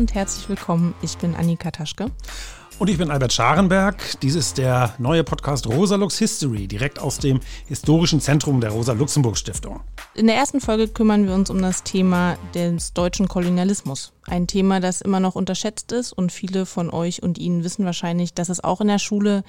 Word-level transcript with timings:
und 0.00 0.14
herzlich 0.14 0.48
willkommen. 0.48 0.94
Ich 1.02 1.18
bin 1.18 1.34
Annika 1.34 1.70
Taschke. 1.70 2.10
Und 2.78 2.88
ich 2.88 2.96
bin 2.96 3.10
Albert 3.10 3.34
Scharenberg. 3.34 4.18
Dies 4.22 4.34
ist 4.34 4.56
der 4.56 4.94
neue 4.96 5.24
Podcast 5.24 5.66
Rosa 5.66 5.96
Lux 5.96 6.16
History, 6.16 6.66
direkt 6.66 6.98
aus 6.98 7.18
dem 7.18 7.40
historischen 7.66 8.18
Zentrum 8.22 8.62
der 8.62 8.70
Rosa-Luxemburg-Stiftung. 8.70 9.80
In 10.14 10.26
der 10.26 10.36
ersten 10.36 10.62
Folge 10.62 10.88
kümmern 10.88 11.26
wir 11.26 11.34
uns 11.34 11.50
um 11.50 11.60
das 11.60 11.82
Thema 11.82 12.38
des 12.54 12.94
deutschen 12.94 13.28
Kolonialismus. 13.28 14.14
Ein 14.26 14.46
Thema, 14.46 14.80
das 14.80 15.02
immer 15.02 15.20
noch 15.20 15.34
unterschätzt 15.34 15.92
ist 15.92 16.14
und 16.14 16.32
viele 16.32 16.64
von 16.64 16.88
euch 16.88 17.22
und 17.22 17.36
Ihnen 17.36 17.62
wissen 17.62 17.84
wahrscheinlich, 17.84 18.32
dass 18.32 18.48
es 18.48 18.64
auch 18.64 18.80
in 18.80 18.88
der 18.88 18.98
Schule 18.98 19.44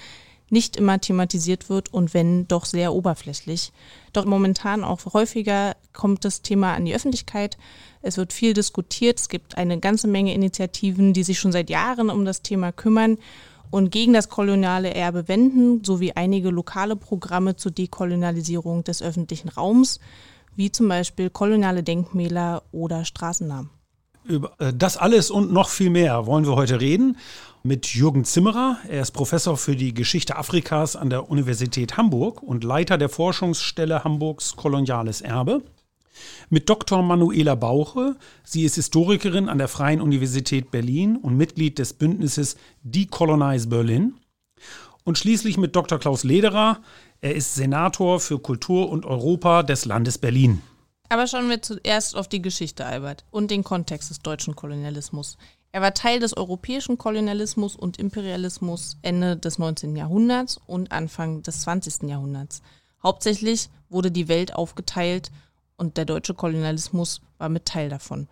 nicht 0.51 0.75
immer 0.75 0.99
thematisiert 0.99 1.69
wird 1.69 1.93
und 1.93 2.13
wenn 2.13 2.47
doch 2.47 2.65
sehr 2.65 2.93
oberflächlich. 2.93 3.71
Doch 4.13 4.25
momentan 4.25 4.83
auch 4.83 5.13
häufiger 5.13 5.75
kommt 5.93 6.25
das 6.25 6.41
Thema 6.41 6.73
an 6.73 6.85
die 6.85 6.93
Öffentlichkeit. 6.93 7.57
Es 8.01 8.17
wird 8.17 8.33
viel 8.33 8.53
diskutiert. 8.53 9.19
Es 9.19 9.29
gibt 9.29 9.57
eine 9.57 9.79
ganze 9.79 10.07
Menge 10.07 10.33
Initiativen, 10.33 11.13
die 11.13 11.23
sich 11.23 11.39
schon 11.39 11.51
seit 11.51 11.69
Jahren 11.69 12.09
um 12.09 12.25
das 12.25 12.41
Thema 12.41 12.71
kümmern 12.71 13.17
und 13.69 13.91
gegen 13.91 14.13
das 14.13 14.29
koloniale 14.29 14.93
Erbe 14.93 15.27
wenden, 15.27 15.83
sowie 15.83 16.11
einige 16.11 16.49
lokale 16.49 16.95
Programme 16.95 17.55
zur 17.55 17.71
Dekolonialisierung 17.71 18.83
des 18.83 19.01
öffentlichen 19.01 19.49
Raums, 19.49 19.99
wie 20.55 20.71
zum 20.71 20.89
Beispiel 20.89 21.29
koloniale 21.29 21.81
Denkmäler 21.81 22.63
oder 22.73 23.05
Straßennamen. 23.05 23.69
Über 24.25 24.51
äh, 24.59 24.73
das 24.75 24.97
alles 24.97 25.31
und 25.31 25.51
noch 25.51 25.69
viel 25.69 25.89
mehr 25.89 26.25
wollen 26.25 26.45
wir 26.45 26.55
heute 26.55 26.79
reden 26.81 27.17
mit 27.63 27.93
Jürgen 27.93 28.25
Zimmerer. 28.25 28.77
Er 28.87 29.01
ist 29.01 29.11
Professor 29.11 29.57
für 29.57 29.75
die 29.75 29.93
Geschichte 29.93 30.35
Afrikas 30.35 30.95
an 30.95 31.09
der 31.09 31.29
Universität 31.29 31.97
Hamburg 31.97 32.41
und 32.41 32.63
Leiter 32.63 32.97
der 32.97 33.09
Forschungsstelle 33.09 34.03
Hamburgs 34.03 34.55
Koloniales 34.55 35.21
Erbe. 35.21 35.61
Mit 36.49 36.69
Dr. 36.69 37.01
Manuela 37.01 37.55
Bauche. 37.55 38.15
Sie 38.43 38.63
ist 38.63 38.75
Historikerin 38.75 39.49
an 39.49 39.57
der 39.57 39.67
Freien 39.67 40.01
Universität 40.01 40.71
Berlin 40.71 41.15
und 41.15 41.37
Mitglied 41.37 41.79
des 41.79 41.93
Bündnisses 41.93 42.57
Decolonize 42.83 43.67
Berlin. 43.67 44.15
Und 45.03 45.17
schließlich 45.17 45.57
mit 45.57 45.75
Dr. 45.75 45.99
Klaus 45.99 46.23
Lederer. 46.23 46.79
Er 47.21 47.35
ist 47.35 47.55
Senator 47.55 48.19
für 48.19 48.39
Kultur 48.39 48.89
und 48.89 49.05
Europa 49.05 49.63
des 49.63 49.85
Landes 49.85 50.17
Berlin. 50.17 50.61
Aber 51.09 51.27
schauen 51.27 51.49
wir 51.49 51.61
zuerst 51.61 52.15
auf 52.15 52.27
die 52.27 52.41
Geschichte, 52.41 52.85
Albert, 52.85 53.25
und 53.31 53.51
den 53.51 53.63
Kontext 53.63 54.09
des 54.09 54.19
deutschen 54.19 54.55
Kolonialismus. 54.55 55.37
Er 55.73 55.81
war 55.81 55.93
Teil 55.93 56.19
des 56.19 56.35
europäischen 56.35 56.97
Kolonialismus 56.97 57.75
und 57.77 57.97
Imperialismus 57.97 58.97
Ende 59.01 59.37
des 59.37 59.57
19. 59.57 59.95
Jahrhunderts 59.95 60.59
und 60.67 60.91
Anfang 60.91 61.43
des 61.43 61.61
20. 61.61 62.09
Jahrhunderts. 62.09 62.61
Hauptsächlich 63.01 63.69
wurde 63.89 64.11
die 64.11 64.27
Welt 64.27 64.53
aufgeteilt 64.53 65.31
und 65.77 65.95
der 65.95 66.05
deutsche 66.05 66.33
Kolonialismus 66.33 67.21
war 67.37 67.47
mit 67.47 67.65
Teil 67.65 67.87
davon. 67.87 68.27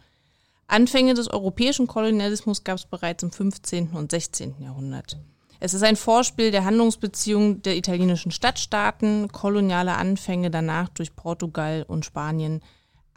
Anfänge 0.68 1.14
des 1.14 1.30
europäischen 1.30 1.88
Kolonialismus 1.88 2.64
gab 2.64 2.78
es 2.78 2.86
bereits 2.86 3.23
im 3.23 3.31
15. 3.31 3.92
und 3.92 4.12
16. 4.12 4.62
Jahrhundert. 4.62 5.18
Es 5.62 5.74
ist 5.74 5.84
ein 5.84 5.96
Vorspiel 5.96 6.52
der 6.52 6.64
Handlungsbeziehungen 6.64 7.62
der 7.64 7.76
italienischen 7.76 8.31
Stadtstaaten, 8.31 9.30
koloniale 9.30 9.96
Anfänge 9.96 10.52
danach 10.52 10.90
durch 10.90 11.16
Portugal 11.16 11.86
und 11.88 12.06
Spanien, 12.06 12.62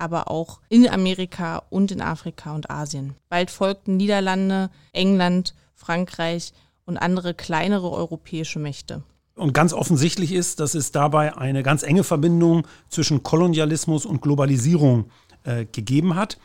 aber 0.02 0.30
auch 0.30 0.60
in 0.68 0.88
Amerika 0.88 1.62
und 1.70 1.92
in 1.92 2.00
Afrika 2.00 2.54
und 2.54 2.70
Asien. 2.70 3.14
Bald 3.28 3.50
folgten 3.50 3.96
Niederlande, 3.96 4.70
England, 4.92 5.54
Frankreich 5.74 6.52
und 6.84 6.96
andere 6.96 7.34
kleinere 7.34 7.90
europäische 7.90 8.58
Mächte. 8.58 9.04
Und 9.34 9.54
ganz 9.54 9.72
offensichtlich 9.72 10.32
ist, 10.32 10.60
dass 10.60 10.74
es 10.74 10.90
dabei 10.90 11.36
eine 11.36 11.62
ganz 11.62 11.84
enge 11.84 12.04
Verbindung 12.04 12.66
zwischen 12.88 13.22
Kolonialismus 13.22 14.04
und 14.04 14.20
Globalisierung 14.20 15.06
äh, 15.44 15.64
gegeben 15.64 16.16
hat. 16.16 16.36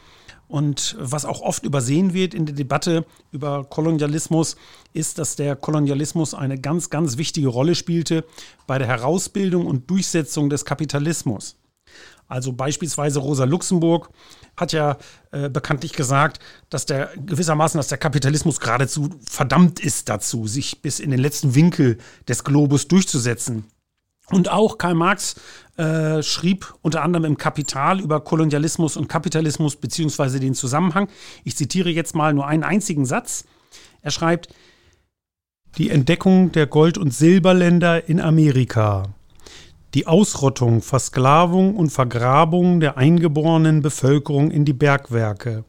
Und 0.47 0.95
was 0.97 1.25
auch 1.25 1.41
oft 1.41 1.65
übersehen 1.65 2.13
wird 2.13 2.33
in 2.33 2.45
der 2.45 2.55
Debatte 2.55 3.05
über 3.31 3.65
Kolonialismus, 3.65 4.55
ist, 4.93 5.17
dass 5.17 5.35
der 5.35 5.57
Kolonialismus 5.57 6.33
eine 6.33 6.57
ganz, 6.57 6.89
ganz 6.89 7.17
wichtige 7.17 7.49
Rolle 7.49 7.75
spielte 7.75 8.23
bei 8.65 8.77
der 8.77 8.87
Herausbildung 8.87 9.65
und 9.65 9.89
Durchsetzung 9.89 10.49
des 10.49 10.63
Kapitalismus. 10.63 11.57
Also 12.27 12.51
beispielsweise 12.51 13.19
Rosa 13.19 13.45
Luxemburg 13.45 14.09
hat 14.57 14.73
ja 14.73 14.97
äh, 15.31 15.49
bekanntlich 15.49 15.93
gesagt, 15.93 16.39
dass 16.69 16.85
der 16.85 17.11
gewissermaßen, 17.15 17.77
dass 17.77 17.87
der 17.87 17.97
Kapitalismus 17.97 18.59
geradezu 18.59 19.09
verdammt 19.21 19.79
ist 19.79 20.09
dazu, 20.09 20.47
sich 20.47 20.81
bis 20.81 20.99
in 20.99 21.11
den 21.11 21.19
letzten 21.19 21.55
Winkel 21.55 21.97
des 22.27 22.43
Globus 22.43 22.87
durchzusetzen. 22.87 23.65
Und 24.29 24.49
auch 24.49 24.77
Karl 24.77 24.95
Marx 24.95 25.35
äh, 25.77 26.21
schrieb 26.21 26.73
unter 26.81 27.01
anderem 27.01 27.23
im 27.23 27.37
Kapital 27.37 28.01
über 28.01 28.19
Kolonialismus 28.19 28.97
und 28.97 29.07
Kapitalismus 29.07 29.77
beziehungsweise 29.77 30.41
den 30.41 30.53
Zusammenhang. 30.53 31.07
Ich 31.45 31.55
zitiere 31.55 31.89
jetzt 31.89 32.13
mal 32.13 32.33
nur 32.33 32.45
einen 32.45 32.63
einzigen 32.63 33.05
Satz. 33.05 33.45
Er 34.01 34.11
schreibt, 34.11 34.49
die 35.77 35.89
Entdeckung 35.89 36.51
der 36.51 36.67
Gold- 36.67 36.97
und 36.97 37.13
Silberländer 37.13 38.09
in 38.09 38.19
Amerika 38.19 39.13
die 39.93 40.07
Ausrottung, 40.07 40.81
Versklavung 40.81 41.75
und 41.75 41.89
Vergrabung 41.89 42.79
der 42.79 42.97
eingeborenen 42.97 43.81
Bevölkerung 43.81 44.51
in 44.51 44.65
die 44.65 44.73
Bergwerke, 44.73 45.63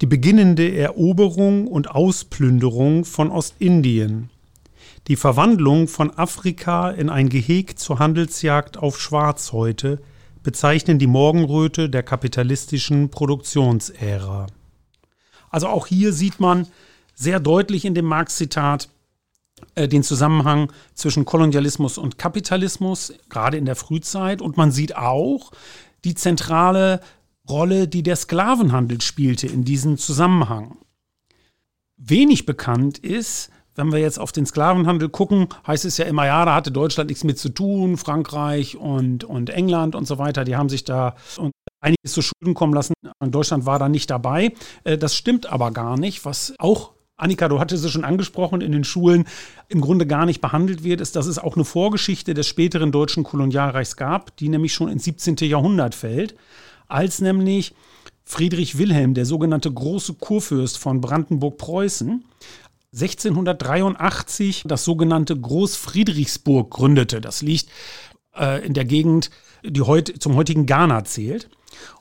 die 0.00 0.06
beginnende 0.06 0.76
Eroberung 0.76 1.66
und 1.66 1.90
Ausplünderung 1.90 3.04
von 3.04 3.30
Ostindien, 3.30 4.30
die 5.08 5.16
Verwandlung 5.16 5.88
von 5.88 6.10
Afrika 6.18 6.90
in 6.90 7.08
ein 7.08 7.28
Geheg 7.28 7.78
zur 7.78 7.98
Handelsjagd 7.98 8.76
auf 8.76 9.00
Schwarzhäute 9.00 10.00
bezeichnen 10.42 10.98
die 10.98 11.06
Morgenröte 11.06 11.88
der 11.88 12.02
kapitalistischen 12.02 13.10
Produktionsära. 13.10 14.46
Also 15.50 15.68
auch 15.68 15.86
hier 15.86 16.12
sieht 16.12 16.40
man 16.40 16.66
sehr 17.14 17.40
deutlich 17.40 17.84
in 17.84 17.94
dem 17.94 18.04
Marx-Zitat, 18.04 18.88
den 19.76 20.02
Zusammenhang 20.02 20.72
zwischen 20.94 21.24
Kolonialismus 21.24 21.98
und 21.98 22.18
Kapitalismus, 22.18 23.12
gerade 23.28 23.56
in 23.56 23.64
der 23.64 23.76
Frühzeit. 23.76 24.42
Und 24.42 24.56
man 24.56 24.70
sieht 24.70 24.96
auch 24.96 25.52
die 26.04 26.14
zentrale 26.14 27.00
Rolle, 27.48 27.88
die 27.88 28.02
der 28.02 28.16
Sklavenhandel 28.16 29.00
spielte 29.00 29.46
in 29.46 29.64
diesem 29.64 29.98
Zusammenhang. 29.98 30.78
Wenig 31.96 32.44
bekannt 32.44 32.98
ist, 32.98 33.50
wenn 33.74 33.92
wir 33.92 33.98
jetzt 33.98 34.18
auf 34.18 34.32
den 34.32 34.46
Sklavenhandel 34.46 35.08
gucken, 35.08 35.48
heißt 35.66 35.84
es 35.84 35.98
ja 35.98 36.06
immer, 36.06 36.26
ja, 36.26 36.44
da 36.44 36.54
hatte 36.54 36.72
Deutschland 36.72 37.08
nichts 37.10 37.24
mit 37.24 37.38
zu 37.38 37.50
tun, 37.50 37.96
Frankreich 37.96 38.76
und, 38.76 39.24
und 39.24 39.50
England 39.50 39.94
und 39.94 40.06
so 40.06 40.18
weiter, 40.18 40.44
die 40.44 40.56
haben 40.56 40.68
sich 40.68 40.84
da 40.84 41.14
einiges 41.80 42.12
zu 42.12 42.22
Schulden 42.22 42.54
kommen 42.54 42.72
lassen. 42.72 42.94
Deutschland 43.20 43.66
war 43.66 43.78
da 43.78 43.88
nicht 43.88 44.10
dabei. 44.10 44.54
Äh, 44.84 44.98
das 44.98 45.14
stimmt 45.14 45.46
aber 45.46 45.70
gar 45.70 45.98
nicht, 45.98 46.24
was 46.24 46.54
auch 46.58 46.95
Annika, 47.18 47.48
du 47.48 47.58
hattest 47.58 47.84
es 47.84 47.90
schon 47.90 48.04
angesprochen, 48.04 48.60
in 48.60 48.72
den 48.72 48.84
Schulen 48.84 49.24
im 49.68 49.80
Grunde 49.80 50.06
gar 50.06 50.26
nicht 50.26 50.42
behandelt 50.42 50.84
wird, 50.84 51.00
ist, 51.00 51.16
dass 51.16 51.26
es 51.26 51.38
auch 51.38 51.54
eine 51.54 51.64
Vorgeschichte 51.64 52.34
des 52.34 52.46
späteren 52.46 52.92
deutschen 52.92 53.24
Kolonialreichs 53.24 53.96
gab, 53.96 54.36
die 54.36 54.50
nämlich 54.50 54.74
schon 54.74 54.88
ins 54.88 55.04
17. 55.04 55.36
Jahrhundert 55.48 55.94
fällt, 55.94 56.34
als 56.88 57.20
nämlich 57.22 57.74
Friedrich 58.24 58.76
Wilhelm, 58.76 59.14
der 59.14 59.24
sogenannte 59.24 59.72
große 59.72 60.14
Kurfürst 60.14 60.76
von 60.76 61.00
Brandenburg-Preußen, 61.00 62.24
1683 62.92 64.64
das 64.66 64.84
sogenannte 64.84 65.38
Großfriedrichsburg 65.38 66.70
gründete. 66.70 67.20
Das 67.20 67.40
liegt 67.40 67.70
äh, 68.34 68.64
in 68.64 68.74
der 68.74 68.84
Gegend, 68.84 69.30
die 69.64 69.82
heut, 69.82 70.12
zum 70.18 70.34
heutigen 70.34 70.66
Ghana 70.66 71.04
zählt. 71.04 71.48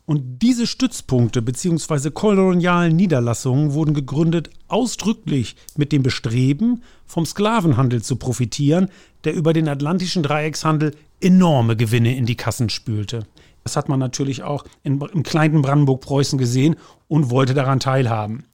Und 0.05 0.41
diese 0.41 0.67
Stützpunkte 0.67 1.41
bzw. 1.41 2.11
kolonialen 2.11 2.95
Niederlassungen 2.95 3.73
wurden 3.73 3.93
gegründet 3.93 4.49
ausdrücklich 4.67 5.55
mit 5.75 5.91
dem 5.91 6.03
Bestreben, 6.03 6.83
vom 7.05 7.25
Sklavenhandel 7.25 8.03
zu 8.03 8.15
profitieren, 8.17 8.89
der 9.23 9.33
über 9.33 9.53
den 9.53 9.67
atlantischen 9.67 10.23
Dreieckshandel 10.23 10.95
enorme 11.21 11.75
Gewinne 11.75 12.15
in 12.15 12.25
die 12.25 12.37
Kassen 12.37 12.69
spülte. 12.69 13.25
Das 13.63 13.75
hat 13.75 13.89
man 13.89 13.99
natürlich 13.99 14.43
auch 14.43 14.63
in, 14.83 15.01
im 15.01 15.23
kleinen 15.23 15.63
Brandenburg-Preußen 15.63 16.37
gesehen 16.37 16.75
und 17.07 17.31
wollte 17.31 17.55
daran 17.55 17.79
teilhaben. 17.79 18.45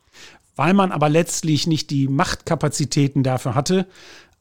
Weil 0.55 0.73
man 0.73 0.91
aber 0.93 1.09
letztlich 1.09 1.67
nicht 1.67 1.89
die 1.89 2.07
Machtkapazitäten 2.07 3.23
dafür 3.23 3.55
hatte, 3.55 3.87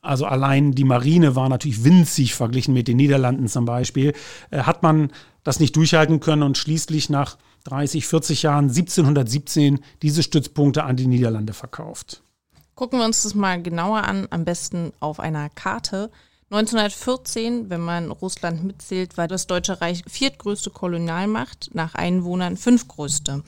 also 0.02 0.24
allein 0.24 0.72
die 0.72 0.84
Marine 0.84 1.36
war 1.36 1.48
natürlich 1.48 1.84
winzig 1.84 2.34
verglichen 2.34 2.72
mit 2.72 2.88
den 2.88 2.96
Niederlanden 2.96 3.48
zum 3.48 3.64
Beispiel, 3.66 4.14
äh, 4.50 4.60
hat 4.62 4.82
man 4.82 5.10
das 5.44 5.60
nicht 5.60 5.76
durchhalten 5.76 6.20
können 6.20 6.42
und 6.42 6.58
schließlich 6.58 7.10
nach 7.10 7.38
30, 7.64 8.06
40 8.06 8.42
Jahren 8.42 8.64
1717 8.68 9.80
diese 10.02 10.22
Stützpunkte 10.22 10.84
an 10.84 10.96
die 10.96 11.06
Niederlande 11.06 11.52
verkauft. 11.52 12.22
Gucken 12.74 12.98
wir 12.98 13.04
uns 13.04 13.22
das 13.22 13.34
mal 13.34 13.62
genauer 13.62 14.04
an, 14.04 14.26
am 14.30 14.44
besten 14.44 14.92
auf 15.00 15.20
einer 15.20 15.50
Karte. 15.50 16.10
1914, 16.50 17.70
wenn 17.70 17.80
man 17.80 18.10
Russland 18.10 18.64
mitzählt, 18.64 19.16
war 19.16 19.28
das 19.28 19.46
Deutsche 19.46 19.80
Reich 19.80 20.02
viertgrößte 20.08 20.70
Kolonialmacht, 20.70 21.70
nach 21.74 21.94
Einwohnern 21.94 22.56
fünftgrößte. 22.56 23.44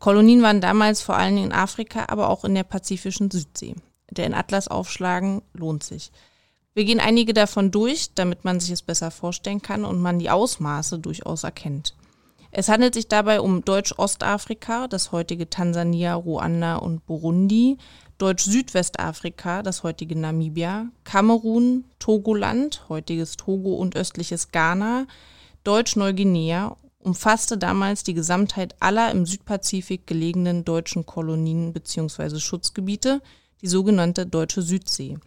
Kolonien 0.00 0.42
waren 0.42 0.60
damals 0.60 1.00
vor 1.00 1.18
Dingen 1.18 1.44
in 1.44 1.52
Afrika, 1.52 2.06
aber 2.08 2.28
auch 2.28 2.44
in 2.44 2.54
der 2.54 2.64
pazifischen 2.64 3.30
Südsee. 3.30 3.76
Der 4.10 4.26
in 4.26 4.34
Atlas 4.34 4.66
aufschlagen 4.66 5.42
lohnt 5.54 5.84
sich. 5.84 6.10
Wir 6.74 6.84
gehen 6.84 7.00
einige 7.00 7.34
davon 7.34 7.70
durch, 7.70 8.14
damit 8.14 8.44
man 8.44 8.60
sich 8.60 8.70
es 8.70 8.82
besser 8.82 9.10
vorstellen 9.10 9.60
kann 9.60 9.84
und 9.84 10.00
man 10.00 10.18
die 10.18 10.30
Ausmaße 10.30 10.98
durchaus 10.98 11.42
erkennt. 11.42 11.96
Es 12.52 12.68
handelt 12.68 12.94
sich 12.94 13.08
dabei 13.08 13.40
um 13.40 13.64
Deutsch-Ostafrika, 13.64 14.88
das 14.88 15.12
heutige 15.12 15.50
Tansania, 15.50 16.14
Ruanda 16.14 16.76
und 16.76 17.06
Burundi, 17.06 17.78
Deutsch-Südwestafrika, 18.18 19.62
das 19.62 19.82
heutige 19.82 20.18
Namibia, 20.18 20.88
Kamerun, 21.04 21.84
Togoland, 21.98 22.88
heutiges 22.88 23.36
Togo 23.36 23.74
und 23.74 23.96
östliches 23.96 24.50
Ghana, 24.50 25.06
Deutsch-Neuguinea 25.64 26.76
umfasste 26.98 27.56
damals 27.56 28.04
die 28.04 28.14
Gesamtheit 28.14 28.74
aller 28.80 29.10
im 29.10 29.26
Südpazifik 29.26 30.06
gelegenen 30.06 30.64
deutschen 30.64 31.06
Kolonien 31.06 31.72
bzw. 31.72 32.38
Schutzgebiete, 32.38 33.22
die 33.62 33.68
sogenannte 33.68 34.26
Deutsche 34.26 34.62
Südsee. 34.62 35.18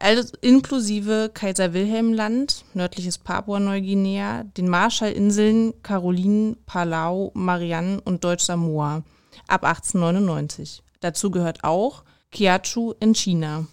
Also 0.00 0.32
inklusive 0.42 1.30
Kaiser 1.34 1.74
Wilhelm 1.74 2.12
Land, 2.12 2.64
nördliches 2.72 3.18
Papua-Neuguinea, 3.18 4.44
den 4.44 4.68
Marshallinseln 4.68 5.74
Karolinen, 5.82 6.56
Palau, 6.66 7.32
Marianne 7.34 8.00
und 8.04 8.22
Deutsch-Samoa 8.22 9.02
ab 9.48 9.64
1899. 9.64 10.82
Dazu 11.00 11.32
gehört 11.32 11.64
auch 11.64 12.04
Kiachu 12.30 12.94
in 13.00 13.14
China. 13.14 13.66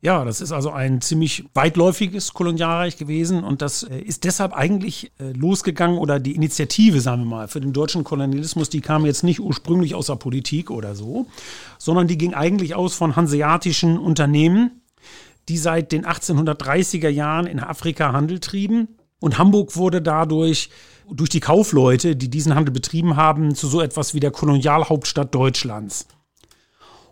Ja, 0.00 0.24
das 0.24 0.40
ist 0.40 0.52
also 0.52 0.70
ein 0.70 1.00
ziemlich 1.00 1.44
weitläufiges 1.52 2.32
Kolonialreich 2.32 2.96
gewesen 2.96 3.44
und 3.44 3.60
das 3.60 3.82
äh, 3.82 3.98
ist 3.98 4.24
deshalb 4.24 4.52
eigentlich 4.52 5.10
äh, 5.18 5.32
losgegangen 5.32 5.98
oder 5.98 6.20
die 6.20 6.36
Initiative, 6.36 7.00
sagen 7.00 7.22
wir 7.22 7.26
mal, 7.26 7.48
für 7.48 7.60
den 7.60 7.72
deutschen 7.72 8.04
Kolonialismus, 8.04 8.70
die 8.70 8.82
kam 8.82 9.04
jetzt 9.04 9.24
nicht 9.24 9.40
ursprünglich 9.40 9.94
aus 9.94 10.06
der 10.06 10.16
Politik 10.16 10.70
oder 10.70 10.94
so, 10.94 11.26
sondern 11.78 12.06
die 12.06 12.18
ging 12.18 12.34
eigentlich 12.34 12.74
aus 12.74 12.94
von 12.94 13.16
hanseatischen 13.16 13.98
Unternehmen, 13.98 14.82
die 15.48 15.58
seit 15.58 15.92
den 15.92 16.04
1830er 16.04 17.08
Jahren 17.08 17.46
in 17.46 17.60
Afrika 17.60 18.12
Handel 18.12 18.40
trieben. 18.40 18.96
Und 19.20 19.38
Hamburg 19.38 19.76
wurde 19.76 20.02
dadurch 20.02 20.70
durch 21.10 21.30
die 21.30 21.40
Kaufleute, 21.40 22.16
die 22.16 22.28
diesen 22.28 22.54
Handel 22.54 22.72
betrieben 22.72 23.16
haben, 23.16 23.54
zu 23.54 23.68
so 23.68 23.80
etwas 23.80 24.14
wie 24.14 24.20
der 24.20 24.32
Kolonialhauptstadt 24.32 25.34
Deutschlands. 25.34 26.08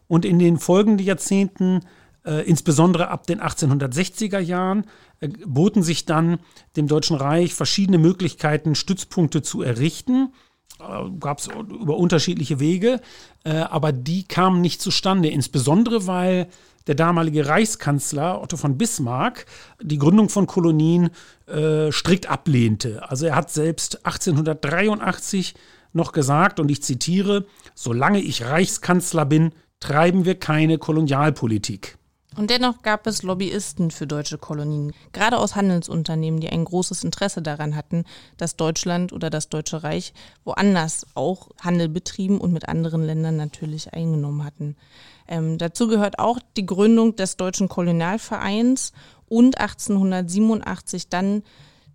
Und 0.07 0.25
in 0.25 0.39
den 0.39 0.59
folgenden 0.59 1.07
Jahrzehnten, 1.07 1.81
äh, 2.25 2.47
insbesondere 2.47 3.09
ab 3.09 3.27
den 3.27 3.41
1860er 3.41 4.39
Jahren, 4.39 4.87
äh, 5.21 5.29
boten 5.47 5.83
sich 5.83 6.05
dann 6.05 6.39
dem 6.77 6.89
Deutschen 6.89 7.17
Reich 7.17 7.55
verschiedene 7.55 7.99
Möglichkeiten, 7.99 8.75
Stützpunkte 8.75 9.43
zu 9.43 9.63
errichten. 9.63 10.33
Äh, 10.81 11.11
Gab 11.21 11.39
es 11.39 11.47
über 11.47 11.97
unterschiedliche 11.97 12.61
Wege, 12.61 13.01
äh, 13.45 13.55
aber 13.55 13.93
die 13.93 14.25
kamen 14.25 14.61
nicht 14.61 14.83
zustande, 14.83 15.29
insbesondere 15.29 16.07
weil 16.07 16.49
der 16.87 16.95
damalige 16.95 17.47
Reichskanzler 17.47 18.43
Otto 18.43 18.57
von 18.57 18.77
Bismarck 18.77 19.47
die 19.81 19.99
Gründung 19.99 20.29
von 20.29 20.47
Kolonien 20.47 21.11
äh, 21.47 21.91
strikt 21.93 22.29
ablehnte. 22.29 23.09
Also 23.09 23.27
er 23.27 23.37
hat 23.37 23.51
selbst 23.51 24.05
1883 24.07 25.55
noch 25.93 26.13
gesagt, 26.13 26.61
und 26.61 26.71
ich 26.71 26.83
zitiere, 26.83 27.47
solange 27.75 28.21
ich 28.21 28.45
Reichskanzler 28.45 29.25
bin, 29.25 29.53
treiben 29.81 30.25
wir 30.25 30.39
keine 30.39 30.79
Kolonialpolitik. 30.79 31.97
Und 32.37 32.51
dennoch 32.51 32.83
gab 32.83 33.07
es 33.07 33.23
Lobbyisten 33.23 33.93
für 33.93 34.09
deutsche 34.09 34.39
Kolonien, 34.39 34.93
gerade 35.13 35.39
aus 35.39 35.55
Handelsunternehmen, 35.55 36.41
die 36.41 36.49
ein 36.49 36.65
großes 36.65 37.05
Interesse 37.05 37.43
daran 37.43 37.77
hatten, 37.77 38.05
dass 38.37 38.57
Deutschland 38.57 39.13
oder 39.13 39.31
das 39.31 39.49
Deutsche 39.49 39.85
Reich 39.85 40.13
woanders 40.45 41.07
auch 41.15 41.51
Handel 41.61 41.89
betrieben 41.89 42.41
und 42.41 42.53
mit 42.53 42.69
anderen 42.69 43.05
Ländern 43.05 43.37
natürlich 43.37 43.93
eingenommen 43.95 44.43
hatten. 44.43 44.77
Ähm, 45.27 45.59
dazu 45.59 45.89
gehört 45.89 46.19
auch 46.19 46.39
die 46.57 46.67
Gründung 46.67 47.17
des 47.17 47.37
Deutschen 47.37 47.69
Kolonialvereins 47.69 48.93
und 49.27 49.59
1887 49.59 51.09
dann 51.09 51.43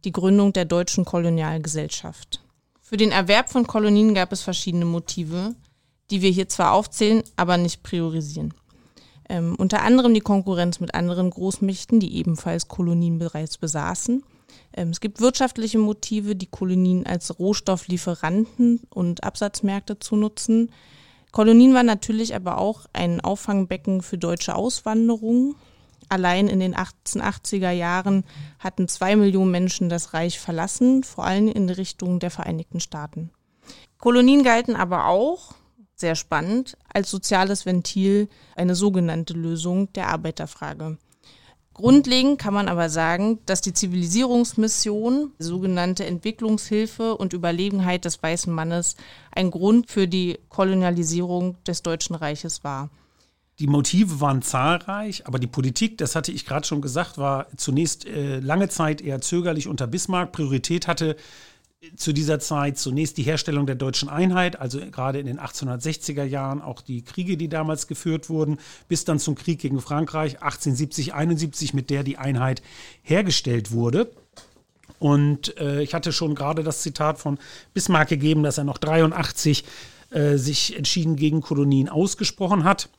die 0.03 0.11
Gründung 0.11 0.53
der 0.53 0.65
Deutschen 0.65 1.05
Kolonialgesellschaft. 1.05 2.41
Für 2.81 2.97
den 2.97 3.11
Erwerb 3.11 3.49
von 3.49 3.67
Kolonien 3.67 4.15
gab 4.15 4.31
es 4.31 4.41
verschiedene 4.41 4.85
Motive, 4.85 5.55
die 6.09 6.21
wir 6.21 6.31
hier 6.31 6.49
zwar 6.49 6.73
aufzählen, 6.73 7.23
aber 7.35 7.57
nicht 7.57 7.83
priorisieren. 7.83 8.53
Ähm, 9.29 9.55
unter 9.57 9.83
anderem 9.83 10.13
die 10.15 10.21
Konkurrenz 10.21 10.79
mit 10.79 10.95
anderen 10.95 11.29
Großmächten, 11.29 11.99
die 11.99 12.15
ebenfalls 12.15 12.67
Kolonien 12.67 13.19
bereits 13.19 13.59
besaßen. 13.59 14.23
Ähm, 14.73 14.89
es 14.89 15.01
gibt 15.01 15.21
wirtschaftliche 15.21 15.77
Motive, 15.77 16.35
die 16.35 16.47
Kolonien 16.47 17.05
als 17.05 17.37
Rohstofflieferanten 17.37 18.81
und 18.89 19.23
Absatzmärkte 19.23 19.99
zu 19.99 20.15
nutzen. 20.15 20.71
Kolonien 21.31 21.73
waren 21.73 21.85
natürlich 21.85 22.35
aber 22.35 22.57
auch 22.57 22.85
ein 22.93 23.21
Auffangbecken 23.21 24.01
für 24.01 24.17
deutsche 24.17 24.55
Auswanderung. 24.55 25.55
Allein 26.09 26.47
in 26.47 26.59
den 26.59 26.75
1880er 26.75 27.69
Jahren 27.69 28.23
hatten 28.57 28.87
zwei 28.87 29.15
Millionen 29.15 29.51
Menschen 29.51 29.89
das 29.89 30.13
Reich 30.13 30.39
verlassen, 30.39 31.03
vor 31.03 31.25
allem 31.25 31.47
in 31.47 31.69
Richtung 31.69 32.19
der 32.19 32.31
Vereinigten 32.31 32.79
Staaten. 32.79 33.29
Kolonien 33.99 34.43
galten 34.43 34.75
aber 34.75 35.05
auch, 35.05 35.53
sehr 35.95 36.15
spannend, 36.15 36.77
als 36.91 37.11
soziales 37.11 37.65
Ventil 37.65 38.29
eine 38.55 38.73
sogenannte 38.73 39.33
Lösung 39.33 39.91
der 39.93 40.07
Arbeiterfrage. 40.07 40.97
Grundlegend 41.79 42.39
kann 42.39 42.53
man 42.53 42.67
aber 42.67 42.89
sagen, 42.89 43.39
dass 43.45 43.61
die 43.61 43.71
Zivilisierungsmission, 43.71 45.31
die 45.39 45.43
sogenannte 45.43 46.05
Entwicklungshilfe 46.05 47.15
und 47.15 47.31
Überlegenheit 47.31 48.03
des 48.03 48.21
weißen 48.21 48.53
Mannes 48.53 48.97
ein 49.31 49.49
Grund 49.49 49.89
für 49.89 50.05
die 50.05 50.39
Kolonialisierung 50.49 51.55
des 51.63 51.81
Deutschen 51.81 52.17
Reiches 52.17 52.65
war. 52.65 52.89
Die 53.59 53.67
Motive 53.67 54.19
waren 54.19 54.41
zahlreich, 54.41 55.25
aber 55.25 55.39
die 55.39 55.47
Politik, 55.47 55.97
das 55.97 56.17
hatte 56.17 56.33
ich 56.33 56.45
gerade 56.45 56.67
schon 56.67 56.81
gesagt, 56.81 57.17
war 57.17 57.47
zunächst 57.55 58.05
äh, 58.05 58.41
lange 58.41 58.67
Zeit 58.67 58.99
eher 58.99 59.21
zögerlich 59.21 59.69
unter 59.69 59.87
Bismarck. 59.87 60.33
Priorität 60.33 60.85
hatte 60.85 61.15
zu 61.95 62.11
dieser 62.11 62.39
Zeit 62.39 62.77
zunächst 62.77 63.17
die 63.17 63.23
Herstellung 63.23 63.65
der 63.65 63.75
deutschen 63.75 64.09
Einheit, 64.09 64.59
also 64.59 64.79
gerade 64.91 65.19
in 65.19 65.25
den 65.25 65.39
1860er 65.39 66.23
Jahren 66.23 66.61
auch 66.61 66.81
die 66.81 67.03
Kriege, 67.03 67.37
die 67.37 67.47
damals 67.47 67.87
geführt 67.87 68.29
wurden, 68.29 68.57
bis 68.89 69.05
dann 69.05 69.19
zum 69.19 69.35
Krieg 69.35 69.59
gegen 69.59 69.79
Frankreich 69.79 70.41
1870, 70.41 71.13
71, 71.13 71.73
mit 71.73 71.89
der 71.89 72.03
die 72.03 72.17
Einheit 72.17 72.61
hergestellt 73.01 73.71
wurde. 73.71 74.11
Und 74.99 75.57
äh, 75.57 75.81
ich 75.81 75.93
hatte 75.93 76.11
schon 76.11 76.35
gerade 76.35 76.63
das 76.63 76.81
Zitat 76.81 77.17
von 77.17 77.39
Bismarck 77.73 78.09
gegeben, 78.09 78.43
dass 78.43 78.57
er 78.57 78.65
noch 78.65 78.77
83 78.77 79.63
äh, 80.09 80.35
sich 80.35 80.75
entschieden 80.75 81.15
gegen 81.15 81.39
Kolonien 81.39 81.87
ausgesprochen 81.87 82.65
hat 82.65 82.89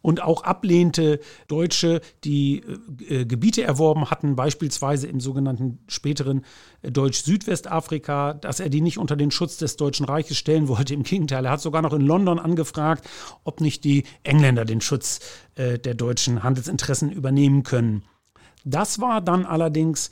und 0.00 0.22
auch 0.22 0.44
ablehnte 0.44 1.20
Deutsche, 1.48 2.00
die 2.24 2.62
äh, 3.08 3.24
Gebiete 3.24 3.62
erworben 3.62 4.10
hatten, 4.10 4.36
beispielsweise 4.36 5.06
im 5.06 5.20
sogenannten 5.20 5.78
späteren 5.88 6.44
äh, 6.82 6.90
Deutsch-Südwestafrika, 6.90 8.34
dass 8.34 8.60
er 8.60 8.68
die 8.68 8.80
nicht 8.80 8.98
unter 8.98 9.16
den 9.16 9.30
Schutz 9.30 9.56
des 9.56 9.76
Deutschen 9.76 10.06
Reiches 10.06 10.36
stellen 10.36 10.68
wollte. 10.68 10.94
Im 10.94 11.02
Gegenteil, 11.02 11.44
er 11.44 11.52
hat 11.52 11.60
sogar 11.60 11.82
noch 11.82 11.92
in 11.92 12.02
London 12.02 12.38
angefragt, 12.38 13.08
ob 13.44 13.60
nicht 13.60 13.84
die 13.84 14.04
Engländer 14.22 14.64
den 14.64 14.80
Schutz 14.80 15.20
äh, 15.56 15.78
der 15.78 15.94
deutschen 15.94 16.42
Handelsinteressen 16.42 17.10
übernehmen 17.10 17.62
können. 17.62 18.04
Das 18.64 19.00
war 19.00 19.20
dann 19.20 19.46
allerdings 19.46 20.10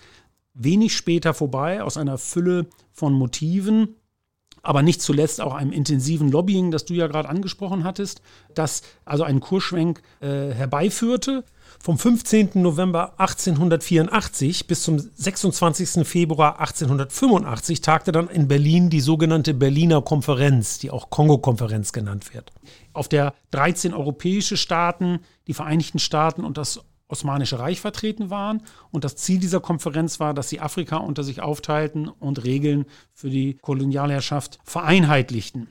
wenig 0.55 0.97
später 0.97 1.35
vorbei 1.35 1.83
aus 1.83 1.97
einer 1.97 2.19
Fülle 2.19 2.66
von 2.93 3.12
Motiven 3.12 3.97
aber 4.66 4.82
nicht 4.82 5.00
zuletzt 5.00 5.40
auch 5.40 5.54
einem 5.54 5.70
intensiven 5.70 6.30
Lobbying, 6.30 6.70
das 6.70 6.85
du 6.85 6.94
ja 6.94 7.06
gerade 7.06 7.28
angesprochen 7.28 7.85
hattest, 7.85 8.20
das 8.54 8.82
also 9.04 9.23
einen 9.23 9.40
Kursschwenk 9.40 10.02
äh, 10.20 10.50
herbeiführte. 10.50 11.44
Vom 11.78 11.99
15. 11.99 12.50
November 12.54 13.12
1884 13.20 14.66
bis 14.66 14.82
zum 14.82 14.99
26. 14.99 16.06
Februar 16.06 16.58
1885 16.58 17.80
tagte 17.80 18.11
dann 18.11 18.28
in 18.28 18.49
Berlin 18.49 18.90
die 18.90 19.00
sogenannte 19.00 19.54
Berliner 19.54 20.02
Konferenz, 20.02 20.78
die 20.78 20.90
auch 20.90 21.11
Kongo-Konferenz 21.11 21.92
genannt 21.92 22.35
wird. 22.35 22.50
Auf 22.92 23.08
der 23.08 23.35
13 23.52 23.94
europäische 23.94 24.56
Staaten, 24.56 25.20
die 25.46 25.54
Vereinigten 25.54 25.99
Staaten 25.99 26.44
und 26.44 26.56
das 26.58 26.80
Osmanische 27.08 27.58
Reich 27.58 27.80
vertreten 27.80 28.30
waren. 28.30 28.62
Und 28.90 29.04
das 29.04 29.16
Ziel 29.16 29.38
dieser 29.38 29.60
Konferenz 29.60 30.20
war, 30.20 30.34
dass 30.34 30.48
sie 30.48 30.60
Afrika 30.60 30.96
unter 30.96 31.22
sich 31.22 31.40
aufteilten 31.40 32.08
und 32.08 32.44
Regeln 32.44 32.86
für 33.12 33.30
die 33.30 33.54
Kolonialherrschaft 33.54 34.58
vereinheitlichten. 34.64 35.68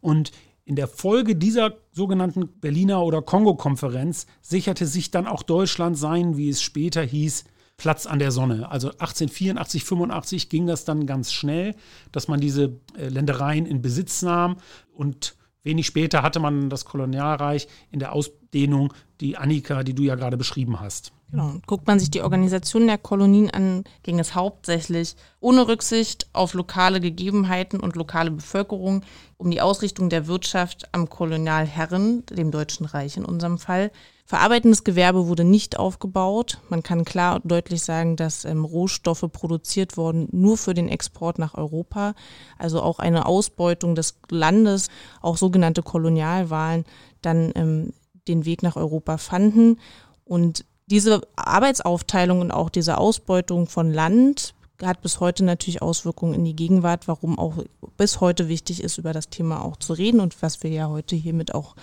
Und 0.00 0.32
in 0.64 0.76
der 0.76 0.88
Folge 0.88 1.36
dieser 1.36 1.76
sogenannten 1.92 2.48
Berliner 2.60 3.02
oder 3.02 3.22
Kongo-Konferenz 3.22 4.26
sicherte 4.42 4.86
sich 4.86 5.10
dann 5.10 5.26
auch 5.26 5.42
Deutschland 5.42 5.96
sein, 5.96 6.36
wie 6.36 6.48
es 6.48 6.60
später 6.60 7.02
hieß, 7.02 7.44
Platz 7.76 8.06
an 8.06 8.18
der 8.18 8.30
Sonne. 8.30 8.70
Also 8.70 8.88
1884, 8.88 9.84
85 9.84 10.48
ging 10.48 10.66
das 10.66 10.84
dann 10.84 11.06
ganz 11.06 11.32
schnell, 11.32 11.74
dass 12.10 12.26
man 12.26 12.40
diese 12.40 12.80
äh, 12.98 13.08
Ländereien 13.08 13.66
in 13.66 13.82
Besitz 13.82 14.22
nahm 14.22 14.56
und 14.92 15.36
Wenig 15.66 15.86
später 15.86 16.22
hatte 16.22 16.38
man 16.38 16.70
das 16.70 16.84
Kolonialreich 16.84 17.66
in 17.90 17.98
der 17.98 18.12
Ausdehnung, 18.12 18.94
die 19.20 19.36
Annika, 19.36 19.82
die 19.82 19.94
du 19.94 20.04
ja 20.04 20.14
gerade 20.14 20.36
beschrieben 20.36 20.78
hast. 20.78 21.12
Genau. 21.32 21.54
Guckt 21.66 21.88
man 21.88 21.98
sich 21.98 22.08
die 22.08 22.22
Organisation 22.22 22.86
der 22.86 22.98
Kolonien 22.98 23.50
an, 23.50 23.82
ging 24.04 24.20
es 24.20 24.36
hauptsächlich 24.36 25.16
ohne 25.40 25.66
Rücksicht 25.66 26.28
auf 26.32 26.54
lokale 26.54 27.00
Gegebenheiten 27.00 27.80
und 27.80 27.96
lokale 27.96 28.30
Bevölkerung 28.30 29.02
um 29.38 29.50
die 29.50 29.60
Ausrichtung 29.60 30.08
der 30.08 30.28
Wirtschaft 30.28 30.88
am 30.92 31.10
Kolonialherren, 31.10 32.24
dem 32.26 32.52
Deutschen 32.52 32.86
Reich 32.86 33.16
in 33.16 33.24
unserem 33.24 33.58
Fall. 33.58 33.90
Verarbeitendes 34.28 34.82
Gewerbe 34.82 35.28
wurde 35.28 35.44
nicht 35.44 35.78
aufgebaut. 35.78 36.58
Man 36.68 36.82
kann 36.82 37.04
klar 37.04 37.36
und 37.36 37.48
deutlich 37.48 37.82
sagen, 37.82 38.16
dass 38.16 38.44
ähm, 38.44 38.64
Rohstoffe 38.64 39.24
produziert 39.32 39.96
wurden 39.96 40.28
nur 40.32 40.58
für 40.58 40.74
den 40.74 40.88
Export 40.88 41.38
nach 41.38 41.54
Europa. 41.54 42.14
Also 42.58 42.82
auch 42.82 42.98
eine 42.98 43.26
Ausbeutung 43.26 43.94
des 43.94 44.18
Landes, 44.28 44.88
auch 45.22 45.36
sogenannte 45.36 45.84
Kolonialwahlen, 45.84 46.84
dann 47.22 47.52
ähm, 47.54 47.92
den 48.26 48.44
Weg 48.44 48.64
nach 48.64 48.74
Europa 48.74 49.16
fanden. 49.16 49.78
Und 50.24 50.64
diese 50.86 51.20
Arbeitsaufteilung 51.36 52.40
und 52.40 52.50
auch 52.50 52.68
diese 52.68 52.98
Ausbeutung 52.98 53.68
von 53.68 53.92
Land 53.92 54.54
hat 54.82 55.02
bis 55.02 55.20
heute 55.20 55.44
natürlich 55.44 55.82
Auswirkungen 55.82 56.34
in 56.34 56.44
die 56.44 56.56
Gegenwart, 56.56 57.08
warum 57.08 57.38
auch 57.38 57.54
bis 57.96 58.20
heute 58.20 58.48
wichtig 58.48 58.82
ist, 58.82 58.98
über 58.98 59.12
das 59.12 59.28
Thema 59.28 59.64
auch 59.64 59.76
zu 59.76 59.92
reden 59.92 60.20
und 60.20 60.42
was 60.42 60.62
wir 60.62 60.70
ja 60.70 60.88
heute 60.88 61.16
hiermit 61.16 61.54
auch 61.54 61.76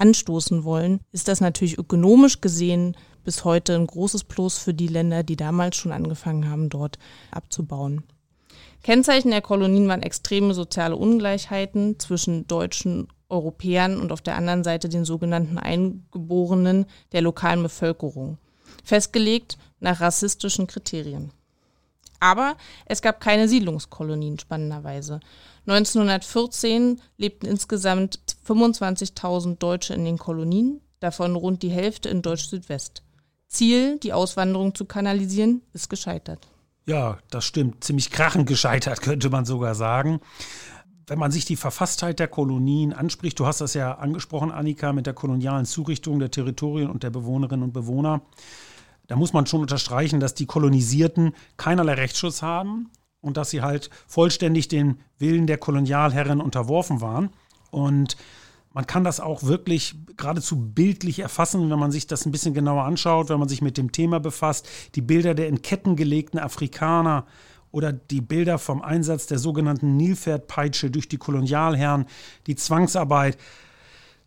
anstoßen 0.00 0.64
wollen, 0.64 1.00
ist 1.12 1.28
das 1.28 1.40
natürlich 1.40 1.78
ökonomisch 1.78 2.40
gesehen 2.40 2.96
bis 3.24 3.44
heute 3.44 3.74
ein 3.74 3.86
großes 3.86 4.24
Plus 4.24 4.58
für 4.58 4.74
die 4.74 4.86
Länder, 4.86 5.22
die 5.22 5.36
damals 5.36 5.76
schon 5.76 5.92
angefangen 5.92 6.48
haben, 6.48 6.68
dort 6.68 6.98
abzubauen. 7.30 8.04
Kennzeichen 8.82 9.30
der 9.30 9.42
Kolonien 9.42 9.88
waren 9.88 10.02
extreme 10.02 10.54
soziale 10.54 10.96
Ungleichheiten 10.96 11.98
zwischen 11.98 12.46
deutschen 12.46 13.08
Europäern 13.28 14.00
und 14.00 14.10
auf 14.10 14.22
der 14.22 14.36
anderen 14.36 14.64
Seite 14.64 14.88
den 14.88 15.04
sogenannten 15.04 15.58
Eingeborenen 15.58 16.86
der 17.12 17.20
lokalen 17.20 17.62
Bevölkerung, 17.62 18.38
festgelegt 18.82 19.58
nach 19.80 20.00
rassistischen 20.00 20.66
Kriterien. 20.66 21.30
Aber 22.20 22.56
es 22.84 23.00
gab 23.00 23.20
keine 23.20 23.48
Siedlungskolonien, 23.48 24.38
spannenderweise. 24.38 25.20
1914 25.70 27.00
lebten 27.16 27.46
insgesamt 27.46 28.18
25.000 28.46 29.58
Deutsche 29.58 29.94
in 29.94 30.04
den 30.04 30.18
Kolonien, 30.18 30.80
davon 30.98 31.36
rund 31.36 31.62
die 31.62 31.70
Hälfte 31.70 32.08
in 32.08 32.22
Deutsch-Südwest. 32.22 33.02
Ziel, 33.48 33.98
die 33.98 34.12
Auswanderung 34.12 34.74
zu 34.74 34.84
kanalisieren, 34.84 35.62
ist 35.72 35.88
gescheitert. 35.88 36.48
Ja, 36.86 37.18
das 37.30 37.44
stimmt. 37.44 37.84
Ziemlich 37.84 38.10
krachend 38.10 38.48
gescheitert, 38.48 39.00
könnte 39.02 39.30
man 39.30 39.44
sogar 39.44 39.74
sagen. 39.74 40.20
Wenn 41.06 41.18
man 41.18 41.32
sich 41.32 41.44
die 41.44 41.56
Verfasstheit 41.56 42.20
der 42.20 42.28
Kolonien 42.28 42.92
anspricht, 42.92 43.38
du 43.38 43.46
hast 43.46 43.60
das 43.60 43.74
ja 43.74 43.94
angesprochen, 43.94 44.52
Annika, 44.52 44.92
mit 44.92 45.06
der 45.06 45.14
kolonialen 45.14 45.66
Zurichtung 45.66 46.20
der 46.20 46.30
Territorien 46.30 46.90
und 46.90 47.02
der 47.02 47.10
Bewohnerinnen 47.10 47.64
und 47.64 47.72
Bewohner, 47.72 48.22
da 49.08 49.16
muss 49.16 49.32
man 49.32 49.46
schon 49.46 49.60
unterstreichen, 49.60 50.20
dass 50.20 50.34
die 50.34 50.46
Kolonisierten 50.46 51.34
keinerlei 51.56 51.94
Rechtsschutz 51.94 52.42
haben 52.42 52.90
und 53.20 53.36
dass 53.36 53.50
sie 53.50 53.62
halt 53.62 53.90
vollständig 54.06 54.68
den 54.68 55.00
Willen 55.18 55.46
der 55.46 55.58
Kolonialherren 55.58 56.40
unterworfen 56.40 57.00
waren. 57.00 57.30
Und 57.70 58.16
man 58.72 58.86
kann 58.86 59.04
das 59.04 59.20
auch 59.20 59.42
wirklich 59.42 59.96
geradezu 60.16 60.56
bildlich 60.56 61.18
erfassen, 61.18 61.70
wenn 61.70 61.78
man 61.78 61.90
sich 61.90 62.06
das 62.06 62.24
ein 62.24 62.32
bisschen 62.32 62.54
genauer 62.54 62.84
anschaut, 62.84 63.28
wenn 63.28 63.38
man 63.38 63.48
sich 63.48 63.62
mit 63.62 63.76
dem 63.76 63.92
Thema 63.92 64.20
befasst. 64.20 64.68
Die 64.94 65.02
Bilder 65.02 65.34
der 65.34 65.48
in 65.48 65.62
Ketten 65.62 65.96
gelegten 65.96 66.38
Afrikaner 66.38 67.26
oder 67.72 67.92
die 67.92 68.20
Bilder 68.20 68.58
vom 68.58 68.82
Einsatz 68.82 69.26
der 69.26 69.38
sogenannten 69.38 69.96
Nilpferdpeitsche 69.96 70.90
durch 70.90 71.08
die 71.08 71.18
Kolonialherren, 71.18 72.06
die 72.46 72.56
Zwangsarbeit. 72.56 73.38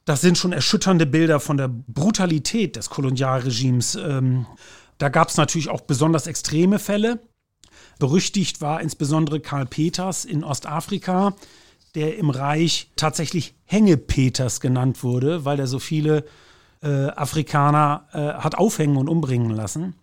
Das 0.06 0.20
sind 0.20 0.38
schon 0.38 0.52
erschütternde 0.52 1.06
Bilder 1.06 1.40
von 1.40 1.56
der 1.56 1.70
Brutalität 1.70 2.76
des 2.76 2.90
Kolonialregimes. 2.90 3.96
Ähm, 3.96 4.46
da 4.98 5.08
gab 5.08 5.30
es 5.30 5.38
natürlich 5.38 5.70
auch 5.70 5.82
besonders 5.82 6.28
extreme 6.28 6.80
Fälle. 6.80 7.22
Berüchtigt 8.04 8.60
war 8.60 8.82
insbesondere 8.82 9.40
Karl 9.40 9.66
Peters 9.66 10.26
in 10.26 10.44
Ostafrika, 10.44 11.36
der 11.96 12.18
im 12.18 12.32
Reich 12.32 12.90
tatsächlich 12.98 13.54
Hängepeters 13.64 14.60
genannt 14.60 15.04
wurde, 15.04 15.46
weil 15.46 15.58
er 15.58 15.68
so 15.68 15.80
viele 15.80 16.26
äh, 16.82 17.08
Afrikaner 17.08 18.10
äh, 18.12 18.18
hat 18.44 18.56
aufhängen 18.56 18.98
und 18.98 19.08
umbringen 19.08 19.52
lassen. 19.52 19.96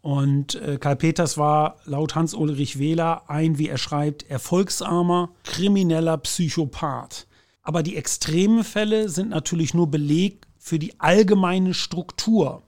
Und 0.00 0.54
äh, 0.54 0.78
Karl 0.78 0.96
Peters 0.96 1.36
war 1.36 1.76
laut 1.84 2.14
Hans-Ulrich 2.14 2.78
Wähler 2.78 3.28
ein, 3.28 3.58
wie 3.58 3.68
er 3.68 3.76
schreibt, 3.76 4.30
erfolgsarmer, 4.30 5.28
krimineller 5.44 6.16
Psychopath. 6.16 7.26
Aber 7.62 7.82
die 7.82 7.96
extremen 7.96 8.64
Fälle 8.64 9.10
sind 9.10 9.28
natürlich 9.28 9.74
nur 9.74 9.90
Beleg 9.90 10.46
für 10.58 10.78
die 10.78 10.98
allgemeine 10.98 11.74
Struktur. 11.74 12.62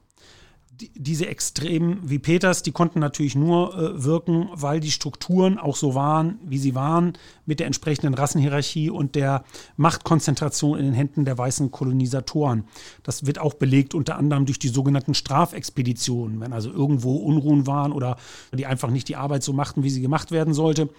Die, 0.79 0.91
diese 0.95 1.27
Extremen 1.27 2.01
wie 2.05 2.19
Peters, 2.19 2.63
die 2.63 2.71
konnten 2.71 2.99
natürlich 2.99 3.35
nur 3.35 3.75
äh, 3.75 4.05
wirken, 4.05 4.51
weil 4.53 4.79
die 4.79 4.91
Strukturen 4.91 5.59
auch 5.59 5.75
so 5.75 5.95
waren, 5.95 6.39
wie 6.45 6.59
sie 6.59 6.75
waren, 6.75 7.15
mit 7.47 7.61
der 7.61 7.67
entsprechenden 7.67 8.13
Rassenhierarchie 8.13 8.91
und 8.91 9.15
der 9.15 9.45
Machtkonzentration 9.79 10.79
in 10.79 10.85
den 10.85 10.93
Händen 10.93 11.25
der 11.25 11.39
weißen 11.39 11.71
Kolonisatoren. 11.71 12.65
Das 13.05 13.25
wird 13.25 13.39
auch 13.39 13.55
belegt 13.55 13.95
unter 13.95 14.17
anderem 14.17 14.45
durch 14.45 14.59
die 14.59 14.69
sogenannten 14.69 15.15
Strafexpeditionen, 15.15 16.41
wenn 16.41 16.53
also 16.53 16.71
irgendwo 16.71 17.17
Unruhen 17.17 17.67
waren 17.67 17.93
oder 17.93 18.19
die 18.53 18.67
einfach 18.67 18.91
nicht 18.91 19.09
die 19.09 19.17
Arbeit 19.17 19.43
so 19.43 19.55
machten, 19.55 19.83
wie 19.83 19.91
sie 19.91 20.03
gemacht 20.03 20.31
werden 20.31 20.53
sollte. 20.53 20.91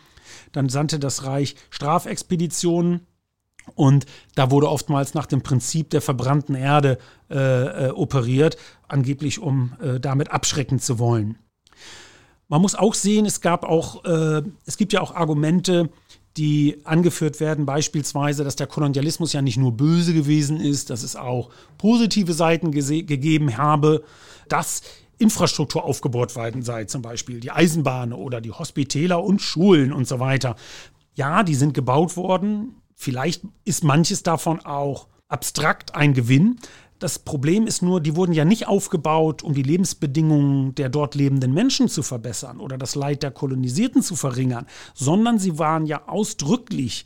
Dann 0.54 0.70
sandte 0.70 0.98
das 0.98 1.24
Reich 1.24 1.56
Strafexpeditionen 1.70 3.02
und 3.76 4.06
da 4.36 4.52
wurde 4.52 4.70
oftmals 4.70 5.14
nach 5.14 5.26
dem 5.26 5.42
Prinzip 5.42 5.90
der 5.90 6.02
verbrannten 6.02 6.56
Erde 6.56 6.98
äh, 7.30 7.88
äh, 7.88 7.90
operiert, 7.92 8.58
angeblich 8.88 9.40
um 9.40 9.74
äh, 9.82 10.00
damit 10.00 10.32
abschrecken 10.32 10.80
zu 10.80 11.00
wollen. 11.00 11.38
Man 12.48 12.62
muss 12.62 12.76
auch 12.76 12.94
sehen, 12.94 13.26
es 13.26 13.42
gab 13.42 13.66
auch, 13.66 14.06
äh, 14.06 14.42
es 14.66 14.78
gibt 14.78 14.94
ja 14.94 15.02
auch 15.02 15.14
Argumente, 15.14 15.90
die 16.38 16.82
angeführt 16.84 17.40
werden, 17.40 17.66
beispielsweise, 17.66 18.44
dass 18.44 18.56
der 18.56 18.68
Kolonialismus 18.68 19.34
ja 19.34 19.42
nicht 19.42 19.58
nur 19.58 19.72
böse 19.72 20.14
gewesen 20.14 20.60
ist, 20.60 20.90
dass 20.90 21.04
es 21.04 21.16
auch 21.16 21.50
positive 21.78 22.34
Seiten 22.34 22.72
gegeben 22.72 23.58
habe, 23.58 24.04
dass 24.48 24.84
Infrastruktur 25.18 25.84
aufgebaut 25.84 26.36
worden 26.36 26.62
sei, 26.62 26.86
zum 26.86 27.02
Beispiel 27.02 27.40
die 27.40 27.52
Eisenbahn 27.52 28.14
oder 28.14 28.40
die 28.40 28.52
Hospitäler 28.52 29.24
und 29.24 29.42
Schulen 29.42 29.92
und 29.92 30.08
so 30.08 30.20
weiter. 30.20 30.56
Ja, 31.16 31.42
die 31.42 31.56
sind 31.56 31.74
gebaut 31.74 32.16
worden, 32.16 32.76
Vielleicht 33.00 33.44
ist 33.64 33.84
manches 33.84 34.24
davon 34.24 34.60
auch 34.66 35.08
abstrakt 35.28 35.94
ein 35.94 36.16
Gewinn. 36.16 36.58
Das 36.98 37.20
Problem 37.20 37.68
ist 37.68 37.84
nur, 37.84 38.02
die 38.02 38.16
wurden 38.16 38.34
ja 38.34 38.44
nicht 38.44 38.68
aufgebaut, 38.68 39.44
um 39.44 39.54
die 39.54 39.62
Lebensbedingungen 39.62 40.74
der 40.74 40.90
dort 40.90 41.14
lebenden 41.14 41.54
Menschen 41.54 41.90
zu 41.90 42.02
verbessern 42.02 42.60
oder 42.60 42.80
das 42.80 42.96
Leid 42.96 43.22
der 43.22 43.30
Kolonisierten 43.30 44.02
zu 44.02 44.16
verringern, 44.16 44.66
sondern 44.96 45.38
sie 45.38 45.60
waren 45.60 45.86
ja 45.86 46.08
ausdrücklich 46.08 47.06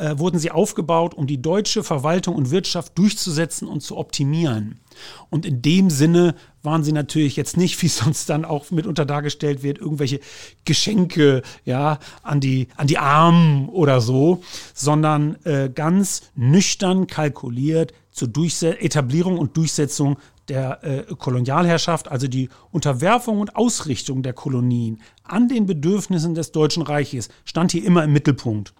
äh, 0.00 0.18
wurden 0.18 0.38
sie 0.38 0.50
aufgebaut, 0.50 1.14
um 1.14 1.26
die 1.26 1.42
deutsche 1.42 1.84
Verwaltung 1.84 2.34
und 2.34 2.50
Wirtschaft 2.50 2.96
durchzusetzen 2.96 3.68
und 3.68 3.82
zu 3.82 3.96
optimieren. 3.96 4.80
Und 5.28 5.46
in 5.46 5.62
dem 5.62 5.90
Sinne 5.90 6.34
waren 6.62 6.82
sie 6.82 6.92
natürlich 6.92 7.36
jetzt 7.36 7.56
nicht, 7.56 7.80
wie 7.82 7.88
sonst 7.88 8.30
dann 8.30 8.44
auch 8.44 8.70
mitunter 8.70 9.04
dargestellt 9.04 9.62
wird, 9.62 9.78
irgendwelche 9.78 10.20
Geschenke 10.64 11.42
ja, 11.64 11.98
an, 12.22 12.40
die, 12.40 12.68
an 12.76 12.86
die 12.86 12.98
Armen 12.98 13.68
oder 13.68 14.00
so, 14.00 14.42
sondern 14.74 15.36
äh, 15.44 15.70
ganz 15.72 16.22
nüchtern 16.34 17.06
kalkuliert 17.06 17.92
zur 18.10 18.28
Durchse 18.28 18.80
Etablierung 18.80 19.38
und 19.38 19.56
Durchsetzung 19.56 20.16
der 20.48 20.82
äh, 20.82 21.14
Kolonialherrschaft, 21.14 22.08
also 22.10 22.26
die 22.26 22.48
Unterwerfung 22.72 23.38
und 23.38 23.54
Ausrichtung 23.54 24.22
der 24.22 24.32
Kolonien 24.32 25.00
an 25.22 25.48
den 25.48 25.66
Bedürfnissen 25.66 26.34
des 26.34 26.50
Deutschen 26.52 26.82
Reiches, 26.82 27.28
stand 27.44 27.70
hier 27.70 27.84
immer 27.84 28.02
im 28.02 28.12
Mittelpunkt. 28.12 28.74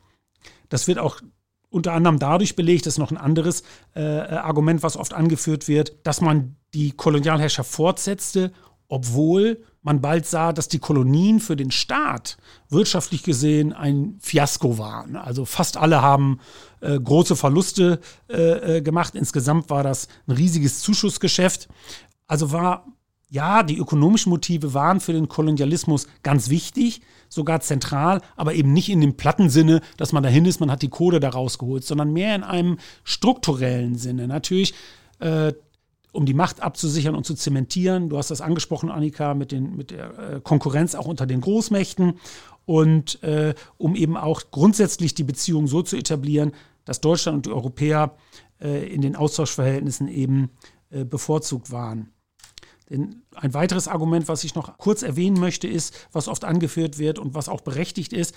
Das 0.70 0.88
wird 0.88 0.98
auch 0.98 1.20
unter 1.68 1.92
anderem 1.92 2.18
dadurch 2.18 2.56
belegt, 2.56 2.86
das 2.86 2.94
ist 2.94 2.98
noch 2.98 3.12
ein 3.12 3.16
anderes 3.16 3.62
äh, 3.94 4.00
Argument, 4.02 4.82
was 4.82 4.96
oft 4.96 5.12
angeführt 5.12 5.68
wird, 5.68 6.04
dass 6.04 6.20
man 6.20 6.56
die 6.74 6.92
Kolonialherrschaft 6.92 7.70
fortsetzte, 7.70 8.52
obwohl 8.88 9.62
man 9.82 10.00
bald 10.00 10.26
sah, 10.26 10.52
dass 10.52 10.68
die 10.68 10.78
Kolonien 10.78 11.40
für 11.40 11.56
den 11.56 11.70
Staat 11.70 12.36
wirtschaftlich 12.68 13.22
gesehen 13.22 13.72
ein 13.72 14.16
Fiasko 14.20 14.78
waren. 14.78 15.16
Also 15.16 15.44
fast 15.44 15.76
alle 15.76 16.02
haben 16.02 16.40
äh, 16.80 16.98
große 16.98 17.36
Verluste 17.36 18.00
äh, 18.28 18.78
äh 18.78 18.82
gemacht. 18.82 19.14
Insgesamt 19.14 19.70
war 19.70 19.82
das 19.82 20.08
ein 20.26 20.32
riesiges 20.32 20.80
Zuschussgeschäft. 20.80 21.68
Also 22.26 22.52
war 22.52 22.84
ja, 23.30 23.62
die 23.62 23.78
ökonomischen 23.78 24.30
Motive 24.30 24.74
waren 24.74 24.98
für 25.00 25.12
den 25.12 25.28
Kolonialismus 25.28 26.08
ganz 26.24 26.50
wichtig, 26.50 27.00
sogar 27.30 27.60
zentral, 27.60 28.20
aber 28.36 28.52
eben 28.52 28.74
nicht 28.74 28.90
in 28.90 29.00
dem 29.00 29.16
platten 29.16 29.48
Sinne, 29.48 29.80
dass 29.96 30.12
man 30.12 30.22
dahin 30.22 30.44
ist, 30.44 30.60
man 30.60 30.70
hat 30.70 30.82
die 30.82 30.88
Kohle 30.88 31.20
da 31.20 31.30
rausgeholt, 31.30 31.84
sondern 31.84 32.12
mehr 32.12 32.34
in 32.34 32.42
einem 32.42 32.78
strukturellen 33.04 33.94
Sinne. 33.94 34.28
Natürlich, 34.28 34.74
äh, 35.20 35.54
um 36.12 36.26
die 36.26 36.34
Macht 36.34 36.60
abzusichern 36.60 37.14
und 37.14 37.24
zu 37.24 37.34
zementieren. 37.34 38.08
Du 38.08 38.18
hast 38.18 38.32
das 38.32 38.40
angesprochen, 38.40 38.90
Annika, 38.90 39.34
mit, 39.34 39.52
den, 39.52 39.76
mit 39.76 39.92
der 39.92 40.18
äh, 40.18 40.40
Konkurrenz 40.42 40.96
auch 40.96 41.06
unter 41.06 41.24
den 41.24 41.40
Großmächten 41.40 42.14
und 42.66 43.22
äh, 43.22 43.54
um 43.78 43.94
eben 43.94 44.16
auch 44.16 44.42
grundsätzlich 44.50 45.14
die 45.14 45.24
Beziehung 45.24 45.68
so 45.68 45.82
zu 45.82 45.96
etablieren, 45.96 46.52
dass 46.84 47.00
Deutschland 47.00 47.36
und 47.36 47.46
die 47.46 47.52
Europäer 47.52 48.16
äh, 48.60 48.92
in 48.92 49.02
den 49.02 49.14
Austauschverhältnissen 49.14 50.08
eben 50.08 50.50
äh, 50.90 51.04
bevorzugt 51.04 51.70
waren. 51.70 52.10
Denn 52.90 53.22
ein 53.34 53.54
weiteres 53.54 53.88
Argument, 53.88 54.28
was 54.28 54.44
ich 54.44 54.54
noch 54.54 54.76
kurz 54.76 55.02
erwähnen 55.02 55.38
möchte, 55.38 55.68
ist, 55.68 56.08
was 56.12 56.28
oft 56.28 56.44
angeführt 56.44 56.98
wird 56.98 57.18
und 57.18 57.34
was 57.34 57.48
auch 57.48 57.60
berechtigt 57.60 58.12
ist, 58.12 58.34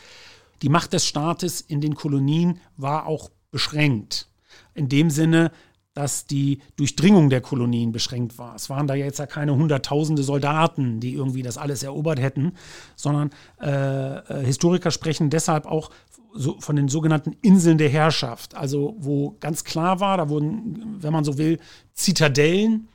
die 0.62 0.70
Macht 0.70 0.94
des 0.94 1.06
Staates 1.06 1.60
in 1.60 1.82
den 1.82 1.96
Kolonien 1.96 2.62
war 2.78 3.08
auch 3.08 3.32
beschränkt. 3.52 4.30
In 4.76 4.88
dem 4.88 5.10
Sinne, 5.10 5.52
dass 5.94 6.26
die 6.26 6.60
Durchdringung 6.76 7.30
der 7.30 7.42
Kolonien 7.42 7.92
beschränkt 7.92 8.38
war. 8.38 8.56
Es 8.56 8.70
waren 8.70 8.88
da 8.88 8.96
jetzt 8.96 9.20
ja 9.20 9.28
keine 9.28 9.56
hunderttausende 9.56 10.24
Soldaten, 10.24 11.00
die 11.00 11.14
irgendwie 11.14 11.44
das 11.44 11.58
alles 11.58 11.84
erobert 11.84 12.20
hätten, 12.20 12.54
sondern 12.96 13.30
äh, 13.62 14.18
äh, 14.18 14.46
Historiker 14.46 14.90
sprechen 14.90 15.30
deshalb 15.30 15.66
auch 15.66 15.92
so 16.34 16.60
von 16.60 16.76
den 16.76 16.88
sogenannten 16.88 17.36
Inseln 17.42 17.78
der 17.78 17.90
Herrschaft. 17.90 18.56
Also 18.56 18.96
wo 18.98 19.38
ganz 19.40 19.64
klar 19.64 20.00
war, 20.00 20.18
da 20.18 20.30
wurden, 20.30 20.98
wenn 21.00 21.14
man 21.14 21.24
so 21.24 21.38
will, 21.38 21.60
Zitadellen 21.94 22.88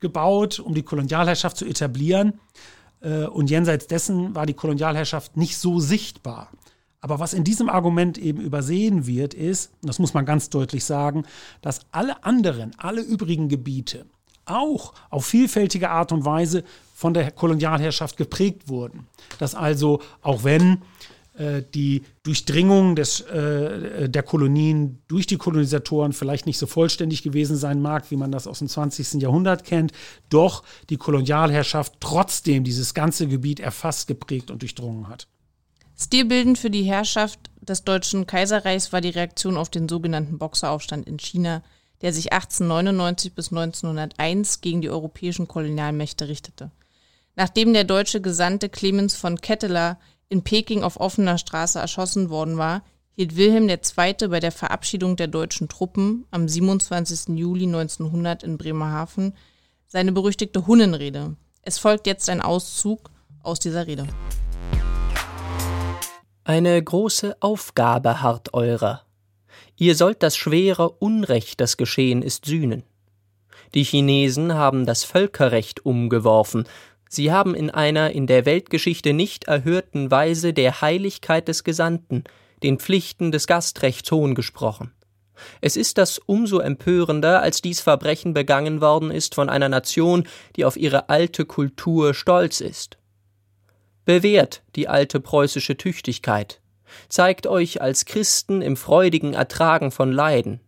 gebaut, 0.00 0.58
um 0.58 0.74
die 0.74 0.82
Kolonialherrschaft 0.82 1.56
zu 1.56 1.64
etablieren. 1.64 2.40
Äh, 3.00 3.26
und 3.26 3.50
jenseits 3.50 3.86
dessen 3.86 4.34
war 4.34 4.46
die 4.46 4.54
Kolonialherrschaft 4.54 5.36
nicht 5.36 5.58
so 5.58 5.80
sichtbar. 5.80 6.50
Aber 7.00 7.18
was 7.18 7.34
in 7.34 7.44
diesem 7.44 7.68
Argument 7.68 8.16
eben 8.16 8.40
übersehen 8.40 9.06
wird, 9.06 9.34
ist, 9.34 9.72
und 9.82 9.88
das 9.88 9.98
muss 9.98 10.14
man 10.14 10.24
ganz 10.24 10.48
deutlich 10.48 10.84
sagen, 10.84 11.24
dass 11.60 11.80
alle 11.92 12.24
anderen, 12.24 12.72
alle 12.78 13.02
übrigen 13.02 13.48
Gebiete 13.50 14.06
auch 14.46 14.94
auf 15.10 15.26
vielfältige 15.26 15.90
Art 15.90 16.12
und 16.12 16.24
Weise 16.24 16.64
von 16.94 17.14
der 17.14 17.30
Kolonialherrschaft 17.30 18.16
geprägt 18.16 18.68
wurden. 18.68 19.06
Dass 19.38 19.54
also, 19.54 20.00
auch 20.22 20.44
wenn 20.44 20.82
die 21.36 22.02
Durchdringung 22.22 22.94
des, 22.94 23.20
äh, 23.22 24.08
der 24.08 24.22
Kolonien 24.22 25.02
durch 25.08 25.26
die 25.26 25.36
Kolonisatoren 25.36 26.12
vielleicht 26.12 26.46
nicht 26.46 26.58
so 26.58 26.66
vollständig 26.66 27.22
gewesen 27.22 27.56
sein 27.56 27.82
mag, 27.82 28.10
wie 28.10 28.16
man 28.16 28.30
das 28.30 28.46
aus 28.46 28.60
dem 28.60 28.68
20. 28.68 29.20
Jahrhundert 29.20 29.64
kennt, 29.64 29.92
doch 30.28 30.62
die 30.90 30.96
Kolonialherrschaft 30.96 31.94
trotzdem 31.98 32.62
dieses 32.62 32.94
ganze 32.94 33.26
Gebiet 33.26 33.58
erfasst, 33.58 34.06
geprägt 34.06 34.50
und 34.52 34.62
durchdrungen 34.62 35.08
hat. 35.08 35.26
Stilbildend 35.96 36.58
für 36.58 36.70
die 36.70 36.82
Herrschaft 36.82 37.38
des 37.60 37.84
Deutschen 37.84 38.26
Kaiserreichs 38.26 38.92
war 38.92 39.00
die 39.00 39.10
Reaktion 39.10 39.56
auf 39.56 39.70
den 39.70 39.88
sogenannten 39.88 40.38
Boxeraufstand 40.38 41.06
in 41.08 41.18
China, 41.18 41.62
der 42.02 42.12
sich 42.12 42.32
1899 42.32 43.34
bis 43.34 43.50
1901 43.50 44.60
gegen 44.60 44.82
die 44.82 44.90
europäischen 44.90 45.48
Kolonialmächte 45.48 46.28
richtete. 46.28 46.70
Nachdem 47.36 47.72
der 47.72 47.84
deutsche 47.84 48.20
Gesandte 48.20 48.68
Clemens 48.68 49.16
von 49.16 49.40
Ketteler 49.40 49.98
in 50.28 50.42
Peking 50.42 50.82
auf 50.82 50.98
offener 50.98 51.38
Straße 51.38 51.78
erschossen 51.78 52.30
worden 52.30 52.58
war, 52.58 52.82
hielt 53.12 53.36
Wilhelm 53.36 53.68
II. 53.68 54.28
bei 54.28 54.40
der 54.40 54.52
Verabschiedung 54.52 55.16
der 55.16 55.28
deutschen 55.28 55.68
Truppen 55.68 56.26
am 56.30 56.48
27. 56.48 57.36
Juli 57.36 57.66
1900 57.66 58.42
in 58.42 58.58
Bremerhaven 58.58 59.34
seine 59.86 60.12
berüchtigte 60.12 60.66
Hunnenrede. 60.66 61.36
Es 61.62 61.78
folgt 61.78 62.06
jetzt 62.06 62.28
ein 62.28 62.40
Auszug 62.40 63.10
aus 63.42 63.60
dieser 63.60 63.86
Rede. 63.86 64.06
Eine 66.42 66.82
große 66.82 67.36
Aufgabe 67.40 68.20
harrt 68.20 68.52
eurer. 68.52 69.02
Ihr 69.76 69.94
sollt 69.94 70.22
das 70.22 70.36
schwere 70.36 70.90
Unrecht, 70.90 71.60
das 71.60 71.76
geschehen 71.76 72.22
ist, 72.22 72.44
sühnen. 72.44 72.82
Die 73.74 73.82
Chinesen 73.82 74.54
haben 74.54 74.86
das 74.86 75.04
Völkerrecht 75.04 75.84
umgeworfen, 75.86 76.64
sie 77.14 77.32
haben 77.32 77.54
in 77.54 77.70
einer 77.70 78.10
in 78.10 78.26
der 78.26 78.46
Weltgeschichte 78.46 79.12
nicht 79.12 79.44
erhörten 79.44 80.10
Weise 80.10 80.52
der 80.52 80.80
Heiligkeit 80.80 81.48
des 81.48 81.64
Gesandten, 81.64 82.24
den 82.62 82.78
Pflichten 82.78 83.32
des 83.32 83.46
Gastrechts 83.46 84.10
Hohn 84.10 84.34
gesprochen. 84.34 84.92
Es 85.60 85.76
ist 85.76 85.98
das 85.98 86.18
umso 86.18 86.58
empörender, 86.58 87.42
als 87.42 87.60
dies 87.60 87.80
Verbrechen 87.80 88.34
begangen 88.34 88.80
worden 88.80 89.10
ist 89.10 89.34
von 89.34 89.48
einer 89.48 89.68
Nation, 89.68 90.28
die 90.56 90.64
auf 90.64 90.76
ihre 90.76 91.08
alte 91.08 91.44
Kultur 91.44 92.14
stolz 92.14 92.60
ist. 92.60 92.98
Bewährt 94.04 94.62
die 94.76 94.88
alte 94.88 95.20
preußische 95.20 95.76
Tüchtigkeit, 95.76 96.60
zeigt 97.08 97.46
euch 97.46 97.80
als 97.80 98.04
Christen 98.04 98.62
im 98.62 98.76
freudigen 98.76 99.34
Ertragen 99.34 99.90
von 99.90 100.12
Leiden. 100.12 100.60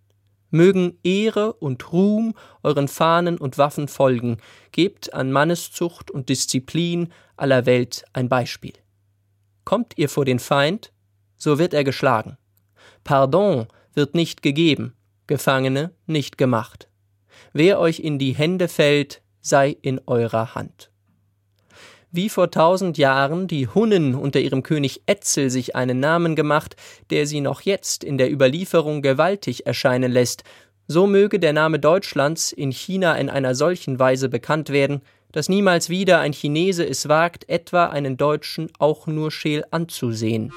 Mögen 0.57 0.99
Ehre 1.05 1.53
und 1.53 1.93
Ruhm 1.93 2.35
euren 2.63 2.89
Fahnen 2.89 3.39
und 3.39 3.59
Waffen 3.59 3.89
folgen, 3.89 4.39
gebt 4.73 5.15
an 5.15 5.31
Manneszucht 5.31 6.11
und 6.11 6.29
Disziplin 6.29 7.13
aller 7.37 7.67
Welt 7.67 8.05
ein 8.13 8.29
Beispiel. 8.29 8.73
Kommt 9.65 9.95
ihr 9.97 10.09
vor 10.09 10.25
den 10.25 10.39
Feind, 10.39 10.93
so 11.37 11.59
wird 11.59 11.75
er 11.75 11.85
geschlagen. 11.85 12.39
Pardon 13.05 13.67
wird 13.95 14.15
nicht 14.15 14.43
gegeben, 14.43 14.95
Gefangene 15.27 15.93
nicht 16.07 16.39
gemacht. 16.39 16.89
Wer 17.53 17.79
euch 17.79 18.01
in 18.01 18.19
die 18.19 18.35
Hände 18.35 18.69
fällt, 18.69 19.23
sei 19.41 19.77
in 19.83 20.01
eurer 20.07 20.55
Hand 20.55 20.91
wie 22.17 22.29
vor 22.29 22.51
tausend 22.51 22.99
Jahren 22.99 23.47
die 23.47 23.69
Hunnen 23.69 24.15
unter 24.15 24.41
ihrem 24.41 24.63
König 24.63 25.03
Etzel 25.07 25.51
sich 25.51 25.77
einen 25.77 26.01
Namen 26.01 26.35
gemacht, 26.35 26.75
der 27.11 27.27
sie 27.27 27.41
noch 27.41 27.61
jetzt 27.61 28.03
in 28.03 28.19
der 28.19 28.33
Überlieferung 28.33 29.03
gewaltig 29.03 29.67
erscheinen 29.67 30.11
lässt, 30.11 30.43
so 30.89 31.07
möge 31.07 31.39
der 31.39 31.53
Name 31.53 31.79
Deutschlands 31.79 32.53
in 32.53 32.73
China 32.73 33.15
in 33.17 33.29
einer 33.29 33.55
solchen 33.55 33.99
Weise 33.99 34.29
bekannt 34.29 34.71
werden, 34.71 35.03
dass 35.33 35.49
niemals 35.49 35.91
wieder 35.91 36.21
ein 36.21 36.33
Chinese 36.33 36.89
es 36.89 37.09
wagt, 37.09 37.49
etwa 37.49 37.87
einen 37.87 38.17
Deutschen 38.17 38.71
auch 38.79 39.07
nur 39.07 39.31
scheel 39.31 39.65
anzusehen. 39.71 40.53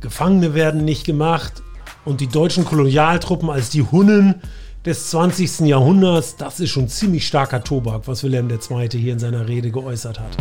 Gefangene 0.00 0.54
werden 0.54 0.84
nicht 0.84 1.04
gemacht 1.04 1.62
und 2.04 2.20
die 2.20 2.28
deutschen 2.28 2.64
Kolonialtruppen 2.64 3.50
als 3.50 3.70
die 3.70 3.82
Hunnen 3.82 4.40
des 4.86 5.10
20. 5.10 5.66
Jahrhunderts, 5.66 6.36
das 6.36 6.60
ist 6.60 6.70
schon 6.70 6.88
ziemlich 6.88 7.26
starker 7.26 7.64
Tobak, 7.64 8.06
was 8.06 8.22
Wilhelm 8.22 8.48
II. 8.48 8.88
hier 8.90 9.14
in 9.14 9.18
seiner 9.18 9.48
Rede 9.48 9.72
geäußert 9.72 10.20
hat. 10.20 10.36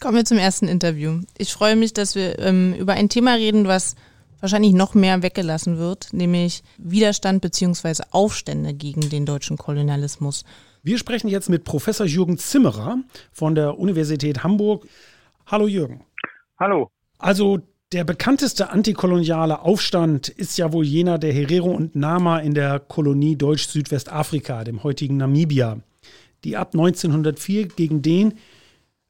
Kommen 0.00 0.16
wir 0.16 0.24
zum 0.24 0.38
ersten 0.38 0.66
Interview. 0.66 1.20
Ich 1.36 1.52
freue 1.52 1.76
mich, 1.76 1.92
dass 1.92 2.16
wir 2.16 2.38
ähm, 2.40 2.74
über 2.74 2.94
ein 2.94 3.08
Thema 3.08 3.34
reden, 3.34 3.68
was 3.68 3.94
wahrscheinlich 4.40 4.72
noch 4.72 4.94
mehr 4.94 5.22
weggelassen 5.22 5.78
wird, 5.78 6.12
nämlich 6.12 6.64
Widerstand 6.78 7.42
bzw. 7.42 8.02
Aufstände 8.10 8.74
gegen 8.74 9.08
den 9.08 9.24
deutschen 9.24 9.56
Kolonialismus. 9.56 10.44
Wir 10.82 10.98
sprechen 10.98 11.28
jetzt 11.28 11.48
mit 11.48 11.62
Professor 11.62 12.06
Jürgen 12.06 12.38
Zimmerer 12.38 12.98
von 13.32 13.54
der 13.54 13.78
Universität 13.78 14.42
Hamburg. 14.42 14.86
Hallo 15.46 15.68
Jürgen. 15.68 16.04
Hallo. 16.58 16.90
Also 17.18 17.60
der 17.92 18.04
bekannteste 18.04 18.70
antikoloniale 18.70 19.60
Aufstand 19.60 20.28
ist 20.28 20.58
ja 20.58 20.72
wohl 20.72 20.84
jener 20.84 21.18
der 21.18 21.32
Herero 21.32 21.70
und 21.70 21.96
Nama 21.96 22.38
in 22.38 22.52
der 22.52 22.80
Kolonie 22.80 23.36
Deutsch-Südwestafrika, 23.36 24.64
dem 24.64 24.82
heutigen 24.82 25.16
Namibia, 25.16 25.78
die 26.44 26.56
ab 26.56 26.74
1904 26.74 27.68
gegen 27.68 28.02
den, 28.02 28.34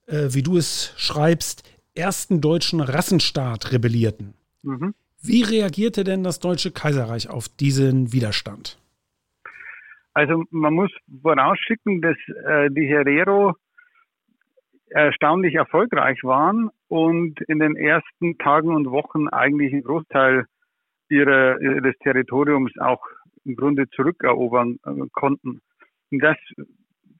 äh, 0.07 0.29
wie 0.31 0.43
du 0.43 0.57
es 0.57 0.95
schreibst, 0.97 1.69
ersten 1.97 2.41
deutschen 2.41 2.81
Rassenstaat 2.81 3.73
rebellierten. 3.73 4.35
Mhm. 4.62 4.95
Wie 5.21 5.43
reagierte 5.43 6.05
denn 6.05 6.23
das 6.23 6.38
Deutsche 6.38 6.71
Kaiserreich 6.71 7.29
auf 7.29 7.49
diesen 7.49 8.12
Widerstand? 8.12 8.79
Also 10.14 10.45
man 10.51 10.75
muss 10.75 10.91
vorausschicken, 11.23 12.01
dass 12.01 12.17
äh, 12.47 12.71
die 12.71 12.87
Herero 12.87 13.55
erstaunlich 14.91 15.55
erfolgreich 15.55 16.23
waren 16.23 16.71
und 16.88 17.40
in 17.42 17.59
den 17.59 17.77
ersten 17.77 18.38
Tagen 18.38 18.74
und 18.74 18.90
Wochen 18.90 19.29
eigentlich 19.29 19.72
einen 19.72 19.85
Großteil 19.85 20.46
ihrer, 21.09 21.61
ihres 21.61 21.96
Territoriums 21.98 22.72
auch 22.79 23.03
im 23.44 23.57
Grunde 23.57 23.88
zurückerobern 23.90 24.79
äh, 24.85 25.07
konnten. 25.12 25.61
Und 26.11 26.22
das 26.22 26.37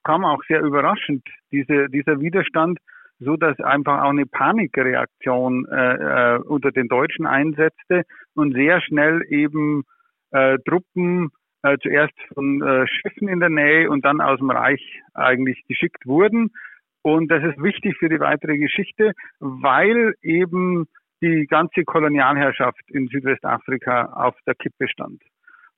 kam 0.05 0.25
auch 0.25 0.43
sehr 0.49 0.61
überraschend, 0.61 1.27
diese, 1.53 1.89
dieser 1.89 2.21
Widerstand, 2.21 2.79
so 3.19 3.37
dass 3.37 3.59
einfach 3.61 4.03
auch 4.03 4.11
eine 4.11 4.27
Panikreaktion 4.27 5.67
äh, 5.67 6.37
äh, 6.37 6.39
unter 6.39 6.71
den 6.71 6.89
Deutschen 6.89 7.27
einsetzte 7.27 8.05
und 8.35 8.55
sehr 8.55 8.81
schnell 8.81 9.23
eben 9.29 9.83
äh, 10.31 10.59
Truppen 10.67 11.31
äh, 11.63 11.77
zuerst 11.83 12.15
von 12.35 12.63
äh, 12.63 12.87
Schiffen 12.87 13.29
in 13.29 13.41
der 13.41 13.49
Nähe 13.49 13.91
und 13.91 14.05
dann 14.05 14.21
aus 14.21 14.39
dem 14.39 14.51
Reich 14.51 15.03
eigentlich 15.15 15.65
geschickt 15.67 16.07
wurden 16.07 16.53
und 17.15 17.31
das 17.31 17.43
ist 17.43 17.63
wichtig 17.63 17.97
für 17.99 18.09
die 18.09 18.21
weitere 18.21 18.59
Geschichte, 18.59 19.13
weil 19.41 20.15
eben 20.23 20.87
die 21.23 21.47
ganze 21.47 21.85
Kolonialherrschaft 21.85 22.83
in 22.91 23.09
Südwestafrika 23.09 24.13
auf 24.13 24.35
der 24.47 24.55
Kippe 24.55 24.89
stand. 24.89 25.23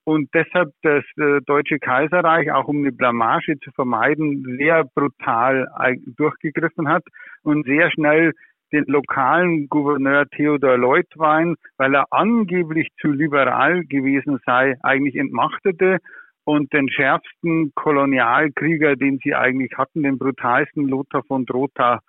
Und 0.04 0.28
deshalb 0.34 0.70
das 0.82 1.04
äh, 1.18 1.40
Deutsche 1.46 1.78
Kaiserreich, 1.78 2.50
auch 2.50 2.66
um 2.66 2.78
eine 2.78 2.90
Blamage 2.90 3.58
zu 3.60 3.70
vermeiden, 3.72 4.56
sehr 4.58 4.84
brutal 4.94 5.68
durchgegriffen 6.16 6.88
hat 6.88 7.04
und 7.42 7.64
sehr 7.64 7.90
schnell 7.92 8.32
den 8.72 8.84
lokalen 8.86 9.68
Gouverneur 9.68 10.26
Theodor 10.30 10.78
Leutwein, 10.78 11.54
weil 11.76 11.94
er 11.94 12.06
angeblich 12.10 12.88
zu 13.00 13.08
liberal 13.08 13.84
gewesen 13.84 14.40
sei, 14.46 14.76
eigentlich 14.82 15.16
entmachtete 15.16 15.98
und 16.50 16.72
den 16.72 16.88
schärfsten 16.88 17.72
Kolonialkrieger, 17.74 18.96
den 18.96 19.18
sie 19.22 19.34
eigentlich 19.34 19.70
hatten, 19.78 20.02
den 20.02 20.18
brutalsten 20.18 20.88
Lothar 20.88 21.22
von 21.24 21.46
Drotha, 21.46 22.00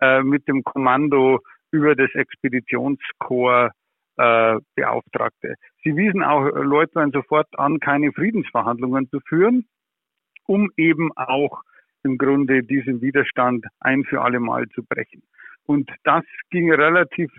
äh, 0.00 0.22
mit 0.22 0.48
dem 0.48 0.64
Kommando 0.64 1.40
über 1.70 1.94
das 1.94 2.10
Expeditionskorps 2.14 3.74
äh, 4.16 4.58
beauftragte. 4.74 5.56
Sie 5.84 5.94
wiesen 5.96 6.22
auch 6.22 6.44
Leutwein 6.44 7.10
sofort 7.10 7.46
an, 7.58 7.78
keine 7.78 8.10
Friedensverhandlungen 8.12 9.08
zu 9.10 9.20
führen, 9.20 9.66
um 10.46 10.70
eben 10.76 11.10
auch 11.16 11.62
im 12.02 12.16
Grunde 12.16 12.62
diesen 12.62 13.02
Widerstand 13.02 13.66
ein 13.80 14.04
für 14.04 14.22
alle 14.22 14.40
Mal 14.40 14.66
zu 14.70 14.82
brechen. 14.82 15.22
Und 15.66 15.90
das 16.04 16.24
ging 16.50 16.72
relativ 16.72 17.30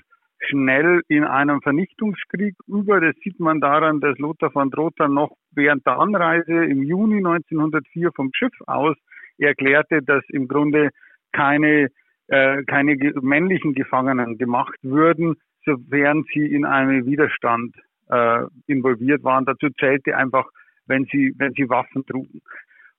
schnell 0.42 1.02
in 1.08 1.24
einem 1.24 1.62
Vernichtungskrieg 1.62 2.56
über. 2.68 3.00
Das 3.00 3.16
sieht 3.24 3.40
man 3.40 3.62
daran, 3.62 4.00
dass 4.00 4.18
Lothar 4.18 4.52
von 4.52 4.72
Drotha 4.72 5.08
noch 5.08 5.32
während 5.52 5.86
der 5.86 6.00
Anreise 6.00 6.66
im 6.66 6.84
Juni 6.84 7.18
1904 7.18 8.12
vom 8.16 8.32
Schiff 8.34 8.54
aus 8.68 8.96
erklärte, 9.38 10.02
dass 10.02 10.24
im 10.30 10.48
Grunde 10.48 10.90
keine, 11.32 11.90
äh, 12.28 12.64
keine 12.64 12.96
männlichen 13.22 13.74
Gefangenen 13.74 14.38
gemacht 14.38 14.78
würden, 14.82 15.36
sofern 15.66 16.24
sie 16.34 16.46
in 16.46 16.66
einem 16.66 17.06
Widerstand 17.06 17.76
äh, 18.10 18.44
involviert 18.68 19.24
waren. 19.24 19.46
Dazu 19.46 19.70
zählte 19.80 20.16
einfach, 20.16 20.46
wenn 20.86 21.06
sie, 21.06 21.34
wenn 21.38 21.54
sie 21.54 21.70
Waffen 21.70 22.06
trugen. 22.06 22.42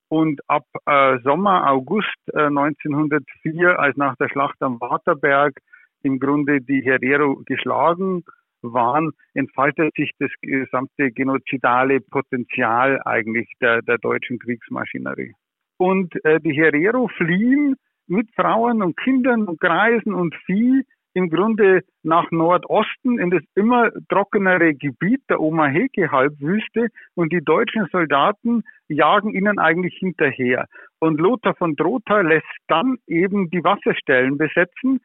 Und 0.09 0.41
ab 0.49 0.67
äh, 0.87 1.19
Sommer, 1.21 1.71
August 1.71 2.17
äh, 2.35 2.43
1904, 2.43 3.79
als 3.79 3.97
nach 3.97 4.17
der 4.17 4.29
Schlacht 4.29 4.61
am 4.61 4.81
Waterberg 4.81 5.55
im 6.03 6.19
Grunde 6.19 6.61
die 6.61 6.83
Herero 6.83 7.43
geschlagen 7.47 8.25
waren, 8.63 9.13
entfaltet 9.35 9.95
sich 9.97 10.13
das 10.19 10.31
gesamte 10.41 11.11
genozidale 11.11 12.01
Potenzial 12.01 13.01
eigentlich 13.05 13.53
der, 13.61 13.83
der 13.83 13.99
deutschen 13.99 14.39
Kriegsmaschinerie. 14.39 15.35
Und 15.79 16.15
äh, 16.25 16.41
die 16.41 16.53
Herero 16.53 17.09
fliehen 17.17 17.77
mit 18.07 18.29
Frauen 18.35 18.83
und 18.83 18.97
Kindern 18.97 19.45
und 19.45 19.61
Greisen 19.61 20.15
und 20.15 20.35
Vieh 20.47 20.85
im 21.15 21.29
Grunde 21.29 21.83
nach 22.03 22.31
Nordosten 22.31 23.19
in 23.19 23.31
das 23.31 23.43
immer 23.55 23.91
trockenere 24.09 24.75
Gebiet 24.75 25.21
der 25.29 25.41
Omaheke-Halbwüste 25.41 26.89
und 27.15 27.33
die 27.33 27.45
deutschen 27.45 27.87
Soldaten 27.93 28.63
jagen 28.89 29.35
ihnen 29.35 29.59
eigentlich 29.59 29.95
hinterher. 29.99 30.67
Und 31.01 31.21
Lothar 31.21 31.55
von 31.55 31.77
Drotha 31.77 32.21
lässt 32.23 32.47
dann 32.69 32.97
eben 33.07 33.51
die 33.51 33.63
Wasserstellen 33.63 34.39
besetzen 34.39 35.01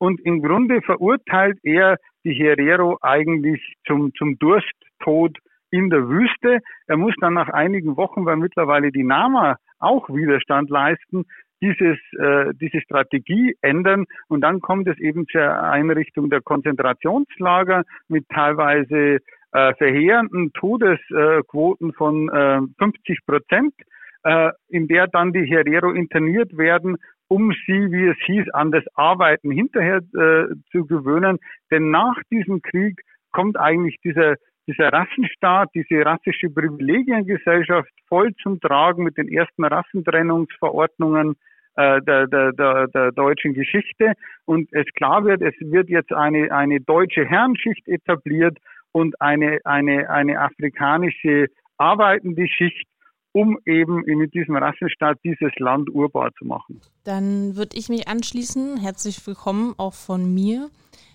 und 0.00 0.18
im 0.22 0.42
Grunde 0.42 0.80
verurteilt 0.80 1.58
er 1.62 1.98
die 2.24 2.32
Herero 2.32 2.98
eigentlich 3.02 3.60
zum, 3.86 4.12
zum 4.14 4.38
Dursttod 4.38 5.38
in 5.70 5.90
der 5.90 6.08
Wüste. 6.08 6.60
Er 6.86 6.96
muss 6.96 7.14
dann 7.20 7.34
nach 7.34 7.50
einigen 7.50 7.96
Wochen, 7.96 8.24
weil 8.24 8.36
mittlerweile 8.36 8.90
die 8.90 9.04
Nama 9.04 9.56
auch 9.78 10.08
Widerstand 10.08 10.70
leisten, 10.70 11.26
dieses, 11.62 11.98
äh, 12.18 12.52
diese 12.54 12.80
Strategie 12.80 13.54
ändern 13.60 14.06
und 14.28 14.40
dann 14.40 14.60
kommt 14.60 14.88
es 14.88 14.98
eben 14.98 15.26
zur 15.28 15.62
Einrichtung 15.62 16.30
der 16.30 16.40
Konzentrationslager 16.40 17.84
mit 18.08 18.26
teilweise 18.30 19.18
äh, 19.52 19.74
verheerenden 19.74 20.52
Todesquoten 20.54 21.92
von 21.92 22.30
äh, 22.30 22.60
50 22.78 23.26
Prozent, 23.26 23.74
äh, 24.22 24.50
in 24.68 24.88
der 24.88 25.08
dann 25.08 25.34
die 25.34 25.44
Herero 25.44 25.90
interniert 25.90 26.56
werden, 26.56 26.96
um 27.30 27.52
sie, 27.64 27.92
wie 27.92 28.08
es 28.08 28.16
hieß, 28.26 28.50
an 28.50 28.72
das 28.72 28.84
Arbeiten 28.94 29.50
hinterher 29.50 29.98
äh, 29.98 30.54
zu 30.72 30.84
gewöhnen. 30.86 31.38
Denn 31.70 31.90
nach 31.90 32.16
diesem 32.30 32.60
Krieg 32.60 33.00
kommt 33.30 33.56
eigentlich 33.58 33.96
dieser 34.02 34.34
dieser 34.66 34.92
Rassenstaat, 34.92 35.70
diese 35.74 36.04
rassische 36.04 36.48
Privilegiengesellschaft 36.48 37.90
voll 38.08 38.32
zum 38.42 38.60
Tragen 38.60 39.02
mit 39.02 39.16
den 39.16 39.28
ersten 39.28 39.64
Rassentrennungsverordnungen 39.64 41.34
äh, 41.76 42.00
der, 42.02 42.26
der, 42.26 42.52
der, 42.52 42.86
der 42.88 43.12
deutschen 43.12 43.54
Geschichte. 43.54 44.12
Und 44.44 44.68
es 44.72 44.86
klar 44.94 45.24
wird, 45.24 45.42
es 45.42 45.54
wird 45.60 45.88
jetzt 45.88 46.12
eine, 46.12 46.52
eine 46.52 46.80
deutsche 46.80 47.24
Herrenschicht 47.24 47.86
etabliert 47.88 48.58
und 48.92 49.20
eine, 49.20 49.58
eine, 49.64 50.08
eine 50.10 50.38
afrikanische 50.40 51.46
arbeitende 51.78 52.46
Schicht, 52.46 52.86
um 53.32 53.58
eben 53.64 54.02
mit 54.04 54.34
diesem 54.34 54.56
Rassenstaat 54.56 55.18
dieses 55.24 55.52
Land 55.58 55.88
urbar 55.90 56.30
zu 56.38 56.44
machen. 56.44 56.80
Dann 57.04 57.56
würde 57.56 57.76
ich 57.76 57.88
mich 57.88 58.08
anschließen. 58.08 58.78
Herzlich 58.78 59.24
willkommen 59.26 59.74
auch 59.78 59.94
von 59.94 60.32
mir. 60.34 60.68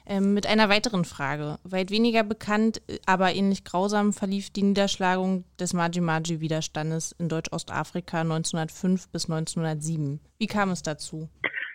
Ähm, 0.07 0.35
mit 0.35 0.45
einer 0.45 0.69
weiteren 0.69 1.03
Frage. 1.03 1.57
Weit 1.63 1.89
weniger 1.89 2.23
bekannt, 2.23 2.79
aber 3.07 3.33
ähnlich 3.33 3.63
grausam 3.63 4.13
verlief 4.13 4.51
die 4.51 4.61
Niederschlagung 4.61 5.45
des 5.59 5.73
Maji-Maji-Widerstandes 5.73 7.13
in 7.17 7.27
Deutsch-Ostafrika 7.27 8.21
1905 8.21 9.11
bis 9.11 9.27
1907. 9.27 10.19
Wie 10.37 10.45
kam 10.45 10.69
es 10.69 10.83
dazu? 10.83 11.27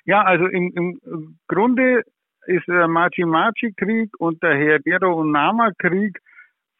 Ja, 0.04 0.22
also 0.22 0.46
im, 0.46 0.72
im 0.76 1.38
Grunde 1.48 2.02
ist 2.46 2.68
der 2.68 2.86
Maji-Maji-Krieg 2.86 4.10
und 4.18 4.40
der 4.44 4.54
Herero- 4.54 5.20
und 5.20 5.32
Nama-Krieg 5.32 6.20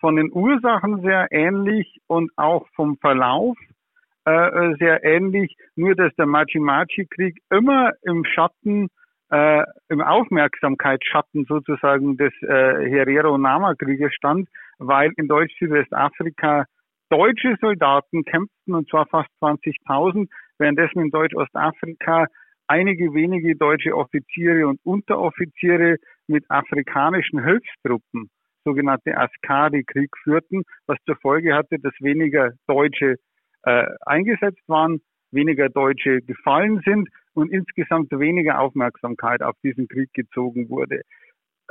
von 0.01 0.17
den 0.17 0.33
Ursachen 0.33 1.03
sehr 1.03 1.29
ähnlich 1.31 2.01
und 2.07 2.31
auch 2.37 2.67
vom 2.75 2.97
Verlauf 2.99 3.57
äh, 4.25 4.75
sehr 4.79 5.05
ähnlich, 5.05 5.57
nur 5.77 5.95
dass 5.95 6.15
der 6.17 6.27
Maji-Maji-Krieg 6.27 7.39
immer 7.51 7.93
im 8.03 8.25
Schatten 8.25 8.89
äh, 9.31 9.65
im 9.89 10.01
Aufmerksamkeitsschatten 10.01 11.47
sozusagen 11.47 12.17
des 12.17 12.33
äh, 12.43 12.91
Herero-Nama-Krieges 12.91 14.13
stand, 14.15 14.49
weil 14.79 15.13
in 15.17 15.29
Deutsch-Südwestafrika 15.29 16.65
deutsche 17.11 17.57
Soldaten 17.61 18.25
kämpften, 18.25 18.75
und 18.75 18.89
zwar 18.89 19.07
fast 19.07 19.29
20.000, 19.41 20.29
währenddessen 20.59 21.01
in 21.01 21.11
Deutsch-Ostafrika 21.11 22.27
einige 22.67 23.13
wenige 23.15 23.57
deutsche 23.57 23.97
Offiziere 23.97 24.67
und 24.69 24.81
Unteroffiziere 24.85 25.97
mit 26.29 26.45
afrikanischen 26.49 27.43
Hilfstruppen, 27.43 28.31
sogenannte 28.65 29.17
Askari, 29.17 29.85
Krieg 29.85 30.11
führten, 30.23 30.63
was 30.87 30.99
zur 31.07 31.17
Folge 31.17 31.55
hatte, 31.55 31.79
dass 31.79 31.93
weniger 32.01 32.53
Deutsche 32.67 33.17
äh, 33.63 33.87
eingesetzt 34.07 34.63
waren, 34.67 35.01
weniger 35.31 35.69
Deutsche 35.69 36.21
gefallen 36.23 36.81
sind 36.85 37.09
und 37.35 37.51
insgesamt 37.51 38.11
weniger 38.11 38.61
Aufmerksamkeit 38.61 39.43
auf 39.43 39.57
diesen 39.63 39.89
Krieg 39.89 40.13
gezogen 40.13 40.69
wurde. 40.69 41.03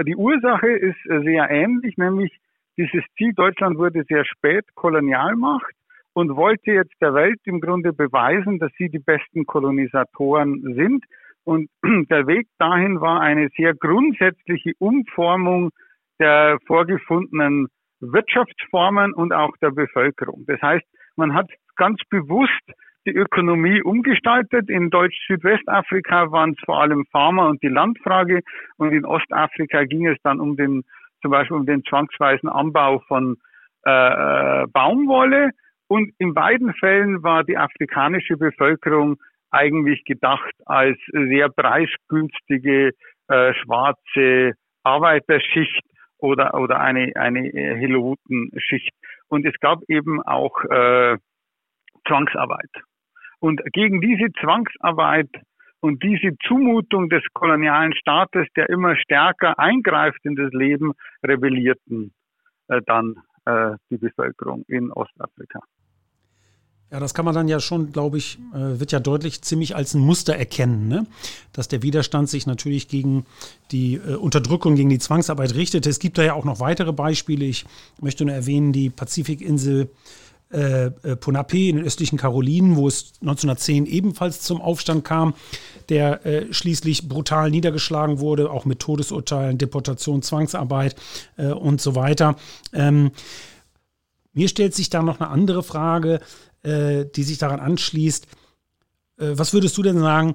Die 0.06 0.16
Ursache 0.16 0.70
ist 0.70 1.00
sehr 1.04 1.50
ähnlich, 1.50 1.98
nämlich 1.98 2.32
dieses 2.78 3.04
Ziel, 3.18 3.34
Deutschland 3.34 3.78
wurde 3.78 4.06
sehr 4.08 4.24
spät 4.24 4.64
Kolonialmacht 4.76 5.76
und 6.14 6.36
wollte 6.36 6.72
jetzt 6.72 6.94
der 7.02 7.14
Welt 7.14 7.40
im 7.44 7.60
Grunde 7.60 7.92
beweisen, 7.92 8.60
dass 8.60 8.72
sie 8.78 8.90
die 8.90 9.00
besten 9.00 9.46
Kolonisatoren 9.46 10.74
sind. 10.76 11.04
Und 11.44 11.70
der 12.10 12.28
Weg 12.28 12.48
dahin 12.58 13.02
war 13.02 13.20
eine 13.20 13.50
sehr 13.58 13.74
grundsätzliche 13.74 14.72
Umformung 14.80 15.72
der 16.20 16.58
vorgefundenen 16.68 17.68
Wirtschaftsformen 18.02 19.14
und 19.14 19.34
auch 19.34 19.56
der 19.62 19.72
Bevölkerung. 19.72 20.46
Das 20.48 20.62
heißt, 20.62 20.86
man 21.16 21.34
hat 21.34 21.50
ganz 21.76 22.02
bewusst 22.10 22.64
die 23.06 23.16
Ökonomie 23.16 23.82
umgestaltet. 23.82 24.70
In 24.70 24.90
Deutsch-Südwestafrika 24.90 26.32
waren 26.32 26.52
es 26.52 26.66
vor 26.66 26.82
allem 26.82 27.06
Farmer 27.12 27.48
und 27.48 27.62
die 27.64 27.70
Landfrage 27.70 28.42
und 28.78 28.92
in 28.92 29.06
Ostafrika 29.06 29.86
ging 29.86 30.08
es 30.08 30.18
dann 30.24 30.40
um 30.40 30.56
den, 30.56 30.84
zum 31.22 31.32
Beispiel 31.32 31.58
um 31.58 31.66
den 31.66 31.84
zwangsweisen 31.86 32.50
Anbau 32.50 33.00
von 33.08 33.38
äh, 33.86 33.92
äh, 33.92 34.68
Baumwolle. 34.68 35.52
Und 35.88 36.12
in 36.20 36.34
beiden 36.34 36.74
Fällen 36.76 37.24
war 37.24 37.44
die 37.44 37.58
afrikanische 37.58 38.38
Bevölkerung 38.38 39.18
eigentlich 39.50 40.04
gedacht 40.06 40.54
als 40.66 40.98
sehr 41.12 41.50
preisgünstige 41.50 42.92
äh, 43.28 43.54
schwarze 43.56 44.54
Arbeiterschicht 44.84 45.82
oder, 46.20 46.54
oder 46.54 46.80
eine, 46.80 47.12
eine 47.16 47.42
Helotenschicht. 47.50 48.94
Und 49.28 49.46
es 49.46 49.60
gab 49.60 49.82
eben 49.88 50.22
auch 50.22 50.64
äh, 50.66 51.18
Zwangsarbeit. 52.08 52.72
Und 53.40 53.62
gegen 53.74 54.02
diese 54.02 54.32
Zwangsarbeit 54.42 55.30
und 55.80 56.04
diese 56.04 56.38
Zumutung 56.46 57.10
des 57.10 57.24
kolonialen 57.34 57.94
Staates, 57.94 58.48
der 58.56 58.70
immer 58.70 58.98
stärker 58.98 59.58
eingreift 59.58 60.20
in 60.24 60.36
das 60.36 60.52
Leben, 60.52 60.92
rebellierten 61.24 62.14
äh, 62.68 62.82
dann 62.86 63.16
äh, 63.46 63.76
die 63.90 63.98
Bevölkerung 63.98 64.64
in 64.68 64.92
Ostafrika. 64.92 65.62
Ja, 66.92 67.00
das 67.00 67.14
kann 67.14 67.24
man 67.24 67.36
dann 67.36 67.48
ja 67.48 67.60
schon, 67.60 67.92
glaube 67.92 68.18
ich, 68.18 68.40
äh, 68.52 68.80
wird 68.80 68.92
ja 68.92 69.00
deutlich 69.00 69.44
ziemlich 69.44 69.76
als 69.76 69.94
ein 69.94 70.02
Muster 70.02 70.36
erkennen, 70.36 70.88
ne? 70.88 71.06
dass 71.54 71.68
der 71.68 71.84
Widerstand 71.84 72.30
sich 72.30 72.48
natürlich 72.48 72.88
gegen 72.88 73.26
die 73.72 73.96
äh, 73.96 74.16
Unterdrückung, 74.16 74.76
gegen 74.76 74.90
die 74.90 74.98
Zwangsarbeit 74.98 75.54
richtete. 75.54 75.88
Es 75.88 76.00
gibt 76.00 76.18
da 76.18 76.24
ja 76.24 76.34
auch 76.34 76.46
noch 76.46 76.60
weitere 76.60 76.92
Beispiele. 76.92 77.46
Ich 77.46 77.66
möchte 78.02 78.26
nur 78.26 78.34
erwähnen, 78.34 78.74
die 78.74 78.90
Pazifikinsel 78.90 79.90
äh, 80.52 80.86
äh, 80.86 81.16
Ponape 81.16 81.70
in 81.70 81.76
den 81.76 81.86
östlichen 81.86 82.18
Karolinen, 82.18 82.76
wo 82.76 82.88
es 82.88 83.14
1910 83.22 83.86
ebenfalls 83.86 84.42
zum 84.42 84.60
Aufstand 84.60 85.06
kam, 85.06 85.36
der 85.90 86.26
äh, 86.26 86.52
schließlich 86.52 87.08
brutal 87.08 87.52
niedergeschlagen 87.52 88.20
wurde, 88.20 88.50
auch 88.50 88.66
mit 88.66 88.80
Todesurteilen, 88.80 89.60
Deportation, 89.60 90.24
Zwangsarbeit 90.24 90.96
äh, 91.38 91.52
und 91.52 91.82
so 91.82 91.94
weiter. 91.94 92.36
Ähm, 92.74 93.12
mir 94.34 94.48
stellt 94.48 94.74
sich 94.74 94.90
da 94.90 95.04
noch 95.04 95.20
eine 95.20 95.30
andere 95.30 95.62
Frage, 95.62 96.20
äh, 96.64 97.06
die 97.16 97.24
sich 97.24 97.38
daran 97.38 97.60
anschließt. 97.60 98.26
Äh, 99.18 99.32
was 99.38 99.54
würdest 99.54 99.78
du 99.78 99.84
denn 99.84 99.98
sagen, 99.98 100.34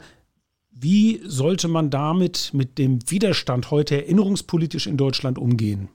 wie 0.70 1.20
sollte 1.24 1.68
man 1.68 1.90
damit 1.90 2.50
mit 2.52 2.78
dem 2.78 2.98
Widerstand 3.08 3.70
heute 3.70 3.96
erinnerungspolitisch 3.96 4.86
in 4.86 4.96
Deutschland 4.96 5.38
umgehen? 5.38 5.88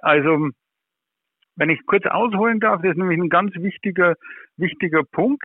Also 0.00 0.50
wenn 1.56 1.70
ich 1.70 1.84
kurz 1.86 2.04
ausholen 2.06 2.60
darf, 2.60 2.82
das 2.82 2.92
ist 2.92 2.98
nämlich 2.98 3.18
ein 3.18 3.28
ganz 3.28 3.54
wichtiger, 3.56 4.14
wichtiger 4.56 5.02
Punkt. 5.04 5.44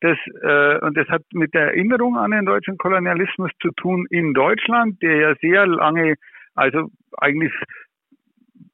Das, 0.00 0.16
äh, 0.42 0.78
und 0.80 0.96
das 0.96 1.06
hat 1.08 1.22
mit 1.32 1.52
der 1.54 1.68
Erinnerung 1.68 2.16
an 2.16 2.30
den 2.30 2.46
deutschen 2.46 2.78
Kolonialismus 2.78 3.50
zu 3.60 3.70
tun 3.72 4.06
in 4.10 4.32
Deutschland, 4.32 5.00
der 5.02 5.16
ja 5.16 5.34
sehr 5.40 5.66
lange 5.66 6.14
also 6.54 6.90
eigentlich 7.18 7.52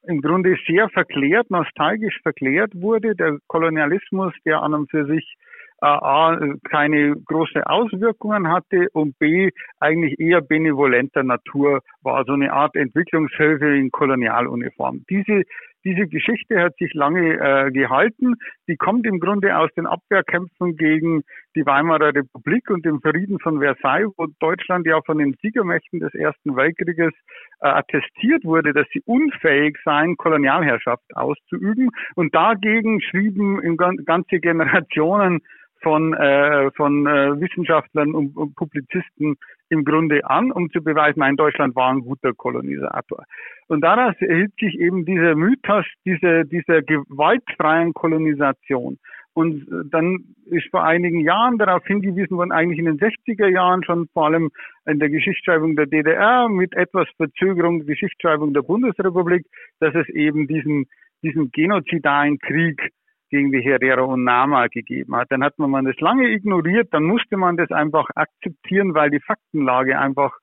im 0.07 0.21
Grunde 0.21 0.55
sehr 0.65 0.89
verklärt, 0.89 1.49
nostalgisch 1.51 2.19
verklärt 2.21 2.71
wurde. 2.75 3.15
Der 3.15 3.37
Kolonialismus, 3.47 4.33
der 4.45 4.61
an 4.61 4.73
und 4.73 4.89
für 4.89 5.05
sich 5.05 5.37
äh, 5.81 5.85
A, 5.85 6.37
keine 6.69 7.15
große 7.15 7.67
Auswirkungen 7.67 8.47
hatte 8.49 8.87
und 8.93 9.17
B, 9.19 9.51
eigentlich 9.79 10.19
eher 10.19 10.41
benevolenter 10.41 11.23
Natur 11.23 11.81
war, 12.01 12.25
so 12.25 12.33
eine 12.33 12.51
Art 12.51 12.75
Entwicklungshilfe 12.75 13.75
in 13.75 13.91
Kolonialuniform. 13.91 15.03
Diese 15.09 15.43
diese 15.87 16.07
Geschichte 16.07 16.59
hat 16.59 16.75
sich 16.77 16.93
lange 16.93 17.35
äh, 17.39 17.71
gehalten. 17.71 18.35
Die 18.67 18.75
kommt 18.75 19.05
im 19.07 19.21
Grunde 19.21 19.57
aus 19.57 19.69
den 19.77 19.85
Abwehrkämpfen 19.85 20.75
gegen 20.75 21.23
die 21.55 21.65
Weimarer 21.65 22.13
Republik 22.13 22.69
und 22.69 22.85
dem 22.85 22.99
Frieden 22.99 23.39
von 23.39 23.59
Versailles, 23.59 24.11
wo 24.17 24.27
Deutschland 24.39 24.85
ja 24.85 25.01
von 25.05 25.17
den 25.17 25.35
Siegermächten 25.41 26.01
des 26.01 26.13
Ersten 26.13 26.57
Weltkrieges 26.57 27.13
äh, 27.61 27.67
attestiert 27.67 28.43
wurde, 28.43 28.73
dass 28.73 28.85
sie 28.91 29.01
unfähig 29.05 29.77
seien, 29.85 30.17
Kolonialherrschaft 30.17 31.15
auszuüben. 31.15 31.89
Und 32.15 32.35
dagegen 32.35 32.99
schrieben 33.01 33.77
ganze 33.77 34.39
Generationen 34.39 35.39
von, 35.81 36.13
äh, 36.13 36.71
von 36.71 37.05
äh, 37.05 37.39
Wissenschaftlern 37.39 38.13
und, 38.13 38.35
und 38.35 38.55
Publizisten 38.55 39.35
im 39.69 39.83
Grunde 39.83 40.25
an, 40.29 40.51
um 40.51 40.69
zu 40.71 40.81
beweisen, 40.81 41.19
nein, 41.19 41.35
Deutschland 41.35 41.75
war 41.75 41.91
ein 41.91 42.01
guter 42.01 42.33
Kolonisator. 42.33 43.23
Und 43.67 43.81
daraus 43.81 44.15
erhielt 44.19 44.53
sich 44.59 44.79
eben 44.79 45.05
dieser 45.05 45.35
Mythos 45.35 45.85
dieser, 46.05 46.43
dieser 46.45 46.81
gewaltfreien 46.81 47.93
Kolonisation. 47.93 48.97
Und 49.37 49.67
dann 49.91 50.33
ist 50.45 50.67
vor 50.71 50.83
einigen 50.83 51.19
Jahren 51.19 51.59
darauf 51.59 51.85
hingewiesen 51.85 52.37
worden, 52.37 52.51
eigentlich 52.51 52.79
in 52.79 52.85
den 52.85 52.97
60er 52.97 53.47
Jahren 53.47 53.83
schon 53.83 54.07
vor 54.11 54.25
allem 54.25 54.49
in 54.87 54.97
der 54.97 55.09
Geschichtsschreibung 55.09 55.75
der 55.75 55.85
DDR 55.85 56.49
mit 56.49 56.73
etwas 56.75 57.07
Verzögerung 57.17 57.77
der 57.77 57.85
Geschichtsschreibung 57.85 58.55
der 58.55 58.63
Bundesrepublik, 58.63 59.45
dass 59.79 59.93
es 59.93 60.09
eben 60.09 60.47
diesen, 60.47 60.87
diesen 61.21 61.51
genozidalen 61.51 62.39
Krieg 62.39 62.81
gegen 63.29 63.51
die 63.51 63.61
Herero 63.61 64.05
und 64.13 64.23
Nama 64.23 64.67
gegeben 64.67 65.15
hat. 65.15 65.27
Dann 65.31 65.43
hat 65.43 65.57
man 65.57 65.85
das 65.85 65.99
lange 65.99 66.29
ignoriert, 66.29 66.89
dann 66.91 67.03
musste 67.03 67.37
man 67.37 67.57
das 67.57 67.71
einfach 67.71 68.07
akzeptieren, 68.15 68.93
weil 68.93 69.09
die 69.09 69.19
Faktenlage 69.19 69.99
einfach, 69.99 70.33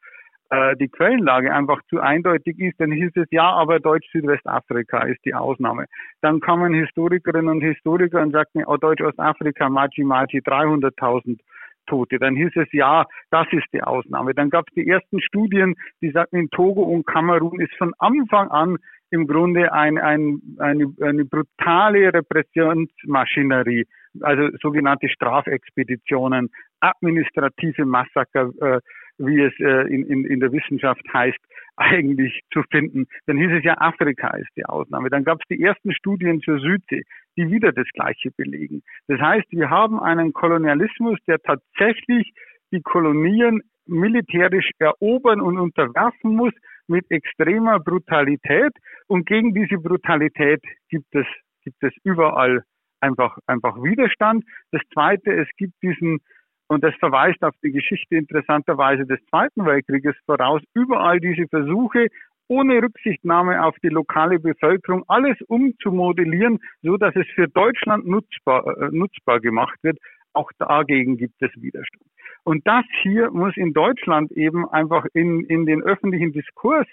äh, 0.51 0.77
die 0.77 0.88
Quellenlage 0.88 1.53
einfach 1.53 1.81
zu 1.88 2.01
eindeutig 2.01 2.59
ist. 2.59 2.81
Dann 2.81 2.92
hieß 2.92 3.12
es, 3.16 3.27
ja, 3.31 3.51
aber 3.51 3.81
Deutsch-Südwestafrika 3.81 5.05
ist 5.05 5.25
die 5.25 5.35
Ausnahme. 5.35 5.87
Dann 6.20 6.40
kamen 6.40 6.75
Historikerinnen 6.75 7.49
und 7.49 7.61
Historiker 7.62 8.20
und 8.23 8.33
sagten, 8.33 8.64
oh, 8.66 8.77
Deutsch-Ostafrika, 8.77 9.68
Machi 9.68 10.05
Machi, 10.05 10.38
300.000 10.40 11.38
Tote. 11.87 12.18
Dann 12.18 12.37
hieß 12.37 12.53
es, 12.57 12.73
ja, 12.73 13.05
das 13.31 13.47
ist 13.53 13.66
die 13.73 13.83
Ausnahme. 13.83 14.35
Dann 14.35 14.51
gab 14.51 14.66
es 14.68 14.75
die 14.75 14.88
ersten 14.88 15.20
Studien, 15.20 15.75
die 16.01 16.11
sagten, 16.11 16.37
in 16.37 16.51
Togo 16.51 16.83
und 16.83 17.07
Kamerun 17.07 17.61
ist 17.61 17.75
von 17.77 17.92
Anfang 17.99 18.49
an 18.49 18.79
im 19.14 19.29
Grunde 19.29 19.72
ein, 19.72 19.96
ein, 19.96 20.40
eine, 20.59 20.92
eine 21.00 21.24
brutale 21.24 22.12
Repressionsmaschinerie, 22.12 23.87
also 24.20 24.48
sogenannte 24.61 25.09
Strafexpeditionen, 25.09 26.50
administrative 26.81 27.85
Massaker, 27.87 28.50
äh, 28.61 28.81
wie 29.18 29.40
es 29.40 29.53
äh, 29.61 29.87
in, 29.94 30.05
in, 30.07 30.24
in 30.24 30.40
der 30.40 30.50
Wissenschaft 30.50 31.03
heißt, 31.12 31.38
eigentlich 31.77 32.40
zu 32.53 32.62
finden. 32.70 33.07
Dann 33.27 33.37
hieß 33.37 33.50
es 33.59 33.64
ja, 33.64 33.77
Afrika 33.79 34.37
ist 34.37 34.50
die 34.57 34.64
Ausnahme. 34.64 35.11
Dann 35.11 35.22
gab 35.22 35.38
es 35.40 35.46
die 35.48 35.62
ersten 35.62 35.94
Studien 35.94 36.40
zur 36.40 36.59
Südsee, 36.59 37.05
die 37.37 37.48
wieder 37.50 37.70
das 37.70 37.87
Gleiche 37.94 38.31
belegen. 38.37 38.83
Das 39.07 39.20
heißt, 39.20 39.46
wir 39.50 39.70
haben 39.70 40.00
einen 40.00 40.33
Kolonialismus, 40.33 41.18
der 41.29 41.38
tatsächlich 41.38 42.33
die 42.72 42.83
Kolonien 42.83 43.62
militärisch 43.87 44.70
erobern 44.79 45.40
und 45.40 45.59
unterwerfen 45.59 46.35
muss, 46.35 46.53
mit 46.87 47.11
extremer 47.11 47.81
Brutalität. 47.81 48.73
Und 49.07 49.27
gegen 49.27 49.55
diese 49.55 49.79
Brutalität 49.79 50.62
gibt 50.88 51.14
es, 51.14 51.27
gibt 51.62 51.83
es 51.83 51.92
überall 52.05 52.62
einfach, 53.01 53.37
einfach 53.47 53.77
Widerstand. 53.77 54.44
Das 54.73 54.83
zweite, 54.92 55.33
es 55.33 55.49
gibt 55.57 55.75
diesen, 55.83 56.20
und 56.68 56.83
das 56.83 56.94
verweist 56.97 57.42
auf 57.42 57.55
die 57.62 57.73
Geschichte 57.73 58.16
interessanterweise 58.16 59.07
des 59.07 59.20
Zweiten 59.27 59.66
Weltkrieges 59.66 60.16
voraus, 60.27 60.62
überall 60.75 61.20
diese 61.20 61.47
Versuche, 61.49 62.09
ohne 62.49 62.83
Rücksichtnahme 62.83 63.64
auf 63.64 63.77
die 63.83 63.88
lokale 63.88 64.38
Bevölkerung 64.38 65.05
alles 65.09 65.40
umzumodellieren, 65.49 66.61
so 66.83 66.97
dass 66.97 67.14
es 67.16 67.27
für 67.35 67.49
Deutschland 67.49 68.07
nutzbar, 68.07 68.66
äh, 68.66 68.88
nutzbar 68.90 69.40
gemacht 69.40 69.79
wird. 69.83 69.99
Auch 70.35 70.51
dagegen 70.59 71.16
gibt 71.16 71.40
es 71.40 71.51
Widerstand. 71.55 72.05
Und 72.44 72.66
das 72.66 72.85
hier 73.02 73.30
muss 73.30 73.57
in 73.57 73.72
Deutschland 73.72 74.30
eben 74.33 74.68
einfach 74.68 75.07
in, 75.14 75.44
in 75.46 75.66
den 75.66 75.83
öffentlichen 75.83 76.33
Diskurs 76.33 76.87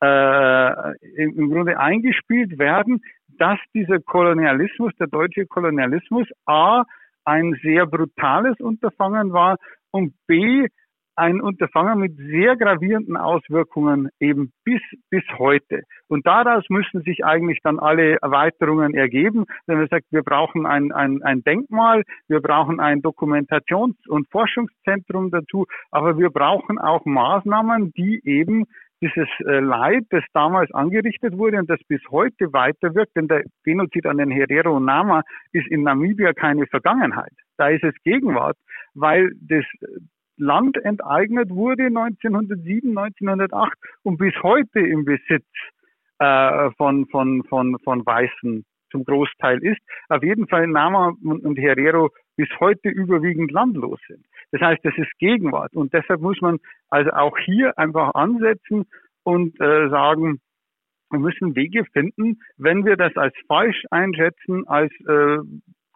äh, 0.00 0.96
im 1.16 1.50
Grunde 1.50 1.78
eingespielt 1.78 2.58
werden, 2.58 3.02
dass 3.38 3.58
dieser 3.74 4.00
Kolonialismus, 4.00 4.92
der 4.98 5.08
deutsche 5.08 5.46
Kolonialismus, 5.46 6.28
a 6.46 6.84
ein 7.24 7.58
sehr 7.62 7.86
brutales 7.86 8.58
Unterfangen 8.60 9.32
war 9.32 9.56
und 9.90 10.14
b 10.26 10.68
ein 11.16 11.40
Unterfangen 11.40 11.98
mit 11.98 12.16
sehr 12.16 12.56
gravierenden 12.56 13.16
Auswirkungen 13.16 14.08
eben 14.20 14.52
bis, 14.64 14.80
bis 15.10 15.22
heute. 15.38 15.82
Und 16.08 16.26
daraus 16.26 16.64
müssen 16.68 17.02
sich 17.02 17.24
eigentlich 17.24 17.60
dann 17.62 17.78
alle 17.78 18.16
Erweiterungen 18.20 18.94
ergeben, 18.94 19.44
wenn 19.66 19.78
man 19.78 19.88
sagt, 19.88 20.06
wir 20.10 20.22
brauchen 20.22 20.66
ein, 20.66 20.92
ein, 20.92 21.22
ein 21.22 21.42
Denkmal, 21.42 22.02
wir 22.28 22.40
brauchen 22.40 22.80
ein 22.80 23.02
Dokumentations- 23.02 24.08
und 24.08 24.28
Forschungszentrum 24.30 25.30
dazu, 25.30 25.66
aber 25.90 26.18
wir 26.18 26.30
brauchen 26.30 26.78
auch 26.78 27.04
Maßnahmen, 27.04 27.92
die 27.92 28.20
eben 28.24 28.64
dieses 29.00 29.28
äh, 29.40 29.60
Leid, 29.60 30.04
das 30.10 30.24
damals 30.32 30.72
angerichtet 30.72 31.36
wurde 31.36 31.58
und 31.58 31.68
das 31.68 31.80
bis 31.88 32.00
heute 32.10 32.52
weiterwirkt, 32.52 33.14
denn 33.16 33.28
der 33.28 33.44
Genozid 33.64 34.06
an 34.06 34.18
den 34.18 34.30
Herero 34.30 34.76
und 34.76 34.86
Nama 34.86 35.22
ist 35.52 35.66
in 35.68 35.82
Namibia 35.82 36.32
keine 36.32 36.66
Vergangenheit. 36.66 37.32
Da 37.58 37.68
ist 37.68 37.84
es 37.84 37.94
Gegenwart, 38.02 38.56
weil 38.94 39.32
das 39.40 39.64
Land 40.36 40.76
enteignet 40.84 41.50
wurde 41.50 41.84
1907, 41.84 42.96
1908 42.96 43.72
und 44.02 44.18
bis 44.18 44.34
heute 44.42 44.80
im 44.80 45.04
Besitz 45.04 45.46
äh, 46.18 46.70
von, 46.72 47.06
von, 47.06 47.44
von, 47.44 47.78
von 47.80 48.04
Weißen 48.04 48.64
zum 48.90 49.04
Großteil 49.04 49.58
ist. 49.62 49.80
Auf 50.08 50.22
jeden 50.22 50.48
Fall 50.48 50.66
Nama 50.66 51.14
und 51.22 51.56
Herero 51.56 52.10
bis 52.36 52.48
heute 52.60 52.88
überwiegend 52.88 53.50
landlos 53.52 54.00
sind. 54.08 54.24
Das 54.52 54.60
heißt, 54.60 54.84
das 54.84 54.94
ist 54.96 55.10
Gegenwart 55.18 55.74
und 55.74 55.92
deshalb 55.92 56.20
muss 56.20 56.40
man 56.40 56.58
also 56.90 57.10
auch 57.10 57.36
hier 57.38 57.76
einfach 57.78 58.14
ansetzen 58.14 58.86
und 59.24 59.60
äh, 59.60 59.88
sagen, 59.88 60.40
wir 61.10 61.18
müssen 61.18 61.56
Wege 61.56 61.84
finden, 61.92 62.40
wenn 62.56 62.84
wir 62.84 62.96
das 62.96 63.16
als 63.16 63.34
falsch 63.46 63.82
einschätzen, 63.90 64.66
als 64.66 64.92
äh, 65.06 65.38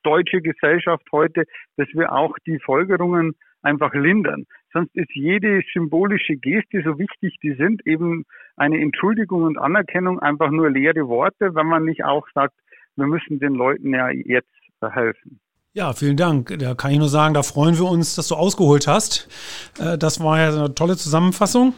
deutsche 0.02 0.40
Gesellschaft 0.40 1.04
heute, 1.12 1.44
dass 1.76 1.88
wir 1.92 2.12
auch 2.12 2.36
die 2.46 2.58
Folgerungen 2.60 3.34
einfach 3.62 3.94
lindern. 3.94 4.46
Sonst 4.72 4.94
ist 4.94 5.10
jede 5.14 5.62
symbolische 5.72 6.36
Geste, 6.36 6.82
so 6.84 6.98
wichtig 6.98 7.36
die 7.42 7.54
sind, 7.54 7.86
eben 7.86 8.24
eine 8.56 8.80
Entschuldigung 8.80 9.44
und 9.44 9.58
Anerkennung 9.58 10.18
einfach 10.20 10.50
nur 10.50 10.70
leere 10.70 11.08
Worte, 11.08 11.54
wenn 11.54 11.66
man 11.66 11.84
nicht 11.84 12.04
auch 12.04 12.26
sagt, 12.34 12.54
wir 12.96 13.06
müssen 13.06 13.38
den 13.38 13.54
Leuten 13.54 13.94
ja 13.94 14.10
jetzt 14.10 14.48
helfen. 14.82 15.40
Ja, 15.72 15.92
vielen 15.92 16.16
Dank. 16.16 16.58
Da 16.58 16.74
kann 16.74 16.90
ich 16.90 16.98
nur 16.98 17.08
sagen, 17.08 17.34
da 17.34 17.42
freuen 17.42 17.76
wir 17.76 17.84
uns, 17.84 18.16
dass 18.16 18.28
du 18.28 18.34
ausgeholt 18.34 18.86
hast. 18.86 19.28
Äh, 19.78 19.98
das 19.98 20.22
war 20.22 20.38
ja 20.38 20.48
eine 20.48 20.74
tolle 20.74 20.96
Zusammenfassung. 20.96 21.74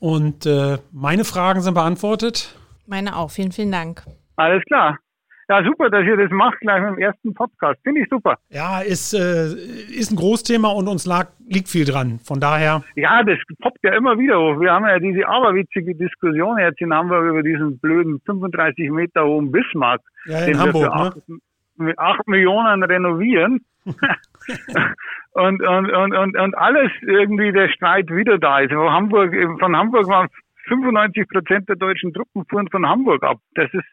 Und 0.00 0.46
äh, 0.46 0.78
meine 0.90 1.24
Fragen 1.24 1.60
sind 1.60 1.74
beantwortet. 1.74 2.56
Meine 2.86 3.16
auch. 3.16 3.30
Vielen, 3.30 3.52
vielen 3.52 3.70
Dank. 3.70 4.02
Alles 4.36 4.64
klar. 4.64 4.98
Ja, 5.48 5.62
super, 5.64 5.90
dass 5.90 6.04
ihr 6.04 6.16
das 6.16 6.30
macht, 6.30 6.60
gleich 6.60 6.80
mit 6.80 6.90
dem 6.90 6.98
ersten 6.98 7.34
Podcast. 7.34 7.80
Finde 7.82 8.02
ich 8.02 8.08
super. 8.08 8.38
Ja, 8.50 8.80
ist, 8.80 9.12
äh, 9.12 9.52
ist 9.90 10.10
ein 10.10 10.16
Großthema 10.16 10.68
und 10.68 10.88
uns 10.88 11.04
lag, 11.04 11.28
liegt 11.48 11.68
viel 11.68 11.84
dran. 11.84 12.20
Von 12.24 12.40
daher. 12.40 12.84
Ja, 12.94 13.22
das 13.22 13.38
poppt 13.60 13.80
ja 13.82 13.94
immer 13.94 14.18
wieder 14.18 14.38
hoch. 14.38 14.60
Wir 14.60 14.72
haben 14.72 14.86
ja 14.86 14.98
diese 14.98 15.26
aberwitzige 15.26 15.94
Diskussion 15.94 16.58
jetzt 16.58 16.80
in 16.80 16.94
Hamburg 16.94 17.24
über 17.24 17.42
diesen 17.42 17.78
blöden 17.78 18.20
35 18.24 18.90
Meter 18.90 19.24
hohen 19.24 19.50
Bismarck. 19.50 20.00
Ja, 20.26 20.44
in 20.44 20.58
Hamburg, 20.58 20.88
acht, 20.90 21.28
ne? 21.28 21.38
Mit 21.76 21.98
8 21.98 22.28
Millionen 22.28 22.82
renovieren. 22.84 23.64
und, 25.32 25.62
und, 25.62 25.90
und, 25.90 26.14
und, 26.14 26.36
und 26.38 26.54
alles 26.56 26.90
irgendwie 27.02 27.50
der 27.50 27.68
Streit 27.70 28.08
wieder 28.10 28.38
da 28.38 28.60
ist. 28.60 28.72
Von 28.72 28.90
Hamburg, 28.90 29.34
von 29.58 29.76
Hamburg 29.76 30.06
waren 30.06 30.28
95 30.68 31.28
Prozent 31.28 31.68
der 31.68 31.76
deutschen 31.76 32.12
Truppen 32.12 32.44
fuhren 32.48 32.68
von 32.70 32.86
Hamburg 32.86 33.22
ab. 33.24 33.38
Das 33.54 33.72
ist 33.72 33.84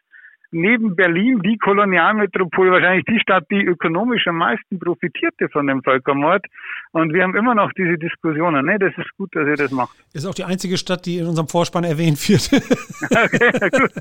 neben 0.52 0.96
Berlin 0.96 1.40
die 1.42 1.58
Kolonialmetropole, 1.58 2.70
wahrscheinlich 2.70 3.04
die 3.04 3.18
Stadt, 3.20 3.44
die 3.50 3.64
ökonomisch 3.64 4.26
am 4.26 4.36
meisten 4.36 4.78
profitierte 4.78 5.48
von 5.48 5.66
dem 5.66 5.82
Völkermord. 5.82 6.44
Und 6.92 7.12
wir 7.12 7.22
haben 7.22 7.36
immer 7.36 7.54
noch 7.54 7.72
diese 7.72 7.96
Diskussionen. 7.98 8.66
Ne, 8.66 8.78
das 8.78 8.92
ist 8.96 9.16
gut, 9.16 9.34
dass 9.34 9.46
ihr 9.46 9.56
das 9.56 9.70
macht. 9.70 9.96
Ist 10.12 10.26
auch 10.26 10.34
die 10.34 10.44
einzige 10.44 10.76
Stadt, 10.76 11.06
die 11.06 11.18
in 11.18 11.26
unserem 11.26 11.48
Vorspann 11.48 11.84
erwähnt 11.84 12.18
wird. 12.28 12.50
okay, 13.10 13.70
gut. 13.70 13.92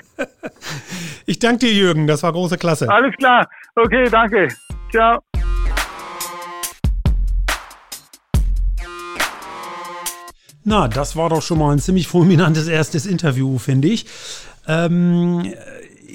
Ich 1.26 1.40
danke 1.40 1.68
dir, 1.68 1.74
Jürgen. 1.74 2.08
Das 2.08 2.24
war 2.24 2.32
große 2.32 2.58
Klasse. 2.58 2.90
Alles 2.90 3.16
klar. 3.18 3.48
Okay, 3.76 4.08
danke. 4.10 4.48
Ciao. 4.92 5.20
Na, 10.64 10.88
das 10.88 11.16
war 11.16 11.30
doch 11.30 11.42
schon 11.42 11.58
mal 11.58 11.72
ein 11.72 11.80
ziemlich 11.80 12.08
fulminantes 12.08 12.68
erstes 12.68 13.06
Interview, 13.06 13.58
finde 13.58 13.88
ich. 13.88 14.06
Ähm, 14.68 15.52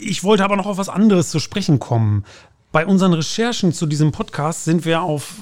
ich 0.04 0.24
wollte 0.24 0.44
aber 0.44 0.56
noch 0.56 0.66
auf 0.66 0.78
was 0.78 0.88
anderes 0.88 1.30
zu 1.30 1.40
sprechen 1.40 1.78
kommen. 1.78 2.24
Bei 2.72 2.86
unseren 2.86 3.12
Recherchen 3.12 3.72
zu 3.72 3.86
diesem 3.86 4.12
Podcast 4.12 4.64
sind 4.64 4.84
wir 4.84 5.02
auf 5.02 5.34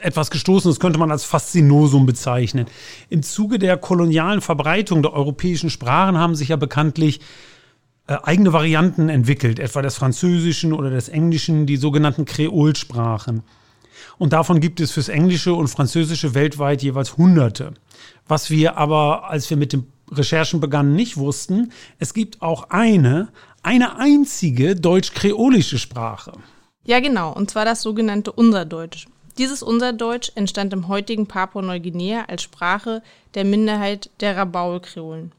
etwas 0.00 0.30
gestoßen, 0.30 0.70
das 0.70 0.80
könnte 0.80 0.98
man 0.98 1.10
als 1.10 1.24
Faszinosum 1.24 2.06
bezeichnen. 2.06 2.66
Im 3.08 3.22
Zuge 3.22 3.58
der 3.58 3.76
kolonialen 3.76 4.40
Verbreitung 4.40 5.02
der 5.02 5.12
europäischen 5.12 5.70
Sprachen 5.70 6.18
haben 6.18 6.34
sich 6.34 6.48
ja 6.48 6.56
bekanntlich 6.56 7.20
äh, 8.08 8.16
eigene 8.22 8.52
Varianten 8.52 9.08
entwickelt, 9.08 9.60
etwa 9.60 9.80
des 9.80 9.94
Französischen 9.94 10.72
oder 10.72 10.90
des 10.90 11.08
Englischen, 11.08 11.66
die 11.66 11.76
sogenannten 11.76 12.24
Kreolsprachen. 12.24 13.42
Und 14.18 14.32
davon 14.32 14.60
gibt 14.60 14.80
es 14.80 14.92
fürs 14.92 15.08
Englische 15.08 15.54
und 15.54 15.68
Französische 15.68 16.34
weltweit 16.34 16.82
jeweils 16.82 17.16
Hunderte. 17.16 17.74
Was 18.26 18.50
wir 18.50 18.76
aber, 18.76 19.30
als 19.30 19.48
wir 19.50 19.56
mit 19.56 19.72
den 19.72 19.86
Recherchen 20.10 20.60
begannen, 20.60 20.94
nicht 20.94 21.16
wussten, 21.16 21.72
es 21.98 22.12
gibt 22.12 22.42
auch 22.42 22.70
eine, 22.70 23.28
eine 23.62 23.96
einzige 23.98 24.74
deutsch-kreolische 24.74 25.78
Sprache. 25.78 26.32
Ja, 26.84 26.98
genau, 26.98 27.32
und 27.32 27.50
zwar 27.50 27.64
das 27.64 27.82
sogenannte 27.82 28.32
Unserdeutsch. 28.32 29.06
Dieses 29.38 29.62
Unserdeutsch 29.62 30.32
entstand 30.34 30.72
im 30.72 30.88
heutigen 30.88 31.26
Papua-Neuguinea 31.26 32.24
als 32.26 32.42
Sprache 32.42 33.02
der 33.34 33.44
Minderheit 33.44 34.10
der 34.20 34.36
Rabaul-Kreolen. 34.36 35.32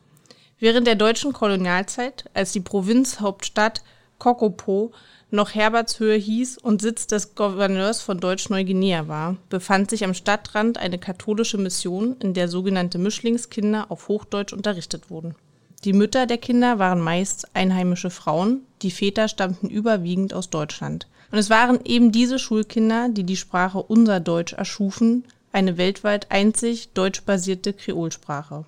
Während 0.57 0.87
der 0.87 0.95
deutschen 0.95 1.33
Kolonialzeit, 1.33 2.29
als 2.33 2.53
die 2.53 2.61
Provinzhauptstadt 2.61 3.83
Kokopo 4.19 4.93
noch 5.29 5.53
Herbertshöhe 5.53 6.15
hieß 6.15 6.59
und 6.59 6.81
Sitz 6.81 7.07
des 7.07 7.35
Gouverneurs 7.35 8.01
von 8.01 8.19
Deutsch-Neuguinea 8.19 9.09
war, 9.09 9.35
befand 9.49 9.89
sich 9.89 10.05
am 10.05 10.13
Stadtrand 10.13 10.77
eine 10.77 10.97
katholische 10.97 11.57
Mission, 11.57 12.15
in 12.21 12.33
der 12.33 12.47
sogenannte 12.47 12.99
Mischlingskinder 12.99 13.91
auf 13.91 14.07
Hochdeutsch 14.07 14.53
unterrichtet 14.53 15.09
wurden. 15.09 15.35
Die 15.83 15.93
Mütter 15.93 16.25
der 16.27 16.37
Kinder 16.37 16.79
waren 16.79 17.01
meist 17.01 17.53
einheimische 17.53 18.09
Frauen, 18.09 18.61
die 18.81 18.91
Väter 18.91 19.27
stammten 19.27 19.69
überwiegend 19.69 20.33
aus 20.33 20.49
Deutschland. 20.49 21.07
Und 21.29 21.37
es 21.37 21.49
waren 21.49 21.79
eben 21.83 22.13
diese 22.13 22.39
Schulkinder, 22.39 23.09
die 23.09 23.25
die 23.25 23.35
Sprache 23.35 23.81
Unser 23.81 24.21
Deutsch 24.21 24.53
erschufen, 24.53 25.25
eine 25.51 25.77
weltweit 25.77 26.31
einzig 26.31 26.93
deutschbasierte 26.93 27.73
Kreolsprache. 27.73 28.65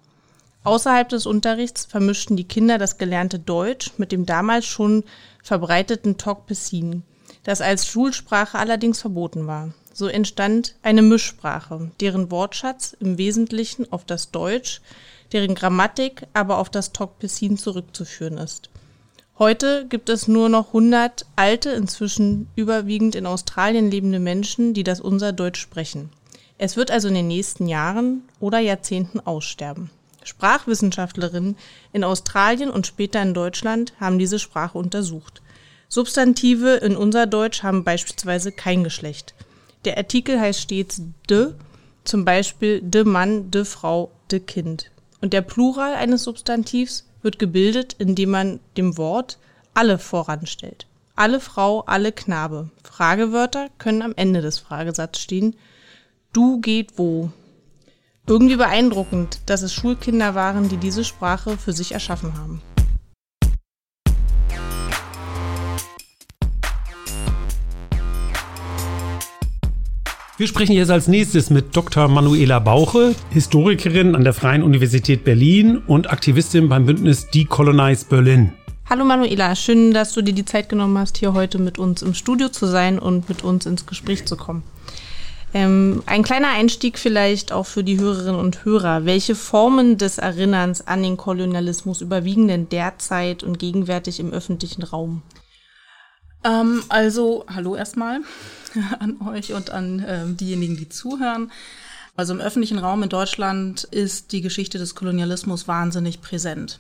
Außerhalb 0.66 1.08
des 1.08 1.26
Unterrichts 1.26 1.86
vermischten 1.86 2.36
die 2.36 2.44
Kinder 2.44 2.78
das 2.78 2.98
gelernte 2.98 3.40
Deutsch 3.40 3.92
mit 3.98 4.12
dem 4.12 4.26
damals 4.26 4.66
schon 4.66 5.04
verbreiteten 5.42 6.18
Tokpesin, 6.18 7.04
das 7.44 7.62
als 7.62 7.88
Schulsprache 7.88 8.58
allerdings 8.58 9.00
verboten 9.00 9.48
war. 9.48 9.74
So 9.94 10.08
entstand 10.08 10.76
eine 10.82 11.02
Mischsprache, 11.02 11.92
deren 12.02 12.30
Wortschatz 12.30 12.98
im 13.00 13.18
Wesentlichen 13.18 13.90
auf 13.94 14.04
das 14.04 14.32
Deutsch, 14.32 14.82
deren 15.32 15.56
Grammatik 15.56 16.28
aber 16.34 16.58
auf 16.58 16.70
das 16.70 16.92
Tokpesin 16.92 17.58
zurückzuführen 17.58 18.38
ist. 18.38 18.70
Heute 19.38 19.86
gibt 19.90 20.08
es 20.10 20.30
nur 20.30 20.48
noch 20.48 20.68
100 20.68 21.26
alte, 21.36 21.72
inzwischen 21.72 22.48
überwiegend 22.56 23.16
in 23.16 23.26
Australien 23.26 23.92
lebende 23.92 24.20
Menschen, 24.20 24.74
die 24.74 24.84
das 24.84 25.02
unser 25.02 25.34
Deutsch 25.34 25.60
sprechen. 25.60 26.10
Es 26.58 26.78
wird 26.78 26.90
also 26.90 27.10
in 27.10 27.16
den 27.16 27.28
nächsten 27.28 27.68
Jahren 27.68 28.24
oder 28.40 28.60
Jahrzehnten 28.60 29.20
aussterben. 29.20 29.90
Sprachwissenschaftlerinnen 30.24 31.58
in 31.92 32.04
Australien 32.04 32.70
und 32.70 32.88
später 32.88 33.22
in 33.22 33.34
Deutschland 33.34 33.94
haben 34.00 34.20
diese 34.20 34.40
Sprache 34.40 34.78
untersucht. 34.78 35.42
Substantive 35.90 36.76
in 36.76 36.96
unser 36.96 37.28
Deutsch 37.28 37.62
haben 37.62 37.84
beispielsweise 37.84 38.52
kein 38.52 38.84
Geschlecht. 38.84 39.36
Der 39.84 39.98
Artikel 39.98 40.40
heißt 40.40 40.62
stets 40.62 41.02
de, 41.30 41.54
zum 42.06 42.26
Beispiel 42.26 42.82
de 42.82 43.04
Mann, 43.04 43.52
de 43.52 43.66
Frau, 43.66 44.12
de 44.32 44.40
Kind. 44.40 44.92
Und 45.26 45.34
der 45.34 45.42
Plural 45.42 45.96
eines 45.96 46.22
Substantivs 46.22 47.04
wird 47.24 47.40
gebildet, 47.40 47.96
indem 47.98 48.30
man 48.30 48.60
dem 48.78 48.96
Wort 48.96 49.40
alle 49.74 49.98
voranstellt. 49.98 50.86
Alle 51.16 51.40
Frau, 51.40 51.82
alle 51.88 52.12
Knabe. 52.12 52.70
Fragewörter 52.84 53.70
können 53.80 54.04
am 54.04 54.14
Ende 54.16 54.42
des 54.42 54.60
Fragesatzes 54.60 55.24
stehen. 55.24 55.56
Du 56.32 56.62
geht 56.62 57.00
wo? 57.00 57.32
Irgendwie 58.28 58.58
beeindruckend, 58.58 59.40
dass 59.48 59.64
es 59.64 59.74
Schulkinder 59.74 60.36
waren, 60.36 60.70
die 60.70 60.78
diese 60.78 61.04
Sprache 61.04 61.58
für 61.58 61.74
sich 61.74 61.94
erschaffen 61.94 62.38
haben. 62.38 62.62
Wir 70.38 70.48
sprechen 70.48 70.74
jetzt 70.74 70.92
als 70.92 71.08
nächstes 71.08 71.50
mit 71.50 71.78
Dr. 71.78 72.10
Manuela 72.10 72.60
Bauche, 72.60 73.16
Historikerin 73.30 74.16
an 74.16 74.26
der 74.26 74.34
Freien 74.34 74.64
Universität 74.64 75.24
Berlin 75.24 75.78
und 75.78 76.12
Aktivistin 76.12 76.68
beim 76.68 76.86
Bündnis 76.86 77.30
Decolonize 77.30 78.04
Berlin. 78.10 78.52
Hallo 78.90 79.06
Manuela, 79.06 79.56
schön, 79.56 79.94
dass 79.94 80.12
du 80.12 80.22
dir 80.22 80.34
die 80.34 80.44
Zeit 80.44 80.68
genommen 80.68 80.98
hast, 80.98 81.18
hier 81.18 81.32
heute 81.32 81.58
mit 81.58 81.80
uns 81.80 82.02
im 82.02 82.14
Studio 82.14 82.50
zu 82.50 82.66
sein 82.66 83.00
und 83.00 83.30
mit 83.30 83.46
uns 83.46 83.66
ins 83.66 83.86
Gespräch 83.86 84.26
zu 84.26 84.36
kommen. 84.36 84.64
Ähm, 85.54 86.04
ein 86.06 86.24
kleiner 86.24 86.50
Einstieg 86.50 87.00
vielleicht 87.00 87.54
auch 87.54 87.66
für 87.66 87.86
die 87.86 87.98
Hörerinnen 87.98 88.36
und 88.38 88.66
Hörer. 88.66 89.06
Welche 89.06 89.36
Formen 89.36 89.98
des 89.98 90.18
Erinnerns 90.18 90.86
an 90.86 91.02
den 91.02 91.16
Kolonialismus 91.16 92.02
überwiegen 92.02 92.50
denn 92.50 92.68
derzeit 92.68 93.42
und 93.42 93.58
gegenwärtig 93.58 94.20
im 94.20 94.34
öffentlichen 94.34 94.84
Raum? 94.84 95.22
Ähm, 96.46 96.84
also, 96.90 97.46
hallo 97.54 97.76
erstmal 97.76 98.22
an 99.00 99.20
euch 99.28 99.54
und 99.54 99.72
an 99.72 100.06
ähm, 100.08 100.38
diejenigen, 100.38 100.78
die 100.78 100.90
zuhören. 100.90 101.52
Also 102.16 102.34
im 102.34 102.40
öffentlichen 102.40 102.78
Raum 102.78 103.04
in 103.04 103.10
Deutschland 103.10 103.84
ist 103.84 104.32
die 104.32 104.42
Geschichte 104.42 104.78
des 104.78 104.96
Kolonialismus 104.96 105.68
wahnsinnig 105.68 106.22
präsent. 106.22 106.80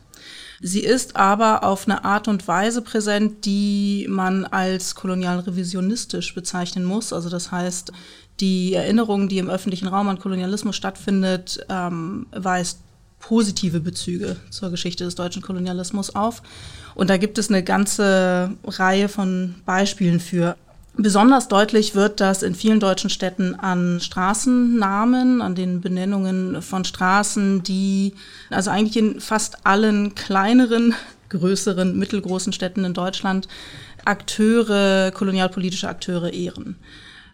Sie 0.61 0.79
ist 0.79 1.17
aber 1.17 1.63
auf 1.65 1.87
eine 1.87 2.05
Art 2.05 2.29
und 2.29 2.47
Weise 2.47 2.81
präsent, 2.81 3.43
die 3.45 4.07
man 4.09 4.45
als 4.45 4.95
kolonial-revisionistisch 4.95 6.33
bezeichnen 6.33 6.85
muss. 6.85 7.11
Also 7.11 7.29
das 7.29 7.51
heißt, 7.51 7.91
die 8.39 8.73
Erinnerung, 8.75 9.27
die 9.27 9.39
im 9.39 9.49
öffentlichen 9.49 9.89
Raum 9.89 10.07
an 10.07 10.19
Kolonialismus 10.19 10.77
stattfindet, 10.77 11.65
ähm, 11.67 12.27
weist 12.31 12.79
positive 13.19 13.81
Bezüge 13.81 14.37
zur 14.51 14.69
Geschichte 14.69 15.03
des 15.03 15.15
deutschen 15.15 15.41
Kolonialismus 15.41 16.15
auf. 16.15 16.43
Und 16.95 17.09
da 17.09 17.17
gibt 17.17 17.37
es 17.37 17.49
eine 17.49 17.63
ganze 17.63 18.51
Reihe 18.65 19.09
von 19.09 19.55
Beispielen 19.65 20.19
für. 20.19 20.55
Besonders 20.97 21.49
deutlich 21.49 21.93
wird 21.93 22.21
das 22.21 22.41
in 22.41 22.55
vielen 22.55 22.79
deutschen 22.79 23.09
Städten 23.09 23.53
an 23.53 23.99
Straßennamen, 23.99 25.41
an 25.41 25.53
den 25.53 25.81
Benennungen 25.81 26.61
von 26.61 26.85
Straßen, 26.85 27.63
die 27.63 28.13
also 28.49 28.71
eigentlich 28.71 28.95
in 28.95 29.19
fast 29.19 29.65
allen 29.65 30.15
kleineren, 30.15 30.95
größeren, 31.29 31.99
mittelgroßen 31.99 32.53
Städten 32.53 32.85
in 32.85 32.93
Deutschland 32.93 33.49
Akteure, 34.05 35.11
kolonialpolitische 35.11 35.89
Akteure 35.89 36.31
ehren. 36.31 36.77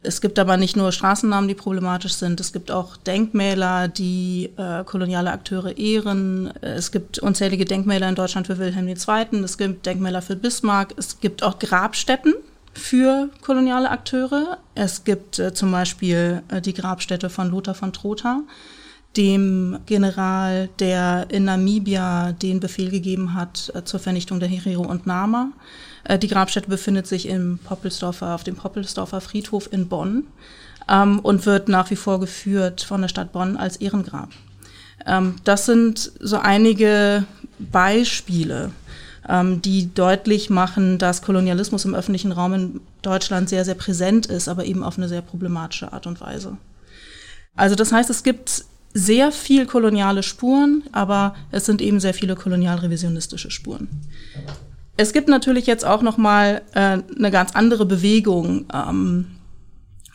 Es 0.03 0.19
gibt 0.19 0.39
aber 0.39 0.57
nicht 0.57 0.75
nur 0.75 0.91
Straßennamen, 0.91 1.47
die 1.47 1.53
problematisch 1.53 2.13
sind. 2.13 2.39
Es 2.39 2.51
gibt 2.51 2.71
auch 2.71 2.97
Denkmäler, 2.97 3.87
die 3.87 4.49
äh, 4.57 4.83
koloniale 4.83 5.31
Akteure 5.31 5.77
ehren. 5.77 6.51
Es 6.61 6.91
gibt 6.91 7.19
unzählige 7.19 7.65
Denkmäler 7.65 8.09
in 8.09 8.15
Deutschland 8.15 8.47
für 8.47 8.57
Wilhelm 8.57 8.87
II. 8.87 9.43
Es 9.43 9.57
gibt 9.59 9.85
Denkmäler 9.85 10.23
für 10.23 10.35
Bismarck. 10.35 10.95
Es 10.97 11.19
gibt 11.19 11.43
auch 11.43 11.59
Grabstätten 11.59 12.33
für 12.73 13.29
koloniale 13.41 13.91
Akteure. 13.91 14.57
Es 14.73 15.03
gibt 15.03 15.37
äh, 15.37 15.53
zum 15.53 15.71
Beispiel 15.71 16.41
äh, 16.47 16.61
die 16.61 16.73
Grabstätte 16.73 17.29
von 17.29 17.51
Lothar 17.51 17.75
von 17.75 17.93
Trotha, 17.93 18.41
dem 19.17 19.79
General, 19.85 20.69
der 20.79 21.27
in 21.29 21.45
Namibia 21.45 22.31
den 22.31 22.59
Befehl 22.59 22.89
gegeben 22.89 23.35
hat 23.35 23.71
äh, 23.75 23.83
zur 23.83 23.99
Vernichtung 23.99 24.39
der 24.39 24.49
Herero 24.49 24.81
und 24.81 25.05
Nama. 25.05 25.51
Äh, 26.03 26.19
die 26.19 26.27
Grabstätte 26.27 26.69
befindet 26.69 27.07
sich 27.07 27.27
im 27.27 27.59
Poppelsdorfer, 27.63 28.35
auf 28.35 28.43
dem 28.43 28.55
Poppelsdorfer 28.55 29.21
Friedhof 29.21 29.71
in 29.71 29.87
Bonn 29.87 30.23
ähm, 30.89 31.19
und 31.19 31.45
wird 31.45 31.69
nach 31.69 31.89
wie 31.89 31.95
vor 31.95 32.19
geführt 32.19 32.81
von 32.81 33.01
der 33.01 33.09
Stadt 33.09 33.31
Bonn 33.31 33.57
als 33.57 33.77
Ehrengrab. 33.77 34.29
Ähm, 35.05 35.35
das 35.43 35.65
sind 35.65 36.11
so 36.19 36.37
einige 36.37 37.25
Beispiele, 37.59 38.71
ähm, 39.27 39.61
die 39.61 39.93
deutlich 39.93 40.49
machen, 40.49 40.97
dass 40.97 41.21
Kolonialismus 41.21 41.85
im 41.85 41.95
öffentlichen 41.95 42.31
Raum 42.31 42.53
in 42.53 42.81
Deutschland 43.01 43.49
sehr, 43.49 43.65
sehr 43.65 43.75
präsent 43.75 44.25
ist, 44.25 44.47
aber 44.47 44.65
eben 44.65 44.83
auf 44.83 44.97
eine 44.97 45.07
sehr 45.07 45.21
problematische 45.21 45.93
Art 45.93 46.07
und 46.07 46.21
Weise. 46.21 46.57
Also 47.55 47.75
das 47.75 47.91
heißt, 47.91 48.09
es 48.09 48.23
gibt 48.23 48.65
sehr 48.93 49.31
viel 49.31 49.65
koloniale 49.65 50.23
Spuren, 50.23 50.83
aber 50.91 51.35
es 51.51 51.65
sind 51.65 51.81
eben 51.81 51.99
sehr 51.99 52.13
viele 52.13 52.35
kolonialrevisionistische 52.35 53.51
Spuren. 53.51 53.87
Es 54.97 55.13
gibt 55.13 55.29
natürlich 55.29 55.65
jetzt 55.65 55.85
auch 55.85 56.01
noch 56.01 56.17
mal 56.17 56.61
äh, 56.73 56.99
eine 57.17 57.31
ganz 57.31 57.55
andere 57.55 57.85
Bewegung, 57.85 58.65
ähm, 58.73 59.27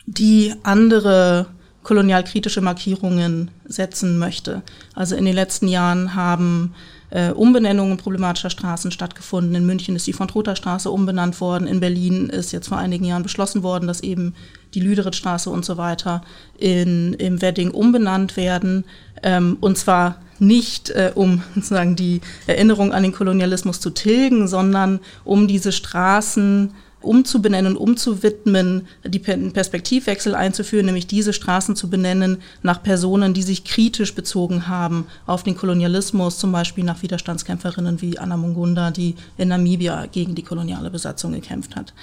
die 0.05 0.53
andere 0.63 1.47
kolonialkritische 1.83 2.61
Markierungen 2.61 3.49
setzen 3.65 4.17
möchte. 4.17 4.61
Also 4.93 5.15
in 5.15 5.25
den 5.25 5.35
letzten 5.35 5.69
Jahren 5.69 6.15
haben 6.15 6.73
äh, 7.09 7.31
Umbenennungen 7.31 7.97
problematischer 7.97 8.49
Straßen 8.49 8.91
stattgefunden. 8.91 9.55
In 9.55 9.65
München 9.65 9.95
ist 9.95 10.05
die 10.05 10.13
von 10.13 10.27
Trotha 10.27 10.55
Straße 10.55 10.91
umbenannt 10.91 11.39
worden. 11.39 11.65
In 11.65 11.79
Berlin 11.79 12.27
ist 12.27 12.51
jetzt 12.51 12.67
vor 12.67 12.77
einigen 12.77 13.05
Jahren 13.05 13.23
beschlossen 13.23 13.63
worden, 13.63 13.87
dass 13.87 14.01
eben 14.01 14.35
die 14.73 14.81
Lüderitz-Straße 14.81 15.49
und 15.49 15.63
so 15.63 15.77
weiter 15.77 16.21
in, 16.57 17.13
im 17.13 17.41
Wedding 17.41 17.71
umbenannt 17.71 18.35
werden. 18.35 18.83
Ähm, 19.23 19.57
und 19.61 19.77
zwar 19.77 20.19
nicht, 20.39 20.89
äh, 20.89 21.11
um 21.15 21.43
sozusagen 21.55 21.95
die 21.95 22.21
Erinnerung 22.45 22.93
an 22.93 23.03
den 23.03 23.13
Kolonialismus 23.13 23.79
zu 23.79 23.89
tilgen, 23.89 24.47
sondern 24.47 24.99
um 25.23 25.47
diese 25.47 25.71
Straßen 25.71 26.71
umzubenennen 27.01 27.75
und 27.75 27.81
umzuwidmen, 27.81 28.87
die 29.05 29.19
Perspektivwechsel 29.19 30.35
einzuführen, 30.35 30.87
nämlich 30.87 31.07
diese 31.07 31.31
Straßen 31.31 31.75
zu 31.75 31.89
benennen 31.89 32.37
nach 32.63 32.81
Personen, 32.81 33.33
die 33.33 33.43
sich 33.43 33.63
kritisch 33.63 34.15
bezogen 34.15 34.67
haben 34.67 35.05
auf 35.25 35.43
den 35.43 35.55
Kolonialismus, 35.55 36.39
zum 36.39 36.51
Beispiel 36.51 36.83
nach 36.83 37.01
Widerstandskämpferinnen 37.01 38.01
wie 38.01 38.17
Anna 38.17 38.35
Mungunda, 38.35 38.91
die 38.91 39.15
in 39.37 39.49
Namibia 39.49 40.07
gegen 40.07 40.35
die 40.35 40.43
koloniale 40.43 40.89
Besatzung 40.89 41.33
gekämpft 41.33 41.75
hat. 41.75 41.93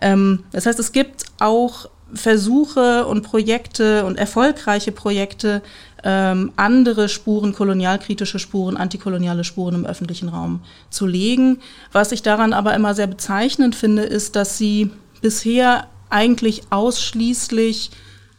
Ähm, 0.00 0.44
das 0.52 0.66
heißt, 0.66 0.78
es 0.78 0.92
gibt 0.92 1.24
auch 1.38 1.88
Versuche 2.14 3.04
und 3.06 3.22
Projekte 3.22 4.04
und 4.04 4.16
erfolgreiche 4.16 4.92
Projekte, 4.92 5.60
ähm, 6.04 6.52
andere 6.56 7.08
Spuren, 7.08 7.52
kolonialkritische 7.52 8.38
Spuren, 8.38 8.76
antikoloniale 8.76 9.44
Spuren 9.44 9.74
im 9.74 9.86
öffentlichen 9.86 10.28
Raum 10.28 10.60
zu 10.90 11.06
legen. 11.06 11.58
Was 11.92 12.12
ich 12.12 12.22
daran 12.22 12.52
aber 12.52 12.74
immer 12.74 12.94
sehr 12.94 13.06
bezeichnend 13.06 13.74
finde, 13.74 14.02
ist, 14.02 14.36
dass 14.36 14.58
sie 14.58 14.90
bisher 15.22 15.88
eigentlich 16.10 16.62
ausschließlich 16.70 17.90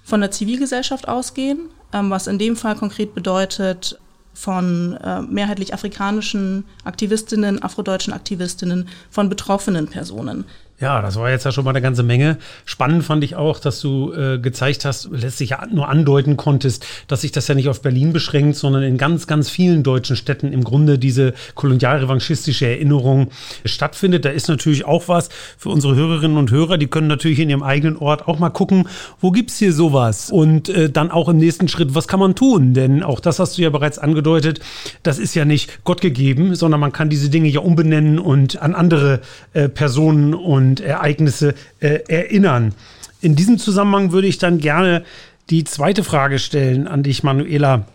von 0.04 0.22
der 0.22 0.32
Zivilgesellschaft 0.32 1.08
ausgehen, 1.08 1.70
ähm, 1.94 2.10
was 2.10 2.28
in 2.28 2.40
dem 2.40 2.56
Fall 2.56 2.76
konkret 2.76 3.14
bedeutet, 3.14 4.00
von 4.34 4.94
äh, 4.98 5.24
mehrheitlich 5.24 5.74
afrikanischen 5.74 6.64
Aktivistinnen, 6.84 7.64
afrodeutschen 7.64 8.14
Aktivistinnen, 8.14 8.88
von 9.10 9.30
betroffenen 9.30 9.88
Personen. 9.88 10.46
Ja, 10.80 11.02
das 11.02 11.16
war 11.16 11.32
jetzt 11.32 11.44
ja 11.44 11.52
schon 11.52 11.64
mal 11.64 11.72
eine 11.72 11.82
ganze 11.82 12.04
Menge. 12.04 12.38
Spannend 12.64 13.04
fand 13.04 13.24
ich 13.24 13.36
auch, 13.36 13.60
dass 13.60 13.82
du 13.82 14.14
äh, 14.14 14.38
gezeigt 14.38 14.86
hast, 14.86 15.10
letztlich 15.12 15.50
ja 15.50 15.66
nur 15.74 15.90
andeuten 15.90 16.38
konntest, 16.38 16.86
dass 17.08 17.22
sich 17.22 17.32
das 17.32 17.48
ja 17.48 17.56
nicht 17.56 17.68
auf 17.68 17.82
Berlin 17.82 18.14
beschränkt, 18.14 18.58
sondern 18.58 18.84
in 18.84 19.00
ganz, 19.00 19.26
ganz 19.26 19.50
vielen 19.50 19.82
deutschen 19.82 20.16
Städten 20.16 20.54
im 20.54 20.64
Grunde 20.64 21.00
diese 21.00 21.34
kolonialrevanchistische 21.56 22.68
Erinnerung 22.68 23.32
stattfindet. 23.66 24.24
Da 24.24 24.30
ist 24.30 24.50
natürlich 24.50 24.86
auch 24.86 25.08
was 25.08 25.30
für 25.58 25.70
unsere 25.70 25.96
Hörerinnen 25.96 26.38
und 26.38 26.52
Hörer. 26.52 26.78
Die 26.78 26.86
können 26.86 27.08
natürlich 27.08 27.40
in 27.40 27.50
ihrem 27.50 27.64
eigenen 27.64 27.98
Ort 27.98 28.28
auch 28.28 28.38
mal 28.38 28.52
gucken, 28.52 28.88
wo 29.20 29.32
gibt's 29.32 29.58
hier 29.58 29.74
sowas? 29.74 30.30
Und 30.30 30.70
äh, 30.70 30.92
dann 30.92 31.10
auch 31.10 31.28
im 31.28 31.38
nächsten 31.38 31.70
Schritt, 31.70 31.96
was 31.96 32.08
kann 32.08 32.20
man 32.20 32.36
tun? 32.36 32.76
Denn 32.76 33.02
auch 33.02 33.20
das 33.20 33.40
hast 33.40 33.58
du 33.58 33.64
ja 33.64 33.72
bereits 33.72 33.98
angedeutet, 33.98 34.60
das 35.02 35.18
ist 35.18 35.34
ja 35.34 35.44
nicht 35.44 35.84
Gott 35.86 36.02
gegeben, 36.02 36.54
sondern 36.54 36.80
man 36.80 36.92
kann 36.92 37.10
diese 37.10 37.32
Dinge 37.32 37.50
ja 37.50 37.62
umbenennen 37.62 38.20
und 38.20 38.62
an 38.62 38.76
andere 38.76 39.22
äh, 39.54 39.70
Personen 39.70 40.36
und 40.36 40.67
und 40.68 40.80
Ereignisse 40.80 41.56
äh, 41.80 42.00
erinnern. 42.08 42.74
In 43.22 43.36
diesem 43.36 43.58
Zusammenhang 43.58 44.12
würde 44.12 44.28
ich 44.28 44.38
dann 44.38 44.60
gerne 44.60 45.04
die 45.50 45.64
zweite 45.64 46.04
Frage 46.04 46.40
stellen 46.40 46.88
an 46.88 47.04
dich, 47.04 47.24
Manuela. 47.24 47.86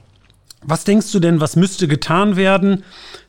Was 0.63 0.85
denkst 0.85 1.13
du 1.13 1.21
denn, 1.21 1.41
was 1.41 1.57
müsste 1.57 1.89
getan 1.89 2.37
werden, 2.37 2.85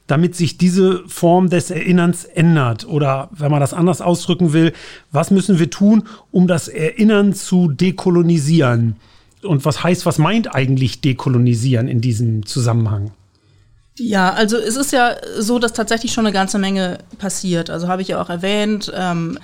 damit 0.08 0.36
sich 0.36 0.58
diese 0.58 1.04
Form 1.08 1.50
des 1.50 1.72
Erinnerns 1.72 2.26
ändert? 2.26 2.88
Oder 2.88 3.30
wenn 3.32 3.52
man 3.52 3.60
das 3.60 3.74
anders 3.74 4.02
ausdrücken 4.02 4.54
will, 4.54 4.74
was 5.12 5.32
müssen 5.32 5.60
wir 5.60 5.70
tun, 5.70 6.04
um 6.32 6.48
das 6.48 6.68
Erinnern 6.68 7.34
zu 7.34 7.70
dekolonisieren? 7.70 8.96
Und 9.44 9.66
was 9.66 9.84
heißt, 9.84 10.06
was 10.06 10.20
meint 10.20 10.56
eigentlich 10.56 11.02
dekolonisieren 11.02 11.88
in 11.88 12.02
diesem 12.02 12.46
Zusammenhang? 12.46 13.12
Ja, 13.98 14.32
also 14.32 14.58
es 14.58 14.76
ist 14.76 14.92
ja 14.92 15.16
so, 15.38 15.60
dass 15.60 15.74
tatsächlich 15.74 16.14
schon 16.14 16.26
eine 16.26 16.34
ganze 16.34 16.58
Menge 16.58 17.00
passiert. 17.20 17.70
Also 17.70 17.88
habe 17.88 18.02
ich 18.02 18.08
ja 18.10 18.22
auch 18.22 18.30
erwähnt. 18.30 18.92
Ähm, 18.96 19.38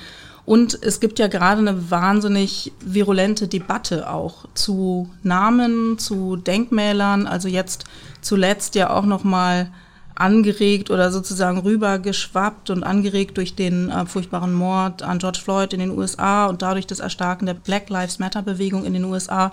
und 0.46 0.80
es 0.82 1.00
gibt 1.00 1.20
ja 1.20 1.28
gerade 1.28 1.60
eine 1.60 1.92
wahnsinnig 1.92 2.72
virulente 2.80 3.48
Debatte 3.48 4.10
auch 4.10 4.46
zu 4.56 5.08
Namen, 5.22 6.00
zu 6.00 6.38
Denkmälern. 6.38 7.28
Also 7.28 7.48
jetzt 7.48 7.84
zuletzt 8.22 8.74
ja 8.74 8.90
auch 8.90 9.06
noch 9.06 9.24
mal 9.24 9.70
angeregt 10.16 10.90
oder 10.90 11.12
sozusagen 11.12 11.60
rübergeschwappt 11.60 12.72
und 12.72 12.84
angeregt 12.84 13.38
durch 13.38 13.56
den 13.56 13.90
äh, 13.90 14.06
furchtbaren 14.08 14.54
Mord 14.54 15.04
an 15.04 15.20
George 15.20 15.40
Floyd 15.42 15.74
in 15.74 15.80
den 15.80 15.98
USA 15.98 16.48
und 16.48 16.64
dadurch 16.64 16.88
das 16.88 17.00
Erstarken 17.00 17.46
der 17.46 17.54
Black 17.54 17.90
Lives 17.90 18.18
Matter 18.18 18.42
Bewegung 18.42 18.86
in 18.86 18.94
den 18.94 19.06
USA. 19.06 19.52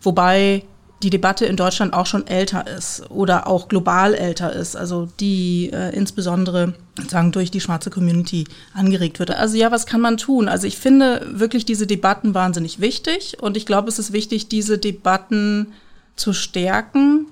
Wobei 0.00 0.64
die 1.02 1.10
Debatte 1.10 1.46
in 1.46 1.56
Deutschland 1.56 1.94
auch 1.94 2.06
schon 2.06 2.26
älter 2.26 2.66
ist 2.66 3.10
oder 3.10 3.46
auch 3.46 3.68
global 3.68 4.14
älter 4.14 4.52
ist, 4.52 4.76
also 4.76 5.08
die 5.18 5.70
äh, 5.72 5.94
insbesondere 5.94 6.74
sagen 7.08 7.32
durch 7.32 7.50
die 7.50 7.60
schwarze 7.60 7.90
Community 7.90 8.46
angeregt 8.74 9.18
wird. 9.18 9.30
Also 9.32 9.56
ja, 9.56 9.70
was 9.70 9.86
kann 9.86 10.00
man 10.00 10.16
tun? 10.16 10.48
Also 10.48 10.66
ich 10.66 10.76
finde 10.76 11.26
wirklich 11.32 11.64
diese 11.64 11.86
Debatten 11.86 12.34
wahnsinnig 12.34 12.80
wichtig 12.80 13.38
und 13.40 13.56
ich 13.56 13.66
glaube, 13.66 13.88
es 13.88 13.98
ist 13.98 14.12
wichtig, 14.12 14.48
diese 14.48 14.78
Debatten 14.78 15.72
zu 16.14 16.32
stärken 16.32 17.26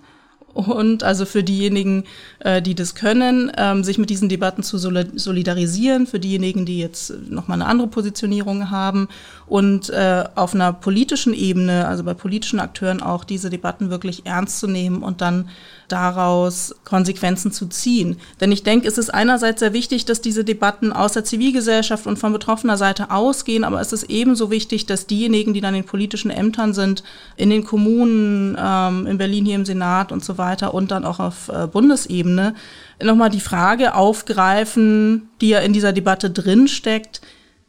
und 0.55 1.03
also 1.03 1.25
für 1.25 1.43
diejenigen, 1.43 2.05
äh, 2.41 2.61
die 2.61 2.75
das 2.75 2.95
können, 2.95 3.53
ähm, 3.57 3.85
sich 3.85 3.99
mit 3.99 4.11
diesen 4.11 4.29
Debatten 4.29 4.63
zu 4.63 4.79
solidarisieren, 4.79 6.07
für 6.07 6.19
diejenigen, 6.19 6.67
die 6.67 6.79
jetzt 6.79 7.13
nochmal 7.29 7.61
eine 7.61 7.71
andere 7.71 7.89
Positionierung 7.89 8.71
haben 8.71 9.09
und 9.47 9.91
äh, 9.91 10.25
auf 10.35 10.55
einer 10.55 10.73
politischen 10.73 11.35
Ebene, 11.35 11.87
also 11.87 12.05
bei 12.05 12.15
politischen 12.15 12.61
Akteuren 12.61 13.03
auch 13.03 13.25
diese 13.25 13.51
Debatten 13.51 13.91
wirklich 13.91 14.27
ernst 14.27 14.59
zu 14.59 14.67
nehmen 14.67 15.03
und 15.03 15.21
dann 15.21 15.49
daraus 15.93 16.75
Konsequenzen 16.85 17.53
zu 17.53 17.67
ziehen. 17.67 18.17
Denn 18.41 18.53
ich 18.53 18.63
denke, 18.63 18.89
es 18.89 18.99
ist 18.99 19.11
einerseits 19.11 19.61
sehr 19.61 19.73
wichtig, 19.73 20.05
dass 20.05 20.21
diese 20.21 20.45
Debatten 20.45 20.93
aus 20.93 21.13
der 21.13 21.25
Zivilgesellschaft 21.25 22.07
und 22.07 22.19
von 22.19 22.33
betroffener 22.33 22.77
Seite 22.77 23.11
ausgehen, 23.11 23.65
aber 23.65 23.81
es 23.81 23.93
ist 23.93 24.05
ebenso 24.05 24.51
wichtig, 24.51 24.87
dass 24.87 25.07
diejenigen, 25.07 25.55
die 25.55 25.61
dann 25.61 25.75
in 25.75 25.85
politischen 25.85 26.31
Ämtern 26.31 26.73
sind, 26.73 27.03
in 27.37 27.51
den 27.51 27.65
Kommunen, 27.65 28.57
ähm, 28.59 29.07
in 29.07 29.19
Berlin 29.19 29.45
hier 29.45 29.57
im 29.57 29.67
Senat 29.67 30.13
und 30.13 30.25
so 30.25 30.39
weiter 30.39 30.75
und 30.75 30.91
dann 30.91 31.05
auch 31.05 31.21
auf 31.21 31.49
äh, 31.49 31.67
Bundesebene, 31.67 32.55
nochmal 33.03 33.31
die 33.31 33.41
Frage 33.41 33.95
aufgreifen, 33.95 35.29
die 35.41 35.51
ja 35.51 35.61
in 35.61 35.73
dieser 35.73 35.93
Debatte 35.93 36.31
drinsteckt, 36.31 37.21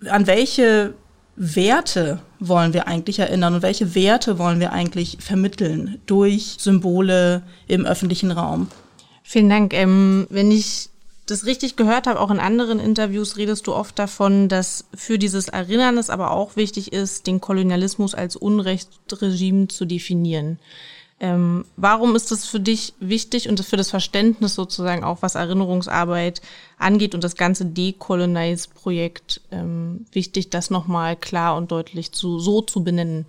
an 0.09 0.27
welche 0.27 0.93
Werte 1.43 2.19
wollen 2.39 2.71
wir 2.71 2.87
eigentlich 2.87 3.17
erinnern 3.17 3.55
und 3.55 3.61
welche 3.63 3.95
Werte 3.95 4.37
wollen 4.37 4.59
wir 4.59 4.73
eigentlich 4.73 5.17
vermitteln 5.19 5.99
durch 6.05 6.57
Symbole 6.59 7.41
im 7.67 7.83
öffentlichen 7.83 8.29
Raum? 8.29 8.67
Vielen 9.23 9.49
Dank. 9.49 9.73
Ähm, 9.73 10.27
wenn 10.29 10.51
ich 10.51 10.89
das 11.25 11.47
richtig 11.47 11.77
gehört 11.77 12.05
habe, 12.05 12.19
auch 12.19 12.29
in 12.29 12.39
anderen 12.39 12.79
Interviews 12.79 13.37
redest 13.37 13.65
du 13.65 13.73
oft 13.73 13.97
davon, 13.97 14.49
dass 14.49 14.85
für 14.93 15.17
dieses 15.17 15.47
Erinnern 15.47 15.97
es 15.97 16.11
aber 16.11 16.29
auch 16.29 16.57
wichtig 16.57 16.93
ist, 16.93 17.25
den 17.25 17.41
Kolonialismus 17.41 18.13
als 18.13 18.35
Unrechtsregime 18.35 19.67
zu 19.67 19.85
definieren. 19.85 20.59
Ähm, 21.23 21.65
warum 21.77 22.15
ist 22.15 22.31
das 22.31 22.47
für 22.47 22.59
dich 22.59 22.95
wichtig 22.99 23.47
und 23.47 23.63
für 23.63 23.77
das 23.77 23.91
Verständnis 23.91 24.55
sozusagen 24.55 25.03
auch, 25.03 25.21
was 25.21 25.35
Erinnerungsarbeit 25.35 26.41
angeht 26.79 27.13
und 27.13 27.23
das 27.23 27.35
ganze 27.35 27.63
Decolonize-Projekt 27.63 29.41
ähm, 29.51 30.07
wichtig, 30.11 30.49
das 30.49 30.71
nochmal 30.71 31.15
klar 31.15 31.57
und 31.57 31.71
deutlich 31.71 32.11
zu, 32.11 32.39
so 32.39 32.61
zu 32.61 32.83
benennen? 32.83 33.27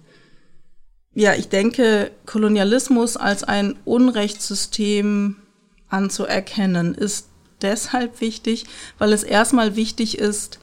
Ja, 1.13 1.35
ich 1.35 1.51
denke, 1.51 2.11
Kolonialismus 2.25 3.19
als 3.19 3.45
ein 3.45 3.77
Unrechtssystem 3.85 5.37
anzuerkennen, 5.91 6.95
ist 6.95 7.29
deshalb 7.61 8.23
wichtig, 8.23 8.65
weil 8.97 9.13
es 9.13 9.23
erstmal 9.23 9.77
wichtig 9.77 10.17
ist, 10.17 10.61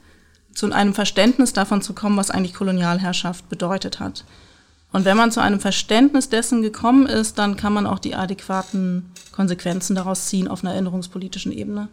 zu 0.52 0.72
einem 0.72 0.94
Verständnis 0.94 1.52
davon 1.52 1.80
zu 1.80 1.92
kommen, 1.92 2.16
was 2.16 2.32
eigentlich 2.32 2.54
Kolonialherrschaft 2.54 3.48
bedeutet 3.48 4.00
hat. 4.00 4.24
Und 4.92 5.04
wenn 5.04 5.16
man 5.16 5.30
zu 5.30 5.40
einem 5.40 5.60
Verständnis 5.60 6.28
dessen 6.28 6.62
gekommen 6.62 7.06
ist, 7.06 7.38
dann 7.38 7.56
kann 7.56 7.72
man 7.72 7.86
auch 7.86 7.98
die 7.98 8.14
adäquaten 8.14 9.10
Konsequenzen 9.32 9.94
daraus 9.94 10.26
ziehen 10.26 10.48
auf 10.48 10.64
einer 10.64 10.72
erinnerungspolitischen 10.72 11.52
Ebene. 11.52 11.88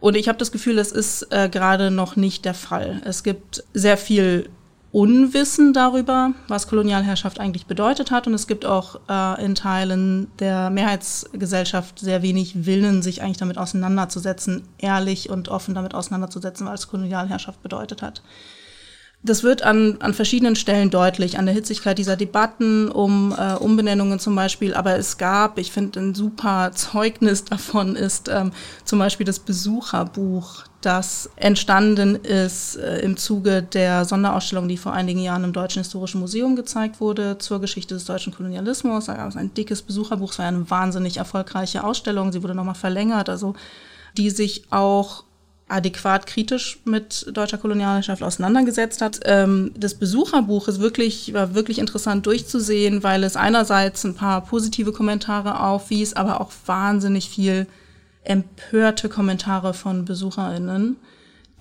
Und 0.00 0.16
ich 0.16 0.28
habe 0.28 0.38
das 0.38 0.52
Gefühl, 0.52 0.76
das 0.76 0.92
ist 0.92 1.26
äh, 1.30 1.48
gerade 1.48 1.90
noch 1.90 2.16
nicht 2.16 2.44
der 2.44 2.54
Fall. 2.54 3.00
Es 3.04 3.22
gibt 3.22 3.64
sehr 3.74 3.96
viel 3.96 4.48
Unwissen 4.90 5.74
darüber, 5.74 6.32
was 6.46 6.68
Kolonialherrschaft 6.68 7.40
eigentlich 7.40 7.66
bedeutet 7.66 8.10
hat. 8.10 8.26
Und 8.26 8.34
es 8.34 8.46
gibt 8.46 8.64
auch 8.64 9.00
äh, 9.08 9.44
in 9.44 9.54
Teilen 9.54 10.30
der 10.38 10.70
Mehrheitsgesellschaft 10.70 11.98
sehr 11.98 12.22
wenig 12.22 12.64
Willen, 12.66 13.02
sich 13.02 13.22
eigentlich 13.22 13.36
damit 13.38 13.58
auseinanderzusetzen, 13.58 14.62
ehrlich 14.78 15.30
und 15.30 15.48
offen 15.48 15.74
damit 15.74 15.94
auseinanderzusetzen, 15.94 16.66
was 16.66 16.88
Kolonialherrschaft 16.88 17.62
bedeutet 17.62 18.02
hat. 18.02 18.22
Das 19.24 19.42
wird 19.42 19.62
an, 19.62 19.96
an 19.98 20.14
verschiedenen 20.14 20.54
Stellen 20.54 20.90
deutlich, 20.90 21.38
an 21.38 21.46
der 21.46 21.54
Hitzigkeit 21.54 21.98
dieser 21.98 22.16
Debatten 22.16 22.88
um 22.88 23.34
äh, 23.36 23.54
Umbenennungen 23.54 24.20
zum 24.20 24.36
Beispiel. 24.36 24.74
Aber 24.74 24.96
es 24.96 25.18
gab, 25.18 25.58
ich 25.58 25.72
finde, 25.72 25.98
ein 25.98 26.14
super 26.14 26.70
Zeugnis 26.72 27.44
davon 27.44 27.96
ist 27.96 28.28
ähm, 28.28 28.52
zum 28.84 29.00
Beispiel 29.00 29.26
das 29.26 29.40
Besucherbuch, 29.40 30.62
das 30.82 31.30
entstanden 31.34 32.14
ist 32.14 32.76
äh, 32.76 33.00
im 33.00 33.16
Zuge 33.16 33.64
der 33.64 34.04
Sonderausstellung, 34.04 34.68
die 34.68 34.76
vor 34.76 34.92
einigen 34.92 35.20
Jahren 35.20 35.42
im 35.42 35.52
Deutschen 35.52 35.82
Historischen 35.82 36.20
Museum 36.20 36.54
gezeigt 36.54 37.00
wurde 37.00 37.38
zur 37.38 37.60
Geschichte 37.60 37.94
des 37.94 38.04
deutschen 38.04 38.32
Kolonialismus. 38.32 39.06
Da 39.06 39.14
gab 39.14 39.28
es 39.28 39.36
ein 39.36 39.52
dickes 39.52 39.82
Besucherbuch, 39.82 40.30
es 40.30 40.38
war 40.38 40.46
eine 40.46 40.70
wahnsinnig 40.70 41.16
erfolgreiche 41.16 41.82
Ausstellung. 41.82 42.30
Sie 42.30 42.44
wurde 42.44 42.54
nochmal 42.54 42.76
verlängert, 42.76 43.28
also 43.28 43.54
die 44.16 44.30
sich 44.30 44.70
auch 44.70 45.24
adäquat 45.68 46.26
kritisch 46.26 46.78
mit 46.84 47.26
deutscher 47.32 47.58
Kolonialherrschaft 47.58 48.22
auseinandergesetzt 48.22 49.02
hat. 49.02 49.20
Ähm, 49.24 49.72
das 49.76 49.94
Besucherbuch 49.94 50.68
ist 50.68 50.80
wirklich, 50.80 51.34
war 51.34 51.54
wirklich 51.54 51.78
interessant 51.78 52.26
durchzusehen, 52.26 53.02
weil 53.02 53.22
es 53.24 53.36
einerseits 53.36 54.04
ein 54.04 54.14
paar 54.14 54.44
positive 54.44 54.92
Kommentare 54.92 55.60
aufwies, 55.60 56.14
aber 56.14 56.40
auch 56.40 56.52
wahnsinnig 56.66 57.28
viel 57.28 57.66
empörte 58.24 59.08
Kommentare 59.08 59.74
von 59.74 60.04
BesucherInnen, 60.04 60.96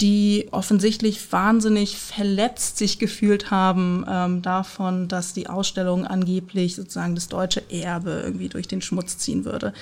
die 0.01 0.47
offensichtlich 0.51 1.32
wahnsinnig 1.32 1.97
verletzt 1.97 2.78
sich 2.78 2.99
gefühlt 2.99 3.51
haben 3.51 4.05
ähm, 4.08 4.41
davon, 4.41 5.08
dass 5.08 5.34
die 5.34 5.47
Ausstellung 5.47 6.05
angeblich 6.05 6.76
sozusagen 6.76 7.16
das 7.16 7.30
deutsche 7.30 7.64
Erbe 7.72 8.22
irgendwie 8.24 8.49
durch 8.49 8.68
den 8.68 8.82
Schmutz 8.82 9.18
ziehen 9.18 9.43
würde. 9.43 9.74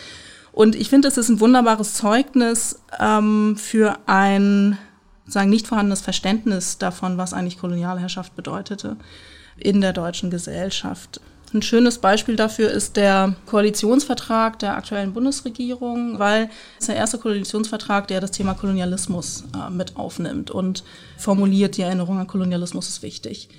Und 0.55 0.75
ich 0.75 0.89
finde, 0.89 1.09
es 1.09 1.17
ist 1.17 1.27
ein 1.27 1.41
wunderbares 1.41 1.95
Zeugnis 1.95 2.79
ähm, 2.97 3.57
für 3.57 3.97
ein 4.05 4.77
sagen 5.27 5.49
nicht 5.49 5.67
vorhandenes 5.67 5.99
Verständnis 5.99 6.77
davon, 6.77 7.17
was 7.17 7.33
eigentlich 7.33 7.59
Kolonialherrschaft 7.59 8.37
bedeutete 8.37 8.95
in 9.57 9.81
der 9.81 9.91
deutschen 9.91 10.29
Gesellschaft. 10.29 11.19
Ein 11.53 11.61
schönes 11.61 11.97
Beispiel 11.97 12.37
dafür 12.37 12.71
ist 12.71 12.95
der 12.95 13.35
Koalitionsvertrag 13.47 14.57
der 14.59 14.77
aktuellen 14.77 15.11
Bundesregierung, 15.11 16.19
weil 16.19 16.49
es 16.79 16.85
der 16.85 16.95
erste 16.95 17.17
Koalitionsvertrag, 17.17 18.07
der 18.07 18.21
das 18.21 18.31
Thema 18.31 18.53
Kolonialismus 18.53 19.43
äh, 19.53 19.69
mit 19.69 19.97
aufnimmt 19.97 20.51
und 20.51 20.85
formuliert, 21.17 21.75
die 21.75 21.81
Erinnerung 21.81 22.17
an 22.17 22.27
Kolonialismus 22.27 22.87
ist 22.87 23.03
wichtig. 23.03 23.49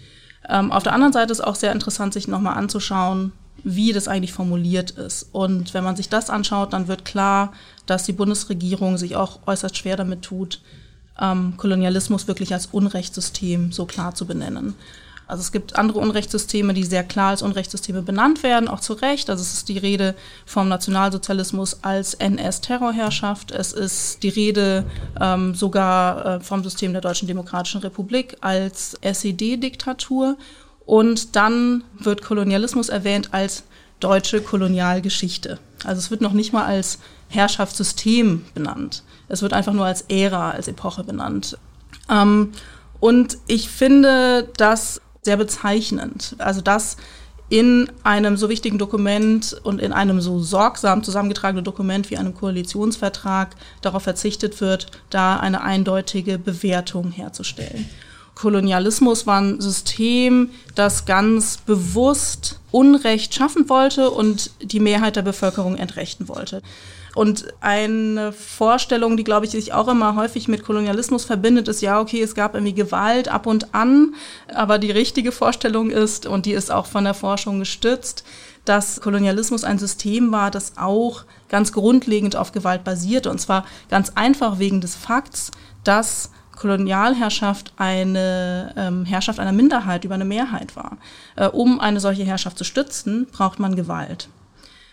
Ähm, 0.49 0.72
auf 0.72 0.82
der 0.82 0.94
anderen 0.94 1.12
Seite 1.12 1.32
ist 1.32 1.44
auch 1.44 1.57
sehr 1.57 1.72
interessant, 1.72 2.14
sich 2.14 2.26
nochmal 2.26 2.57
anzuschauen, 2.57 3.32
wie 3.64 3.92
das 3.92 4.09
eigentlich 4.09 4.32
formuliert 4.32 4.92
ist. 4.92 5.28
Und 5.32 5.74
wenn 5.74 5.84
man 5.84 5.96
sich 5.96 6.09
das 6.09 6.30
anschaut, 6.30 6.72
dann 6.72 6.88
wird 6.88 7.04
klar, 7.04 7.52
dass 7.86 8.04
die 8.04 8.12
Bundesregierung 8.12 8.98
sich 8.98 9.16
auch 9.16 9.40
äußerst 9.46 9.76
schwer 9.76 9.96
damit 9.96 10.22
tut, 10.22 10.61
ähm, 11.20 11.54
Kolonialismus 11.57 12.28
wirklich 12.28 12.52
als 12.52 12.66
Unrechtssystem 12.66 13.72
so 13.72 13.86
klar 13.86 14.14
zu 14.14 14.26
benennen. 14.26 14.74
Also 15.28 15.40
es 15.40 15.50
gibt 15.50 15.76
andere 15.76 15.98
Unrechtssysteme, 15.98 16.72
die 16.72 16.84
sehr 16.84 17.02
klar 17.02 17.30
als 17.30 17.42
Unrechtssysteme 17.42 18.02
benannt 18.02 18.44
werden, 18.44 18.68
auch 18.68 18.78
zu 18.78 18.92
Recht. 18.92 19.28
Also 19.28 19.42
es 19.42 19.54
ist 19.54 19.68
die 19.68 19.78
Rede 19.78 20.14
vom 20.44 20.68
Nationalsozialismus 20.68 21.82
als 21.82 22.14
NS-Terrorherrschaft. 22.14 23.50
Es 23.50 23.72
ist 23.72 24.22
die 24.22 24.28
Rede 24.28 24.84
ähm, 25.20 25.54
sogar 25.54 26.26
äh, 26.26 26.40
vom 26.40 26.62
System 26.62 26.92
der 26.92 27.02
Deutschen 27.02 27.26
Demokratischen 27.26 27.80
Republik 27.80 28.36
als 28.40 28.96
SED-Diktatur. 29.00 30.36
Und 30.87 31.37
dann 31.37 31.84
wird 31.99 32.22
Kolonialismus 32.22 32.89
erwähnt 32.89 33.34
als 33.34 33.64
deutsche 34.01 34.41
Kolonialgeschichte. 34.41 35.59
Also 35.84 35.99
es 35.99 36.11
wird 36.11 36.20
noch 36.20 36.32
nicht 36.32 36.53
mal 36.53 36.64
als 36.64 36.99
Herrschaftssystem 37.28 38.45
benannt. 38.55 39.03
Es 39.28 39.43
wird 39.43 39.53
einfach 39.53 39.72
nur 39.72 39.87
als 39.87 40.03
Ära, 40.03 40.53
als 40.53 40.68
Epoche 40.68 41.05
benannt. 41.05 41.59
Ähm, 42.09 42.53
und 43.01 43.39
ich 43.47 43.68
finde 43.68 44.49
das 44.57 45.01
sehr 45.22 45.37
bezeichnend. 45.37 46.37
Also 46.39 46.61
dass 46.61 46.97
in 47.49 47.91
einem 48.03 48.37
so 48.37 48.49
wichtigen 48.49 48.78
Dokument 48.78 49.57
und 49.62 49.80
in 49.80 49.93
einem 49.93 50.20
so 50.20 50.41
sorgsam 50.41 51.05
zusammengetragenen 51.05 51.64
Dokument 51.64 52.11
wie 52.11 52.16
einem 52.16 52.34
Koalitionsvertrag 52.34 53.55
darauf 53.82 54.03
verzichtet 54.03 54.61
wird, 54.61 54.89
da 55.11 55.39
eine 55.39 55.62
eindeutige 55.62 56.39
Bewertung 56.39 57.12
herzustellen. 57.12 57.89
Kolonialismus 58.37 59.26
war 59.26 59.41
ein 59.41 59.61
System, 59.61 60.51
das 60.74 61.07
ganz 61.07 61.57
bewusst 61.57 62.61
Unrecht 62.70 63.34
schaffen 63.34 63.68
wollte 63.68 64.11
und 64.11 64.51
die 64.61 64.78
Mehrheit 64.78 65.16
der 65.16 65.22
Bevölkerung 65.22 65.76
entrechten 65.76 66.28
wollte. 66.28 66.62
Und 67.14 67.47
eine 67.62 68.32
Vorstellung, 68.32 69.16
die, 69.16 69.24
glaube 69.24 69.47
ich, 69.47 69.53
sich 69.53 69.72
auch 69.72 69.89
immer 69.89 70.16
häufig 70.16 70.49
mit 70.49 70.64
Kolonialismus 70.64 71.24
verbindet, 71.24 71.66
ist, 71.66 71.80
ja, 71.80 71.99
okay, 71.99 72.20
es 72.20 72.34
gab 72.34 72.55
irgendwie 72.55 72.74
Gewalt 72.74 73.28
ab 73.28 73.47
und 73.47 73.74
an, 73.74 74.14
aber 74.55 74.78
die 74.78 74.91
richtige 74.91 75.32
Vorstellung 75.32 75.89
ist, 75.89 76.26
und 76.26 76.45
die 76.45 76.53
ist 76.53 76.70
auch 76.70 76.84
von 76.84 77.05
der 77.05 77.14
Forschung 77.14 77.59
gestützt, 77.59 78.22
dass 78.66 79.01
Kolonialismus 79.01 79.64
ein 79.64 79.78
System 79.78 80.30
war, 80.30 80.51
das 80.51 80.74
auch 80.76 81.24
ganz 81.49 81.72
grundlegend 81.72 82.37
auf 82.37 82.53
Gewalt 82.53 82.84
basierte. 82.84 83.30
Und 83.30 83.41
zwar 83.41 83.64
ganz 83.89 84.12
einfach 84.14 84.59
wegen 84.59 84.82
des 84.82 84.95
Fakts, 84.95 85.53
dass 85.84 86.30
Kolonialherrschaft 86.57 87.72
eine 87.76 88.74
ähm, 88.76 89.04
Herrschaft 89.04 89.38
einer 89.38 89.52
Minderheit 89.52 90.04
über 90.04 90.14
eine 90.14 90.24
Mehrheit 90.24 90.74
war. 90.74 90.98
Äh, 91.36 91.48
um 91.48 91.78
eine 91.78 92.00
solche 92.00 92.24
Herrschaft 92.24 92.59
zu 92.59 92.64
stützen, 92.64 93.26
braucht 93.30 93.59
man 93.61 93.76
Gewalt. 93.76 94.28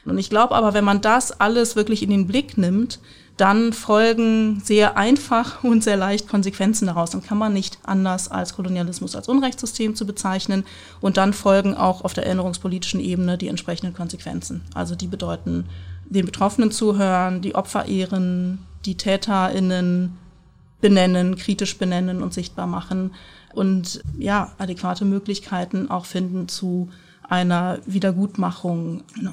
Und 0.06 0.18
ich 0.18 0.30
glaube 0.30 0.54
aber, 0.56 0.74
wenn 0.74 0.84
man 0.84 1.02
das 1.02 1.40
alles 1.40 1.76
wirklich 1.76 2.04
in 2.04 2.10
den 2.10 2.28
Blick 2.28 2.58
nimmt, 2.58 3.00
dann 3.38 3.74
folgen 3.74 4.62
sehr 4.64 4.98
einfach 4.98 5.64
und 5.64 5.84
sehr 5.84 5.98
leicht 5.98 6.28
Konsequenzen 6.28 6.88
daraus. 6.88 7.12
Dann 7.12 7.24
kann 7.24 7.38
man 7.38 7.54
nicht 7.54 7.80
anders 7.84 8.30
als 8.30 8.56
Kolonialismus 8.56 9.16
als 9.16 9.28
Unrechtssystem 9.28 9.96
zu 9.96 10.06
bezeichnen. 10.06 10.66
Und 11.02 11.18
dann 11.18 11.34
folgen 11.34 11.76
auch 11.76 12.04
auf 12.04 12.14
der 12.14 12.26
erinnerungspolitischen 12.26 13.00
Ebene 13.00 13.38
die 13.38 13.48
entsprechenden 13.48 13.96
Konsequenzen. 13.96 14.62
Also 14.74 14.96
die 14.96 15.08
bedeuten, 15.08 15.66
den 16.06 16.26
Betroffenen 16.26 16.72
zuhören, 16.72 17.42
die 17.42 17.56
Opfer 17.56 17.88
ehren, 17.88 18.60
die 18.86 18.96
TäterInnen 18.96 20.18
benennen, 20.84 21.38
kritisch 21.38 21.78
benennen 21.78 22.22
und 22.22 22.34
sichtbar 22.34 22.68
machen 22.68 23.12
und 23.54 24.04
ja, 24.20 24.52
adäquate 24.58 25.06
Möglichkeiten 25.06 25.90
auch 25.90 26.06
finden 26.06 26.50
zu 26.50 26.90
einer 27.28 27.80
Wiedergutmachung. 27.86 29.04
Genau. 29.16 29.32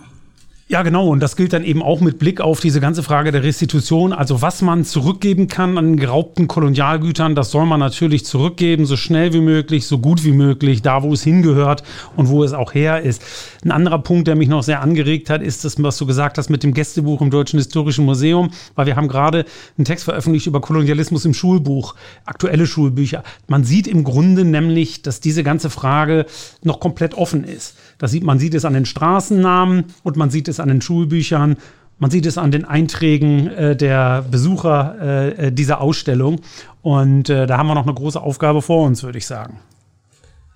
Ja, 0.71 0.83
genau. 0.83 1.09
Und 1.09 1.19
das 1.19 1.35
gilt 1.35 1.53
dann 1.53 1.65
eben 1.65 1.83
auch 1.83 2.01
mit 2.01 2.21
Blick 2.21 2.41
auf 2.41 2.61
diese 2.61 2.81
ganze 2.81 3.03
Frage 3.03 3.33
der 3.33 3.43
Restitution. 3.43 4.13
Also 4.13 4.41
was 4.41 4.63
man 4.63 4.85
zurückgeben 4.85 5.49
kann 5.49 5.77
an 5.77 5.97
geraubten 5.97 6.47
Kolonialgütern, 6.47 7.35
das 7.35 7.51
soll 7.51 7.67
man 7.67 7.81
natürlich 7.81 8.25
zurückgeben, 8.25 8.87
so 8.87 8.97
schnell 8.97 9.33
wie 9.33 9.41
möglich, 9.41 9.89
so 9.89 9.99
gut 9.99 10.23
wie 10.23 10.31
möglich, 10.31 10.81
da 10.81 11.03
wo 11.03 11.13
es 11.13 11.25
hingehört 11.25 11.83
und 12.15 12.29
wo 12.29 12.45
es 12.45 12.53
auch 12.53 12.73
her 12.73 13.03
ist. 13.03 13.21
Ein 13.65 13.73
anderer 13.73 13.99
Punkt, 13.99 14.29
der 14.29 14.37
mich 14.37 14.47
noch 14.49 14.63
sehr 14.63 14.81
angeregt 14.81 15.29
hat, 15.29 15.43
ist 15.43 15.65
das, 15.65 15.83
was 15.83 15.99
du 15.99 16.07
gesagt 16.07 16.39
hast 16.39 16.51
mit 16.51 16.63
dem 16.63 16.73
Gästebuch 16.73 17.21
im 17.21 17.33
Deutschen 17.33 17.59
Historischen 17.59 18.05
Museum, 18.05 18.51
weil 18.77 18.87
wir 18.87 18.95
haben 18.95 19.09
gerade 19.09 19.47
einen 19.77 19.85
Text 19.85 20.05
veröffentlicht 20.05 20.47
über 20.47 20.61
Kolonialismus 20.61 21.25
im 21.25 21.35
Schulbuch, 21.35 21.97
aktuelle 22.27 22.69
Schulbücher. 22.69 23.25
Man 23.49 23.65
sieht 23.65 23.89
im 23.89 24.05
Grunde 24.05 24.45
nämlich, 24.45 25.03
dass 25.03 25.19
diese 25.19 25.43
ganze 25.43 25.69
Frage 25.69 26.27
noch 26.63 26.79
komplett 26.79 27.15
offen 27.15 27.43
ist. 27.43 27.75
Das 27.99 28.13
sieht, 28.13 28.23
man 28.23 28.39
sieht 28.39 28.55
es 28.55 28.65
an 28.65 28.75
den 28.75 28.87
Straßennamen 28.87 29.87
und 30.05 30.17
man 30.17 30.31
sieht 30.31 30.47
es 30.47 30.60
an 30.61 30.69
den 30.69 30.81
Schulbüchern. 30.81 31.57
Man 31.99 32.11
sieht 32.11 32.25
es 32.27 32.39
an 32.39 32.51
den 32.51 32.65
Einträgen 32.65 33.49
äh, 33.49 33.77
der 33.77 34.23
Besucher 34.23 34.97
äh, 35.01 35.29
äh, 35.47 35.53
dieser 35.53 35.81
Ausstellung. 35.81 36.41
Und 36.83 37.29
äh, 37.29 37.47
da 37.47 37.59
haben 37.59 37.67
wir 37.67 37.75
noch 37.75 37.87
eine 37.87 37.95
große 37.95 38.21
Aufgabe 38.21 38.63
vor 38.63 38.87
uns, 38.87 39.03
würde 39.03 39.19
ich 39.19 39.27
sagen. 39.27 39.61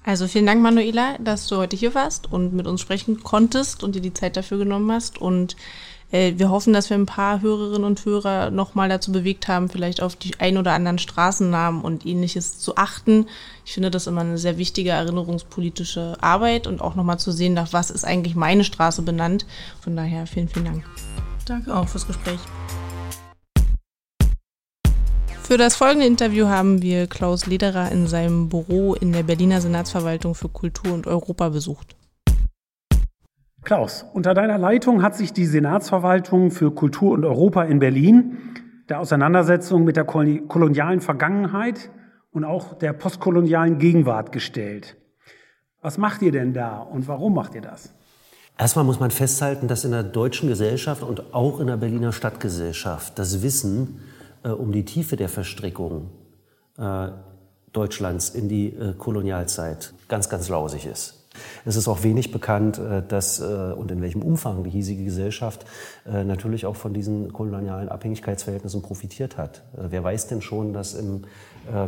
Also 0.05 0.27
vielen 0.27 0.47
Dank, 0.47 0.63
Manuela, 0.63 1.17
dass 1.19 1.47
du 1.47 1.57
heute 1.57 1.77
hier 1.77 1.95
warst 1.95 2.31
und 2.31 2.53
mit 2.53 2.67
uns 2.67 2.81
sprechen 2.81 3.23
konntest 3.23 3.83
und 3.83 3.95
dir 3.95 4.03
die 4.03 4.13
Zeit 4.13 4.37
dafür 4.37 4.59
genommen 4.59 4.91
hast. 4.93 5.19
Und 5.19 5.57
wir 6.11 6.51
hoffen, 6.51 6.73
dass 6.73 6.91
wir 6.91 6.97
ein 6.97 7.07
paar 7.07 7.41
Hörerinnen 7.41 7.85
und 7.85 8.05
Hörer 8.05 8.51
nochmal 8.51 8.89
dazu 8.89 9.11
bewegt 9.11 9.49
haben, 9.49 9.69
vielleicht 9.69 10.01
auf 10.01 10.15
die 10.15 10.39
ein 10.39 10.57
oder 10.57 10.73
anderen 10.73 10.99
Straßennamen 10.99 11.83
und 11.83 12.07
ähnliches 12.07 12.59
zu 12.61 12.77
achten. 12.77 13.27
Ich 13.65 13.73
finde 13.73 13.91
das 13.91 14.07
immer 14.07 14.21
eine 14.21 14.39
sehr 14.39 14.57
wichtige 14.57 14.91
erinnerungspolitische 14.91 16.17
Arbeit 16.21 16.67
und 16.69 16.81
auch 16.81 16.95
nochmal 16.95 17.19
zu 17.19 17.33
sehen, 17.33 17.55
nach 17.55 17.73
was 17.73 17.91
ist 17.91 18.05
eigentlich 18.05 18.37
meine 18.37 18.63
Straße 18.63 19.03
benannt. 19.03 19.45
Von 19.81 19.97
daher 19.97 20.27
vielen, 20.27 20.49
vielen 20.49 20.67
Dank. 20.67 20.85
Danke 21.47 21.75
auch 21.75 21.89
fürs 21.89 22.07
Gespräch. 22.07 22.39
Für 25.43 25.59
das 25.59 25.77
folgende 25.77 26.07
Interview 26.07 26.47
haben 26.47 26.81
wir 26.81 27.07
Klaus 27.07 27.45
Lederer 27.45 27.93
in 27.93 28.07
seinem 28.07 28.49
Büro 28.49 28.95
in 28.95 29.13
der 29.13 29.25
Berliner 29.25 29.61
Senatsverwaltung 29.61 30.35
für 30.35 30.49
Kultur 30.49 30.95
und 30.95 31.07
Europa 31.07 31.51
besucht. 31.51 31.97
Klaus, 33.65 34.05
unter 34.13 34.35
deiner 34.35 34.59
Leitung 34.59 35.03
hat 35.03 35.17
sich 35.17 35.33
die 35.33 35.47
Senatsverwaltung 35.47 36.51
für 36.51 36.71
Kultur 36.71 37.13
und 37.13 37.25
Europa 37.25 37.63
in 37.63 37.79
Berlin 37.79 38.37
der 38.91 39.01
Auseinandersetzung 39.01 39.85
mit 39.85 39.97
der 39.97 40.05
kolonialen 40.05 41.01
Vergangenheit 41.01 41.91
und 42.31 42.45
auch 42.45 42.75
der 42.75 42.93
postkolonialen 42.93 43.79
Gegenwart 43.79 44.33
gestellt. 44.33 44.97
Was 45.81 45.97
macht 45.97 46.21
ihr 46.21 46.31
denn 46.31 46.53
da 46.53 46.79
und 46.79 47.09
warum 47.09 47.33
macht 47.33 47.55
ihr 47.55 47.63
das? 47.63 47.95
Erstmal 48.59 48.85
muss 48.85 49.01
man 49.01 49.11
festhalten, 49.11 49.67
dass 49.67 49.85
in 49.85 49.93
der 49.93 50.03
deutschen 50.03 50.51
Gesellschaft 50.51 51.03
und 51.03 51.35
auch 51.35 51.59
in 51.59 51.67
der 51.67 51.79
Berliner 51.79 52.13
Stadtgesellschaft 52.13 53.19
das 53.19 53.43
Wissen 53.43 54.01
äh, 54.43 54.51
um 54.51 54.73
die 54.73 54.85
Tiefe 54.85 55.17
der 55.17 55.31
Verstrickung 55.31 56.11
äh, 56.77 57.09
Deutschlands 57.73 58.29
in 58.29 58.49
die 58.49 58.69
äh, 58.69 58.93
Kolonialzeit 58.93 59.95
ganz, 60.09 60.29
ganz 60.29 60.51
lausig 60.51 60.87
ist. 60.87 61.14
Es 61.65 61.77
ist 61.77 61.89
auch 61.89 62.03
wenig 62.03 62.33
bekannt, 62.33 62.79
äh, 62.79 63.03
dass 63.07 63.41
äh, 63.41 63.45
und 63.45 63.91
in 63.91 64.03
welchem 64.03 64.23
Umfang 64.23 64.65
die 64.65 64.71
hiesige 64.71 65.05
Gesellschaft 65.05 65.65
äh, 66.07 66.25
natürlich 66.25 66.67
auch 66.67 66.77
von 66.77 66.95
diesen 66.95 67.33
kolonialen 67.33 67.89
Abhängigkeitsverhältnissen 67.89 68.83
profitiert 68.83 69.37
hat. 69.37 69.63
Wer 69.73 70.03
weiß 70.03 70.29
denn 70.29 70.43
schon, 70.43 70.73
dass 70.73 70.95
im 70.95 71.23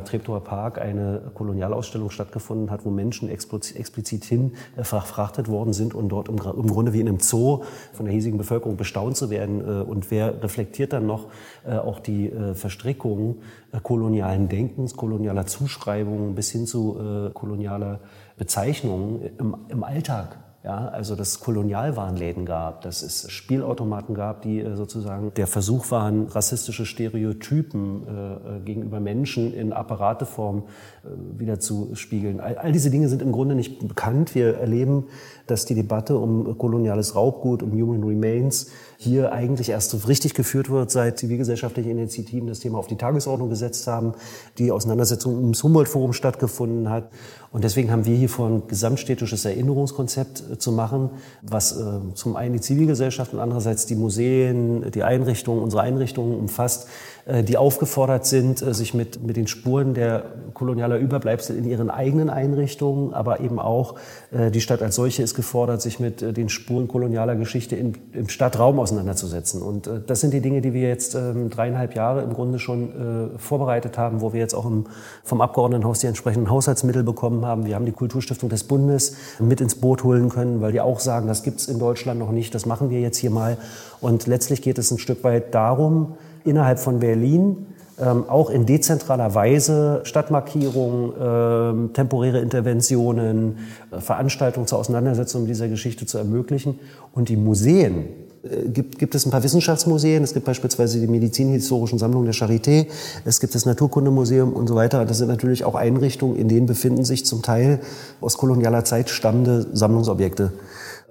Treptower 0.05 0.41
Park 0.41 0.81
eine 0.81 1.31
Kolonialausstellung 1.35 2.11
stattgefunden 2.11 2.71
hat, 2.71 2.85
wo 2.85 2.91
Menschen 2.91 3.29
explizit 3.29 4.25
hin 4.25 4.53
verfrachtet 4.81 5.49
worden 5.49 5.73
sind 5.73 5.95
und 5.95 6.09
dort 6.09 6.29
im 6.29 6.37
Grunde 6.37 6.93
wie 6.93 7.01
in 7.01 7.09
einem 7.09 7.21
Zoo 7.21 7.63
von 7.93 8.07
der 8.07 8.15
hiesigen 8.15 8.39
Bevölkerung 8.39 8.77
bestaunt 8.77 9.17
zu 9.17 9.31
werden. 9.31 9.61
Und 9.83 10.11
wer 10.11 10.43
reflektiert 10.43 10.93
dann 10.93 11.07
noch 11.07 11.27
auch 11.67 12.01
die 12.01 12.33
Verstrickungen 12.55 13.43
kolonialen 13.83 14.49
Denkens, 14.49 14.97
kolonialer 14.97 15.47
Zuschreibungen 15.47 16.35
bis 16.35 16.51
hin 16.51 16.67
zu 16.67 17.31
kolonialer 17.35 18.01
Bezeichnungen 18.37 19.21
im, 19.39 19.57
im 19.69 19.85
Alltag. 19.85 20.39
Ja, 20.67 20.89
also 20.89 21.15
dass 21.15 21.29
es 21.29 21.41
Kolonialwarenläden 21.41 22.45
gab, 22.45 22.81
dass 22.81 23.03
es 23.03 23.31
Spielautomaten 23.31 24.17
gab, 24.17 24.43
die 24.43 24.59
äh, 24.59 24.75
sozusagen 24.75 25.33
der 25.35 25.47
Versuch 25.47 25.93
waren, 25.93 26.27
rassistische 26.27 26.87
Stereotypen 26.87 28.03
äh, 28.05 28.57
äh 28.57 28.61
gegenüber 28.65 28.99
Menschen 28.99 29.55
in 29.55 29.73
Apparateform 29.73 30.65
äh, 31.05 31.39
wieder 31.39 31.61
zu 31.61 31.95
spiegeln. 31.95 32.41
All, 32.41 32.59
all, 32.59 32.73
diese 32.73 32.91
Dinge 32.91 33.09
sind 33.09 33.23
im 33.23 33.31
Grunde 33.31 33.55
nicht 33.55 33.87
bekannt. 33.87 34.35
Wir 34.35 34.57
erleben, 34.57 35.05
dass 35.47 35.67
die 35.67 35.77
Debatte 35.77 36.19
um 36.19 36.59
koloniales 36.59 37.15
Raubgut, 37.15 37.63
um 37.63 37.71
Human 37.71 38.03
Remains 38.03 38.73
hier 38.99 39.33
eigentlich 39.33 39.69
erst 39.69 39.91
so 39.91 39.99
richtig 40.09 40.35
geführt 40.35 40.71
wird, 40.71 40.91
seit 40.91 41.19
zivilgesellschaftliche 41.19 41.91
Initiativen 41.91 42.49
das 42.49 42.61
Thema 42.61 42.79
auf 42.79 42.87
die 42.87 42.97
Tagesordnung 42.97 43.51
gesetzt 43.51 43.87
haben, 43.87 44.15
die 44.59 44.73
Auseinandersetzung 44.73 45.37
ums 45.37 45.63
Humboldt-Forum 45.63 46.13
stattgefunden 46.13 46.89
hat. 46.89 47.11
Und 47.53 47.65
deswegen 47.65 47.91
haben 47.91 48.05
wir 48.05 48.17
hier 48.17 48.29
vor 48.29 48.49
ein 48.49 48.69
gesamtstädtisches 48.69 49.45
Erinnerungskonzept 49.45 50.43
äh, 50.53 50.59
zu 50.59 50.73
machen, 50.73 51.11
was 51.43 51.77
äh, 51.77 52.01
zum 52.15 52.37
einen 52.37 52.55
die 52.55 52.61
Zivilgesellschaft 52.61 53.33
und 53.33 53.41
andererseits 53.41 53.87
die 53.87 53.97
Museen, 53.97 54.91
die 54.91 55.03
Einrichtungen, 55.03 55.63
unsere 55.63 55.83
Einrichtungen 55.83 56.39
umfasst, 56.39 56.89
die 57.27 57.57
aufgefordert 57.57 58.25
sind, 58.25 58.63
äh, 58.63 58.73
sich 58.73 58.95
mit, 58.95 59.21
mit 59.21 59.37
den 59.37 59.49
Spuren 59.49 59.95
der 59.95 60.23
kolonialer 60.55 60.97
Überbleibsel 60.97 61.57
in 61.57 61.65
ihren 61.65 61.91
eigenen 61.91 62.31
Einrichtungen, 62.31 63.13
aber 63.13 63.41
eben 63.41 63.59
auch 63.59 63.97
äh, 64.31 64.53
die 64.53 64.61
Stadt 64.61 64.81
als 64.81 64.95
solche 64.95 65.25
ist 65.25 65.35
gefordert, 65.35 65.83
sich 65.83 65.99
mit 65.99 66.21
den 66.21 66.49
Spuren 66.49 66.87
kolonialer 66.87 67.35
Geschichte 67.35 67.75
im, 67.75 67.95
im 68.13 68.29
Stadtraum 68.29 68.79
auseinanderzusetzen. 68.79 69.61
Und 69.61 69.91
das 70.07 70.21
sind 70.21 70.35
die 70.35 70.41
Dinge, 70.41 70.61
die 70.61 70.73
wir 70.73 70.89
jetzt 70.89 71.17
ähm, 71.17 71.51
dreieinhalb 71.51 71.97
Jahre 71.97 72.23
im 72.23 72.33
Grunde 72.33 72.59
schon 72.59 73.37
vorbereitet 73.39 73.99
haben, 73.99 74.21
wo 74.21 74.33
wir 74.33 74.41
jetzt 74.41 74.55
auch 74.55 74.67
im, 74.67 74.85
vom 75.25 75.41
Abgeordnetenhaus 75.41 76.01
die 76.01 76.07
entsprechenden 76.07 76.51
Haushaltsmittel 76.51 77.03
bekommen 77.03 77.45
haben. 77.45 77.67
Wir 77.67 77.75
haben 77.75 77.87
die 77.87 77.93
Kulturstiftung 77.93 78.49
des 78.49 78.65
Bundes 78.65 79.17
mit 79.39 79.61
ins 79.61 79.75
Boot 79.75 80.05
holen 80.05 80.29
können, 80.29 80.61
weil 80.61 80.73
die 80.73 80.81
auch 80.81 81.01
sagen, 81.01 81.27
das 81.27 81.43
gibt 81.43 81.61
es 81.61 81.69
in 81.69 81.79
Deutschland 81.79 82.21
noch 82.21 82.31
nicht, 82.31 82.55
das 82.55 82.67
machen 82.67 82.91
wir 82.91 83.01
jetzt 83.01 83.19
hier 83.19 83.31
mal. 83.31 83.59
Und 84.01 84.27
letztlich 84.27 84.63
geht 84.63 84.79
es 84.79 84.91
ein 84.91 84.99
Stück 84.99 85.25
weit 85.25 85.55
darum, 85.55 86.15
innerhalb 86.47 86.79
von 86.79 87.01
Berlin 87.01 87.67
ähm, 87.99 88.25
auch 88.29 88.51
in 88.51 88.67
dezentraler 88.67 89.35
Weise 89.35 90.01
Stadtmarkierungen, 90.05 91.13
ähm, 91.19 91.93
temporäre 91.95 92.41
Interventionen, 92.41 93.57
äh, 93.91 94.01
Veranstaltungen 94.01 94.67
zur 94.67 94.79
Auseinandersetzung 94.79 95.47
dieser 95.47 95.69
Geschichte 95.69 96.05
zu 96.05 96.19
ermöglichen. 96.19 96.79
Und 97.15 97.31
die 97.31 97.37
Museen, 97.37 98.05
äh, 98.43 98.69
gibt, 98.69 98.99
gibt 98.99 99.15
es 99.15 99.25
ein 99.25 99.31
paar 99.31 99.43
Wissenschaftsmuseen, 99.43 100.23
es 100.23 100.35
gibt 100.35 100.45
beispielsweise 100.45 101.01
die 101.01 101.07
medizinhistorischen 101.07 101.99
Sammlungen 101.99 102.27
der 102.27 102.35
Charité, 102.35 102.87
es 103.25 103.41
gibt 103.41 103.55
das 103.55 103.65
Naturkundemuseum 103.65 104.53
und 104.53 104.67
so 104.67 104.75
weiter. 104.75 105.07
Das 105.07 105.17
sind 105.17 105.29
natürlich 105.29 105.65
auch 105.65 105.75
Einrichtungen, 105.75 106.37
in 106.37 106.49
denen 106.49 106.67
befinden 106.67 107.05
sich 107.05 107.25
zum 107.25 107.41
Teil 107.41 107.81
aus 108.21 108.37
kolonialer 108.37 108.85
Zeit 108.85 109.09
stammende 109.09 109.69
Sammlungsobjekte. 109.73 110.53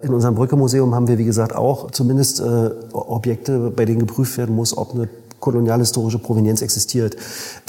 In 0.04 0.14
unserem 0.14 0.36
Brücke-Museum 0.36 0.94
haben 0.94 1.08
wir, 1.08 1.18
wie 1.18 1.26
gesagt, 1.26 1.56
auch 1.56 1.90
zumindest 1.90 2.42
äh, 2.42 2.70
Objekte, 2.94 3.72
bei 3.76 3.86
denen 3.86 4.00
geprüft 4.00 4.38
werden 4.38 4.54
muss, 4.54 4.78
ob 4.78 4.94
eine 4.94 5.10
kolonialhistorische 5.46 6.18
Provenienz 6.18 6.64
existiert. 6.64 7.16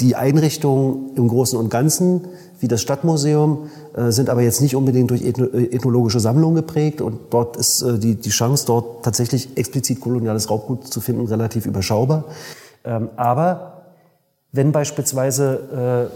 Die 0.00 0.16
Einrichtungen 0.16 1.14
im 1.14 1.28
Großen 1.28 1.58
und 1.58 1.68
Ganzen, 1.68 2.22
wie 2.58 2.68
das 2.68 2.80
Stadtmuseum, 2.80 3.68
äh, 3.94 4.10
sind 4.10 4.30
aber 4.30 4.40
jetzt 4.40 4.62
nicht 4.62 4.74
unbedingt 4.74 5.10
durch 5.10 5.20
äh, 5.22 5.30
ethnologische 5.76 6.18
Sammlungen 6.18 6.56
geprägt 6.56 7.02
und 7.02 7.18
dort 7.30 7.58
ist 7.58 7.82
äh, 7.82 7.98
die, 7.98 8.14
die 8.14 8.30
Chance, 8.30 8.64
dort 8.66 9.04
tatsächlich 9.04 9.58
explizit 9.58 10.00
koloniales 10.00 10.48
Raubgut 10.48 10.86
zu 10.86 11.02
finden, 11.02 11.26
relativ 11.26 11.66
überschaubar. 11.66 12.24
Ähm, 12.82 13.10
aber 13.16 13.82
wenn 14.52 14.72
beispielsweise 14.72 16.10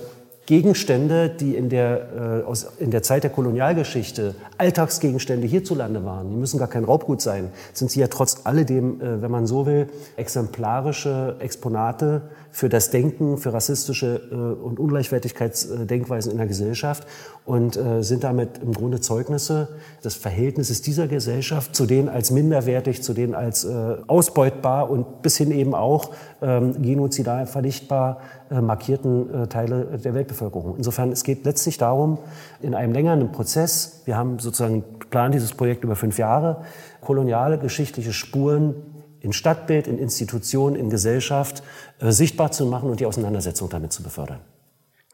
Gegenstände, 0.50 1.28
die 1.28 1.54
in 1.54 1.68
der, 1.68 2.42
äh, 2.42 2.44
aus, 2.44 2.66
in 2.80 2.90
der 2.90 3.04
Zeit 3.04 3.22
der 3.22 3.30
Kolonialgeschichte 3.30 4.34
Alltagsgegenstände 4.58 5.46
hierzulande 5.46 6.04
waren, 6.04 6.28
die 6.28 6.34
müssen 6.34 6.58
gar 6.58 6.66
kein 6.66 6.82
Raubgut 6.82 7.22
sein, 7.22 7.52
sind 7.72 7.92
sie 7.92 8.00
ja 8.00 8.08
trotz 8.08 8.40
alledem, 8.42 9.00
äh, 9.00 9.22
wenn 9.22 9.30
man 9.30 9.46
so 9.46 9.64
will, 9.64 9.86
exemplarische 10.16 11.36
Exponate 11.38 12.22
für 12.50 12.68
das 12.68 12.90
Denken, 12.90 13.38
für 13.38 13.52
rassistische 13.52 14.22
äh, 14.32 14.34
und 14.34 14.80
Ungleichwertigkeitsdenkweisen 14.80 16.32
in 16.32 16.38
der 16.38 16.48
Gesellschaft 16.48 17.06
und 17.44 17.76
äh, 17.76 18.02
sind 18.02 18.24
damit 18.24 18.58
im 18.58 18.72
Grunde 18.72 19.00
Zeugnisse 19.00 19.68
des 20.02 20.16
Verhältnisses 20.16 20.82
dieser 20.82 21.06
Gesellschaft 21.06 21.76
zu 21.76 21.86
denen 21.86 22.08
als 22.08 22.32
minderwertig, 22.32 23.04
zu 23.04 23.14
denen 23.14 23.36
als 23.36 23.64
äh, 23.64 23.96
ausbeutbar 24.08 24.90
und 24.90 25.22
bis 25.22 25.36
hin 25.36 25.52
eben 25.52 25.76
auch 25.76 26.10
ähm, 26.42 26.82
genozidal 26.82 27.46
vernichtbar 27.46 28.18
markierten 28.50 29.32
äh, 29.32 29.46
Teile 29.46 29.98
der 29.98 30.14
Weltbevölkerung. 30.14 30.76
Insofern, 30.76 31.12
es 31.12 31.22
geht 31.22 31.44
letztlich 31.44 31.78
darum, 31.78 32.18
in 32.60 32.74
einem 32.74 32.92
längeren 32.92 33.30
Prozess, 33.32 34.02
wir 34.04 34.16
haben 34.16 34.38
sozusagen 34.38 34.84
geplant 34.98 35.34
dieses 35.34 35.52
Projekt 35.52 35.84
über 35.84 35.96
fünf 35.96 36.18
Jahre, 36.18 36.64
koloniale 37.00 37.58
geschichtliche 37.58 38.12
Spuren 38.12 38.74
in 39.20 39.32
Stadtbild, 39.32 39.86
in 39.86 39.98
Institutionen, 39.98 40.76
in 40.76 40.90
Gesellschaft 40.90 41.62
äh, 42.00 42.10
sichtbar 42.10 42.52
zu 42.52 42.66
machen 42.66 42.90
und 42.90 43.00
die 43.00 43.06
Auseinandersetzung 43.06 43.68
damit 43.68 43.92
zu 43.92 44.02
befördern. 44.02 44.40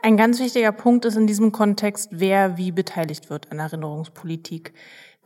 Ein 0.03 0.16
ganz 0.16 0.39
wichtiger 0.39 0.72
Punkt 0.72 1.05
ist 1.05 1.16
in 1.16 1.26
diesem 1.26 1.53
Kontext, 1.53 2.11
wer 2.12 2.57
wie 2.57 2.70
beteiligt 2.70 3.28
wird 3.28 3.51
an 3.51 3.59
Erinnerungspolitik. 3.59 4.72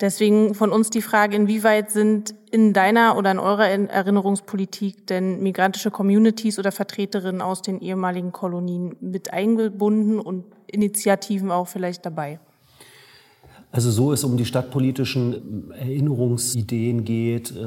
Deswegen 0.00 0.54
von 0.54 0.70
uns 0.70 0.88
die 0.88 1.02
Frage, 1.02 1.36
inwieweit 1.36 1.90
sind 1.90 2.34
in 2.50 2.72
deiner 2.72 3.18
oder 3.18 3.30
in 3.30 3.38
eurer 3.38 3.66
Erinnerungspolitik 3.66 5.06
denn 5.06 5.42
migrantische 5.42 5.90
Communities 5.90 6.58
oder 6.58 6.72
Vertreterinnen 6.72 7.42
aus 7.42 7.60
den 7.60 7.80
ehemaligen 7.80 8.32
Kolonien 8.32 8.96
mit 9.00 9.32
eingebunden 9.32 10.18
und 10.18 10.44
Initiativen 10.66 11.50
auch 11.50 11.68
vielleicht 11.68 12.06
dabei? 12.06 12.40
Also 13.72 13.92
so 13.92 14.12
es 14.12 14.24
um 14.24 14.36
die 14.36 14.44
stadtpolitischen 14.44 15.70
Erinnerungsideen 15.70 17.04
geht, 17.04 17.54
äh, 17.54 17.60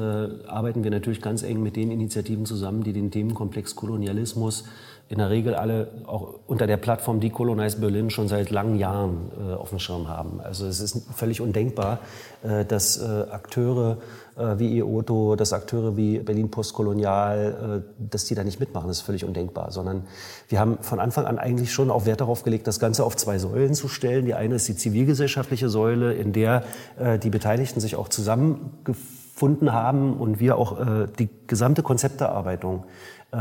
arbeiten 0.46 0.84
wir 0.84 0.90
natürlich 0.90 1.22
ganz 1.22 1.42
eng 1.42 1.62
mit 1.62 1.76
den 1.76 1.90
Initiativen 1.90 2.44
zusammen, 2.44 2.82
die 2.82 2.92
den 2.92 3.10
Themenkomplex 3.10 3.74
Kolonialismus 3.74 4.64
in 5.08 5.18
der 5.18 5.30
Regel 5.30 5.54
alle 5.54 5.88
auch 6.06 6.34
unter 6.46 6.66
der 6.66 6.76
Plattform 6.76 7.20
Decolonize 7.20 7.78
Berlin 7.78 8.10
schon 8.10 8.28
seit 8.28 8.50
langen 8.50 8.78
Jahren 8.78 9.30
äh, 9.38 9.54
auf 9.54 9.70
dem 9.70 9.78
Schirm 9.78 10.08
haben. 10.08 10.40
Also 10.40 10.66
es 10.66 10.80
ist 10.80 11.06
völlig 11.14 11.40
undenkbar, 11.40 11.98
äh, 12.42 12.64
dass 12.64 12.96
äh, 12.96 13.26
Akteure 13.30 13.98
äh, 14.36 14.58
wie 14.58 14.78
EOTO, 14.78 15.36
dass 15.36 15.52
Akteure 15.52 15.96
wie 15.96 16.18
Berlin 16.18 16.50
Postkolonial, 16.50 17.82
äh, 17.86 18.04
dass 18.10 18.24
die 18.24 18.34
da 18.34 18.42
nicht 18.42 18.58
mitmachen. 18.58 18.88
Das 18.88 18.98
ist 18.98 19.02
völlig 19.02 19.24
undenkbar. 19.24 19.70
Sondern 19.70 20.04
wir 20.48 20.58
haben 20.58 20.78
von 20.80 20.98
Anfang 20.98 21.26
an 21.26 21.38
eigentlich 21.38 21.72
schon 21.72 21.90
auch 21.90 22.06
Wert 22.06 22.20
darauf 22.20 22.42
gelegt, 22.42 22.66
das 22.66 22.80
Ganze 22.80 23.04
auf 23.04 23.16
zwei 23.16 23.38
Säulen 23.38 23.74
zu 23.74 23.86
stellen. 23.86 24.24
Die 24.24 24.34
eine 24.34 24.56
ist 24.56 24.66
die 24.66 24.76
zivilgesellschaftliche 24.76 25.68
Säule, 25.68 26.14
in 26.14 26.32
der 26.32 26.64
äh, 26.98 27.18
die 27.18 27.30
Beteiligten 27.30 27.80
sich 27.80 27.94
auch 27.94 28.08
zusammengefunden 28.08 29.72
haben 29.72 30.16
und 30.16 30.40
wir 30.40 30.56
auch 30.56 30.78
die 31.18 31.28
gesamte 31.46 31.82
Konzepterarbeitung 31.82 32.84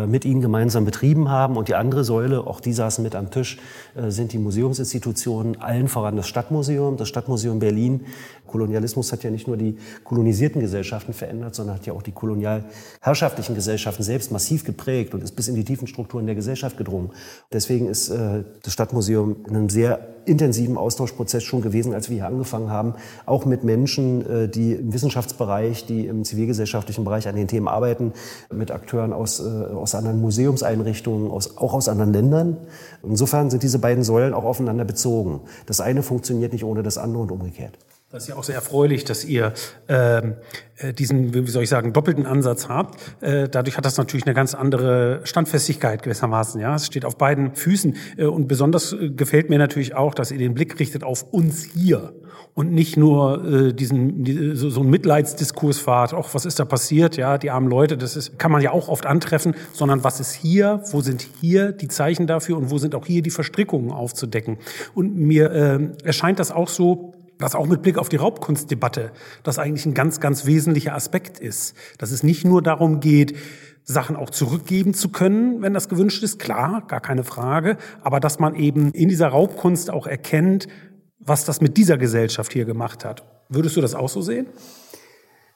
mit 0.07 0.25
ihnen 0.25 0.41
gemeinsam 0.41 0.85
betrieben 0.85 1.29
haben. 1.29 1.57
Und 1.57 1.67
die 1.67 1.75
andere 1.75 2.03
Säule, 2.03 2.47
auch 2.47 2.59
die 2.59 2.73
saßen 2.73 3.03
mit 3.03 3.15
am 3.15 3.31
Tisch, 3.31 3.57
äh, 3.95 4.09
sind 4.09 4.33
die 4.33 4.37
Museumsinstitutionen, 4.37 5.61
allen 5.61 5.87
voran 5.87 6.15
das 6.15 6.27
Stadtmuseum, 6.27 6.97
das 6.97 7.07
Stadtmuseum 7.09 7.59
Berlin. 7.59 8.01
Kolonialismus 8.47 9.11
hat 9.11 9.23
ja 9.23 9.31
nicht 9.31 9.47
nur 9.47 9.57
die 9.57 9.77
kolonisierten 10.03 10.61
Gesellschaften 10.61 11.13
verändert, 11.13 11.55
sondern 11.55 11.77
hat 11.77 11.85
ja 11.85 11.93
auch 11.93 12.03
die 12.03 12.11
kolonialherrschaftlichen 12.11 13.55
Gesellschaften 13.55 14.03
selbst 14.03 14.31
massiv 14.31 14.63
geprägt 14.63 15.13
und 15.13 15.23
ist 15.23 15.35
bis 15.35 15.47
in 15.47 15.55
die 15.55 15.63
tiefen 15.63 15.87
Strukturen 15.87 16.25
der 16.25 16.35
Gesellschaft 16.35 16.77
gedrungen. 16.77 17.11
Deswegen 17.51 17.87
ist 17.87 18.09
äh, 18.09 18.43
das 18.61 18.73
Stadtmuseum 18.73 19.37
in 19.47 19.55
einem 19.55 19.69
sehr 19.69 20.12
intensiven 20.25 20.77
Austauschprozess 20.77 21.43
schon 21.43 21.61
gewesen, 21.61 21.93
als 21.93 22.09
wir 22.09 22.15
hier 22.15 22.27
angefangen 22.27 22.69
haben, 22.69 22.95
auch 23.25 23.45
mit 23.45 23.63
Menschen, 23.63 24.25
äh, 24.29 24.47
die 24.47 24.73
im 24.73 24.93
Wissenschaftsbereich, 24.93 25.85
die 25.85 26.07
im 26.07 26.23
zivilgesellschaftlichen 26.23 27.03
Bereich 27.03 27.27
an 27.27 27.35
den 27.35 27.47
Themen 27.47 27.67
arbeiten, 27.67 28.13
mit 28.51 28.71
Akteuren 28.71 29.13
aus, 29.13 29.39
äh, 29.39 29.43
aus 29.43 29.95
anderen 29.95 30.21
Museumseinrichtungen, 30.21 31.31
aus, 31.31 31.57
auch 31.57 31.73
aus 31.73 31.87
anderen 31.87 32.13
Ländern. 32.13 32.57
Insofern 33.03 33.49
sind 33.49 33.63
diese 33.63 33.79
beiden 33.79 34.03
Säulen 34.03 34.33
auch 34.33 34.45
aufeinander 34.45 34.85
bezogen. 34.85 35.41
Das 35.65 35.81
eine 35.81 36.03
funktioniert 36.03 36.53
nicht 36.53 36.63
ohne 36.63 36.83
das 36.83 36.97
andere 36.97 37.23
und 37.23 37.31
umgekehrt. 37.31 37.77
Das 38.13 38.25
ist 38.25 38.29
ja 38.29 38.35
auch 38.35 38.43
sehr 38.43 38.53
erfreulich, 38.53 39.05
dass 39.05 39.25
ihr 39.25 39.53
ähm, 39.87 40.35
äh, 40.77 40.93
diesen, 40.93 41.33
wie 41.33 41.49
soll 41.49 41.63
ich 41.63 41.69
sagen, 41.69 41.93
doppelten 41.93 42.27
Ansatz 42.27 42.69
habt. 42.69 42.99
Äh, 43.21 43.49
dadurch 43.49 43.75
hat 43.75 43.85
das 43.85 43.97
natürlich 43.97 44.27
eine 44.27 44.35
ganz 44.35 44.53
andere 44.53 45.21
Standfestigkeit 45.23 46.03
gewissermaßen. 46.03 46.61
Ja, 46.61 46.75
es 46.75 46.85
steht 46.85 47.05
auf 47.05 47.17
beiden 47.17 47.55
Füßen. 47.55 47.95
Äh, 48.17 48.25
und 48.25 48.47
besonders 48.47 48.93
äh, 48.93 49.09
gefällt 49.09 49.49
mir 49.49 49.57
natürlich 49.57 49.95
auch, 49.95 50.13
dass 50.13 50.29
ihr 50.29 50.37
den 50.37 50.53
Blick 50.53 50.79
richtet 50.79 51.03
auf 51.03 51.23
uns 51.33 51.63
hier 51.63 52.13
und 52.53 52.71
nicht 52.71 52.97
nur 52.97 53.45
äh, 53.45 53.73
diesen 53.73 54.23
die, 54.23 54.55
so, 54.55 54.69
so 54.69 54.81
einen 54.81 54.91
Mitleidsdiskurs 54.91 55.79
fahrt. 55.79 56.13
Auch 56.13 56.35
was 56.35 56.45
ist 56.45 56.59
da 56.59 56.65
passiert? 56.65 57.17
Ja, 57.17 57.39
die 57.39 57.49
armen 57.49 57.67
Leute, 57.67 57.97
das 57.97 58.15
ist 58.15 58.37
kann 58.37 58.51
man 58.51 58.61
ja 58.61 58.73
auch 58.73 58.89
oft 58.89 59.07
antreffen, 59.07 59.55
sondern 59.71 60.03
was 60.03 60.19
ist 60.19 60.33
hier? 60.33 60.83
Wo 60.91 61.01
sind 61.01 61.25
hier 61.41 61.71
die 61.71 61.87
Zeichen 61.87 62.27
dafür 62.27 62.57
und 62.57 62.69
wo 62.69 62.77
sind 62.77 62.93
auch 62.93 63.07
hier 63.07 63.23
die 63.23 63.31
Verstrickungen 63.31 63.91
aufzudecken? 63.91 64.59
Und 64.93 65.17
mir 65.17 65.51
äh, 65.51 65.79
erscheint 66.05 66.37
das 66.37 66.51
auch 66.51 66.69
so 66.69 67.15
dass 67.39 67.55
auch 67.55 67.67
mit 67.67 67.81
Blick 67.81 67.97
auf 67.97 68.09
die 68.09 68.15
Raubkunstdebatte 68.15 69.11
das 69.43 69.59
eigentlich 69.59 69.85
ein 69.85 69.93
ganz, 69.93 70.19
ganz 70.19 70.45
wesentlicher 70.45 70.93
Aspekt 70.95 71.39
ist. 71.39 71.75
Dass 71.97 72.11
es 72.11 72.23
nicht 72.23 72.45
nur 72.45 72.61
darum 72.61 72.99
geht, 72.99 73.35
Sachen 73.83 74.15
auch 74.15 74.29
zurückgeben 74.29 74.93
zu 74.93 75.09
können, 75.09 75.61
wenn 75.61 75.73
das 75.73 75.89
gewünscht 75.89 76.23
ist, 76.23 76.39
klar, 76.39 76.83
gar 76.87 77.01
keine 77.01 77.23
Frage, 77.23 77.77
aber 78.01 78.19
dass 78.19 78.39
man 78.39 78.55
eben 78.55 78.91
in 78.91 79.09
dieser 79.09 79.27
Raubkunst 79.27 79.91
auch 79.91 80.07
erkennt, 80.07 80.67
was 81.19 81.45
das 81.45 81.61
mit 81.61 81.77
dieser 81.77 81.97
Gesellschaft 81.97 82.53
hier 82.53 82.65
gemacht 82.65 83.03
hat. 83.03 83.23
Würdest 83.49 83.75
du 83.75 83.81
das 83.81 83.93
auch 83.93 84.09
so 84.09 84.21
sehen? 84.21 84.47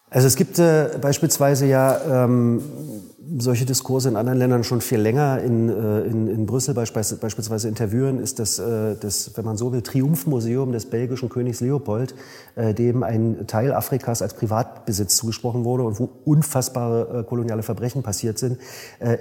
Also 0.09 0.27
es 0.27 0.35
gibt 0.35 0.57
äh, 0.59 0.97
beispielsweise 1.01 1.65
ja 1.67 2.25
ähm, 2.25 2.61
solche 3.37 3.65
Diskurse 3.65 4.09
in 4.09 4.15
anderen 4.15 4.39
Ländern 4.39 4.63
schon 4.63 4.81
viel 4.81 4.99
länger. 4.99 5.41
In, 5.41 5.69
äh, 5.69 6.01
in, 6.01 6.27
in 6.27 6.45
Brüssel 6.45 6.73
beispielsweise 6.73 7.67
in 7.67 7.75
Tervuren 7.75 8.19
ist 8.19 8.39
das, 8.39 8.59
äh, 8.59 8.95
das, 8.99 9.31
wenn 9.35 9.45
man 9.45 9.57
so 9.57 9.71
will, 9.73 9.81
Triumphmuseum 9.81 10.71
des 10.71 10.85
belgischen 10.85 11.29
Königs 11.29 11.59
Leopold, 11.61 12.15
äh, 12.55 12.73
dem 12.73 13.03
ein 13.03 13.47
Teil 13.47 13.73
Afrikas 13.73 14.21
als 14.21 14.33
Privatbesitz 14.33 15.17
zugesprochen 15.17 15.65
wurde 15.65 15.83
und 15.83 15.99
wo 15.99 16.09
unfassbare 16.25 17.23
koloniale 17.23 17.63
Verbrechen 17.63 18.03
passiert 18.03 18.37
sind. 18.37 18.57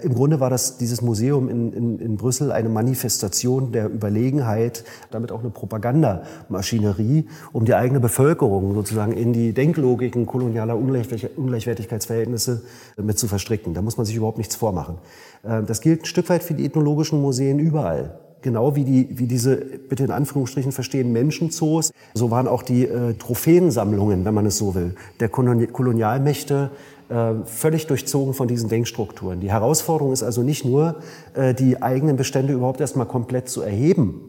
Im 0.02 0.14
Grunde 0.14 0.40
war 0.40 0.50
das 0.50 0.78
dieses 0.78 1.02
Museum 1.02 1.48
in, 1.48 1.72
in, 1.72 1.98
in 1.98 2.16
Brüssel 2.16 2.52
eine 2.52 2.68
Manifestation 2.68 3.72
der 3.72 3.90
Überlegenheit, 3.90 4.84
damit 5.10 5.32
auch 5.32 5.40
eine 5.40 5.50
Propagandamaschinerie, 5.50 7.26
um 7.52 7.64
die 7.64 7.74
eigene 7.74 8.00
Bevölkerung 8.00 8.74
sozusagen 8.74 9.12
in 9.12 9.32
die 9.32 9.52
Denklogiken 9.52 10.26
kolonialer 10.26 10.76
Ungleichwertigkeitsverhältnisse 10.76 12.62
mit 12.96 13.18
zu 13.18 13.28
verstricken. 13.28 13.74
Da 13.74 13.82
muss 13.82 13.95
muss 13.96 13.98
man 13.98 14.06
sich 14.06 14.16
überhaupt 14.16 14.38
nichts 14.38 14.56
vormachen. 14.56 14.98
Äh, 15.42 15.62
das 15.62 15.80
gilt 15.80 16.02
ein 16.02 16.04
Stück 16.04 16.28
weit 16.28 16.42
für 16.42 16.52
die 16.52 16.66
ethnologischen 16.66 17.20
Museen 17.20 17.58
überall. 17.58 18.18
Genau 18.42 18.76
wie, 18.76 18.84
die, 18.84 19.08
wie 19.18 19.26
diese, 19.26 19.56
bitte 19.56 20.04
in 20.04 20.10
Anführungsstrichen 20.10 20.70
verstehen, 20.70 21.10
Menschenzoos, 21.12 21.92
so 22.14 22.30
waren 22.30 22.46
auch 22.46 22.62
die 22.62 22.84
äh, 22.84 23.14
Trophäensammlungen, 23.14 24.24
wenn 24.24 24.34
man 24.34 24.46
es 24.46 24.58
so 24.58 24.74
will, 24.74 24.94
der 25.18 25.30
Kolonialmächte 25.30 26.70
äh, 27.08 27.32
völlig 27.44 27.86
durchzogen 27.86 28.34
von 28.34 28.46
diesen 28.46 28.68
Denkstrukturen. 28.68 29.40
Die 29.40 29.50
Herausforderung 29.50 30.12
ist 30.12 30.22
also 30.22 30.42
nicht 30.42 30.64
nur, 30.64 30.96
äh, 31.34 31.54
die 31.54 31.82
eigenen 31.82 32.16
Bestände 32.16 32.52
überhaupt 32.52 32.80
erstmal 32.80 33.06
komplett 33.06 33.48
zu 33.48 33.62
erheben, 33.62 34.20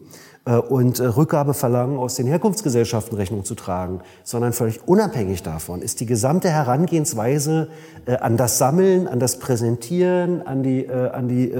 und 0.44 0.98
äh, 0.98 1.04
Rückgabeverlangen 1.04 1.98
aus 1.98 2.14
den 2.14 2.26
Herkunftsgesellschaften 2.26 3.16
Rechnung 3.16 3.44
zu 3.44 3.54
tragen, 3.54 4.00
sondern 4.24 4.52
völlig 4.52 4.86
unabhängig 4.88 5.42
davon 5.42 5.82
ist 5.82 6.00
die 6.00 6.06
gesamte 6.06 6.48
Herangehensweise 6.48 7.68
äh, 8.06 8.16
an 8.16 8.36
das 8.38 8.56
Sammeln, 8.56 9.08
an 9.08 9.20
das 9.20 9.38
Präsentieren, 9.38 10.40
an 10.46 10.62
die, 10.62 10.88
an 10.88 11.28
die, 11.28 11.54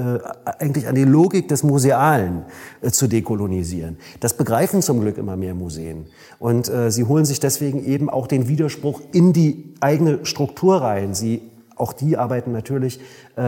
eigentlich 0.59 0.87
an 0.87 0.95
die 0.95 1.03
Logik 1.03 1.47
des 1.47 1.63
Musealen 1.63 2.45
zu 2.81 3.07
dekolonisieren. 3.07 3.97
Das 4.19 4.35
begreifen 4.35 4.81
zum 4.81 5.01
Glück 5.01 5.17
immer 5.17 5.35
mehr 5.35 5.53
Museen. 5.53 6.07
Und 6.39 6.71
sie 6.87 7.03
holen 7.03 7.25
sich 7.25 7.39
deswegen 7.39 7.83
eben 7.85 8.09
auch 8.09 8.27
den 8.27 8.47
Widerspruch 8.47 9.01
in 9.11 9.33
die 9.33 9.73
eigene 9.79 10.25
Struktur 10.25 10.81
rein. 10.81 11.13
Sie 11.13 11.41
auch 11.75 11.93
die 11.93 12.17
arbeiten 12.17 12.51
natürlich 12.51 12.99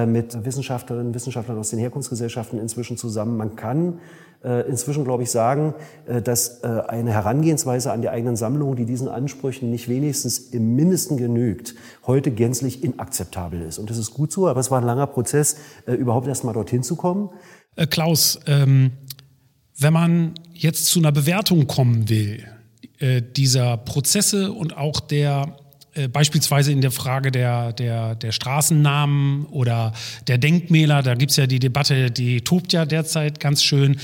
mit 0.06 0.46
Wissenschaftlerinnen 0.46 1.08
und 1.08 1.16
Wissenschaftlern 1.16 1.58
aus 1.58 1.70
den 1.72 1.80
Herkunftsgesellschaften 1.80 2.60
inzwischen 2.60 2.98
zusammen. 2.98 3.38
Man 3.38 3.56
kann 3.56 3.94
äh, 3.94 4.31
inzwischen, 4.68 5.04
glaube 5.04 5.24
ich, 5.24 5.32
sagen, 5.32 5.76
äh, 6.08 6.22
dass 6.22 6.64
äh, 6.64 6.68
eine 6.88 7.12
Herangehensweise 7.12 7.92
an 7.92 8.02
die 8.02 8.10
eigenen 8.10 8.36
Sammlungen, 8.36 8.76
die 8.76 8.86
diesen 8.86 9.08
Ansprüchen 9.08 9.70
nicht 9.70 9.88
wenigstens 9.88 10.40
im 10.40 10.76
Mindesten 10.76 11.18
genügt, 11.18 11.76
heute 12.08 12.32
gänzlich 12.32 12.84
inakzeptabel 12.84 13.62
ist. 13.62 13.78
Und 13.78 13.90
das 13.90 13.98
ist 13.98 14.12
gut 14.12 14.32
so, 14.32 14.48
aber 14.48 14.60
es 14.60 14.72
war 14.72 14.82
ein 14.82 14.86
langer 14.86 15.08
Prozess, 15.08 15.58
überhaupt 15.86 16.28
erst 16.28 16.44
mal 16.44 16.54
dorthin 16.54 16.84
zu 16.84 16.96
kommen. 16.96 17.30
Klaus, 17.90 18.40
ähm, 18.48 18.92
wenn 19.78 19.94
man 19.94 20.34
jetzt 20.54 20.88
zu 20.88 21.00
einer 21.00 21.12
Bewertung 21.12 21.68
kommen 21.68 22.10
will, 22.10 22.44
dieser 23.36 23.78
Prozesse 23.78 24.52
und 24.52 24.78
auch 24.78 25.00
der 25.00 25.56
äh, 25.94 26.08
beispielsweise 26.08 26.72
in 26.72 26.82
der 26.82 26.92
Frage 26.92 27.32
der, 27.32 27.74
der, 27.74 28.16
der 28.16 28.32
Straßennamen 28.32 29.46
oder 29.48 29.94
der 30.28 30.38
Denkmäler, 30.38 31.04
da 31.04 31.16
gibt 31.16 31.32
es 31.32 31.38
ja 31.38 31.48
die 31.48 31.60
Debatte, 31.60 32.12
die 32.12 32.42
tobt 32.42 32.74
ja 32.74 32.86
derzeit 32.86 33.40
ganz 33.40 33.64
schön. 33.64 34.00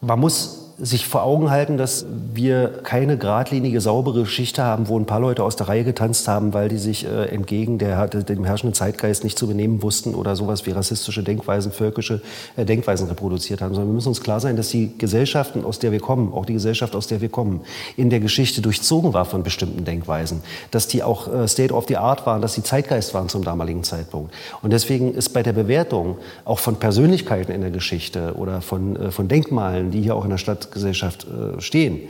Man 0.00 0.20
muss 0.20 0.67
sich 0.80 1.06
vor 1.06 1.24
Augen 1.24 1.50
halten, 1.50 1.76
dass 1.76 2.06
wir 2.32 2.68
keine 2.84 3.18
geradlinige, 3.18 3.80
saubere 3.80 4.22
Geschichte 4.22 4.62
haben, 4.62 4.88
wo 4.88 4.98
ein 4.98 5.06
paar 5.06 5.18
Leute 5.18 5.42
aus 5.42 5.56
der 5.56 5.68
Reihe 5.68 5.82
getanzt 5.82 6.28
haben, 6.28 6.54
weil 6.54 6.68
die 6.68 6.78
sich 6.78 7.04
äh, 7.04 7.26
entgegen 7.26 7.78
der, 7.78 8.06
dem 8.06 8.44
herrschenden 8.44 8.74
Zeitgeist 8.74 9.24
nicht 9.24 9.36
zu 9.36 9.48
benehmen 9.48 9.82
wussten 9.82 10.14
oder 10.14 10.36
sowas 10.36 10.66
wie 10.66 10.70
rassistische 10.70 11.24
Denkweisen, 11.24 11.72
völkische 11.72 12.22
äh, 12.56 12.64
Denkweisen 12.64 13.08
reproduziert 13.08 13.60
haben, 13.60 13.74
sondern 13.74 13.90
wir 13.90 13.94
müssen 13.94 14.08
uns 14.08 14.20
klar 14.20 14.38
sein, 14.38 14.56
dass 14.56 14.68
die 14.68 14.96
Gesellschaften, 14.96 15.64
aus 15.64 15.80
der 15.80 15.90
wir 15.90 15.98
kommen, 15.98 16.32
auch 16.32 16.46
die 16.46 16.52
Gesellschaft, 16.52 16.94
aus 16.94 17.08
der 17.08 17.20
wir 17.20 17.28
kommen, 17.28 17.62
in 17.96 18.08
der 18.08 18.20
Geschichte 18.20 18.62
durchzogen 18.62 19.12
war 19.12 19.24
von 19.24 19.42
bestimmten 19.42 19.84
Denkweisen, 19.84 20.42
dass 20.70 20.86
die 20.86 21.02
auch 21.02 21.32
äh, 21.32 21.48
State 21.48 21.74
of 21.74 21.86
the 21.88 21.96
Art 21.96 22.24
waren, 22.24 22.40
dass 22.40 22.54
die 22.54 22.62
Zeitgeist 22.62 23.14
waren 23.14 23.28
zum 23.28 23.42
damaligen 23.42 23.82
Zeitpunkt. 23.82 24.32
Und 24.62 24.72
deswegen 24.72 25.12
ist 25.12 25.30
bei 25.30 25.42
der 25.42 25.54
Bewertung 25.54 26.18
auch 26.44 26.60
von 26.60 26.76
Persönlichkeiten 26.76 27.50
in 27.50 27.62
der 27.62 27.70
Geschichte 27.72 28.34
oder 28.36 28.60
von, 28.60 28.94
äh, 28.94 29.10
von 29.10 29.26
Denkmalen, 29.26 29.90
die 29.90 30.02
hier 30.02 30.14
auch 30.14 30.24
in 30.24 30.30
der 30.30 30.38
Stadt 30.38 30.67
Gesellschaft 30.70 31.26
äh, 31.26 31.60
stehen. 31.60 32.00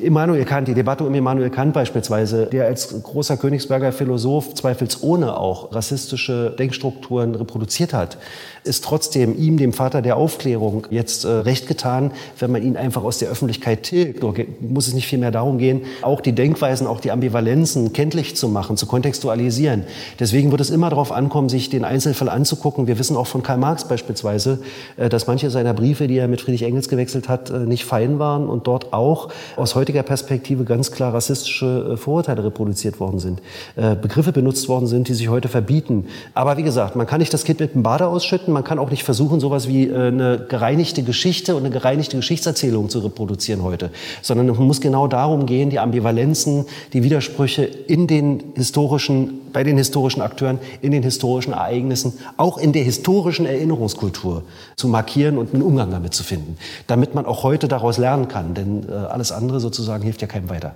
Immanuel 0.00 0.44
Kant, 0.44 0.68
die 0.68 0.74
Debatte 0.74 1.02
um 1.02 1.12
Immanuel 1.12 1.50
Kant 1.50 1.74
beispielsweise, 1.74 2.46
der 2.46 2.66
als 2.66 3.02
großer 3.02 3.36
Königsberger 3.36 3.90
Philosoph 3.90 4.54
zweifelsohne 4.54 5.36
auch 5.36 5.74
rassistische 5.74 6.54
Denkstrukturen 6.56 7.34
reproduziert 7.34 7.92
hat, 7.92 8.16
ist 8.62 8.84
trotzdem 8.84 9.36
ihm, 9.36 9.56
dem 9.56 9.72
Vater 9.72 10.00
der 10.00 10.16
Aufklärung, 10.16 10.86
jetzt 10.90 11.24
äh, 11.24 11.28
recht 11.28 11.66
getan, 11.66 12.12
wenn 12.38 12.52
man 12.52 12.62
ihn 12.62 12.76
einfach 12.76 13.02
aus 13.02 13.18
der 13.18 13.28
Öffentlichkeit 13.28 13.82
tilgt. 13.82 14.22
Da 14.22 14.32
muss 14.60 14.86
es 14.86 14.94
nicht 14.94 15.08
viel 15.08 15.18
mehr 15.18 15.32
darum 15.32 15.58
gehen, 15.58 15.82
auch 16.02 16.20
die 16.20 16.32
Denkweisen, 16.32 16.86
auch 16.86 17.00
die 17.00 17.10
Ambivalenzen 17.10 17.92
kenntlich 17.92 18.36
zu 18.36 18.48
machen, 18.48 18.76
zu 18.76 18.86
kontextualisieren. 18.86 19.84
Deswegen 20.20 20.52
wird 20.52 20.60
es 20.60 20.70
immer 20.70 20.90
darauf 20.90 21.10
ankommen, 21.10 21.48
sich 21.48 21.70
den 21.70 21.84
Einzelfall 21.84 22.28
anzugucken. 22.28 22.86
Wir 22.86 23.00
wissen 23.00 23.16
auch 23.16 23.26
von 23.26 23.42
Karl 23.42 23.58
Marx 23.58 23.88
beispielsweise, 23.88 24.60
äh, 24.96 25.08
dass 25.08 25.26
manche 25.26 25.50
seiner 25.50 25.74
Briefe, 25.74 26.06
die 26.06 26.18
er 26.18 26.28
mit 26.28 26.40
Friedrich 26.40 26.62
Engels 26.62 26.88
gewechselt 26.88 27.28
hat, 27.28 27.50
äh, 27.50 27.60
nicht 27.60 27.84
fein 27.84 28.20
waren 28.20 28.48
und 28.48 28.68
dort 28.68 28.92
auch 28.92 29.30
aus 29.56 29.74
heutiger 29.88 30.02
Perspektive 30.02 30.64
ganz 30.64 30.90
klar 30.90 31.14
rassistische 31.14 31.92
äh, 31.94 31.96
Vorurteile 31.96 32.44
reproduziert 32.44 33.00
worden 33.00 33.18
sind. 33.18 33.40
Äh, 33.74 33.96
Begriffe 33.96 34.32
benutzt 34.32 34.68
worden 34.68 34.86
sind, 34.86 35.08
die 35.08 35.14
sich 35.14 35.30
heute 35.30 35.48
verbieten. 35.48 36.08
Aber 36.34 36.58
wie 36.58 36.62
gesagt, 36.62 36.94
man 36.94 37.06
kann 37.06 37.20
nicht 37.20 37.32
das 37.32 37.44
Kind 37.44 37.60
mit 37.60 37.74
dem 37.74 37.82
Bade 37.82 38.06
ausschütten, 38.06 38.52
man 38.52 38.64
kann 38.64 38.78
auch 38.78 38.90
nicht 38.90 39.02
versuchen, 39.02 39.40
sowas 39.40 39.66
wie 39.66 39.88
äh, 39.88 40.08
eine 40.08 40.44
gereinigte 40.46 41.02
Geschichte 41.02 41.56
und 41.56 41.64
eine 41.64 41.70
gereinigte 41.70 42.18
Geschichtserzählung 42.18 42.90
zu 42.90 42.98
reproduzieren 42.98 43.62
heute, 43.62 43.88
sondern 44.20 44.50
es 44.50 44.58
muss 44.58 44.82
genau 44.82 45.08
darum 45.08 45.46
gehen, 45.46 45.70
die 45.70 45.78
Ambivalenzen, 45.78 46.66
die 46.92 47.02
Widersprüche 47.02 47.64
in 47.64 48.06
den 48.06 48.52
historischen, 48.56 49.40
bei 49.54 49.64
den 49.64 49.78
historischen 49.78 50.20
Akteuren, 50.20 50.58
in 50.82 50.92
den 50.92 51.02
historischen 51.02 51.54
Ereignissen, 51.54 52.12
auch 52.36 52.58
in 52.58 52.74
der 52.74 52.82
historischen 52.82 53.46
Erinnerungskultur 53.46 54.42
zu 54.76 54.88
markieren 54.88 55.38
und 55.38 55.54
einen 55.54 55.62
Umgang 55.62 55.90
damit 55.90 56.12
zu 56.12 56.24
finden, 56.24 56.58
damit 56.86 57.14
man 57.14 57.24
auch 57.24 57.42
heute 57.42 57.68
daraus 57.68 57.96
lernen 57.96 58.28
kann, 58.28 58.52
denn 58.52 58.90
alles 58.90 59.32
andere 59.32 59.60
sozusagen 59.60 59.77
hilft 60.02 60.22
ja 60.22 60.28
keinem 60.28 60.50
weiter. 60.50 60.74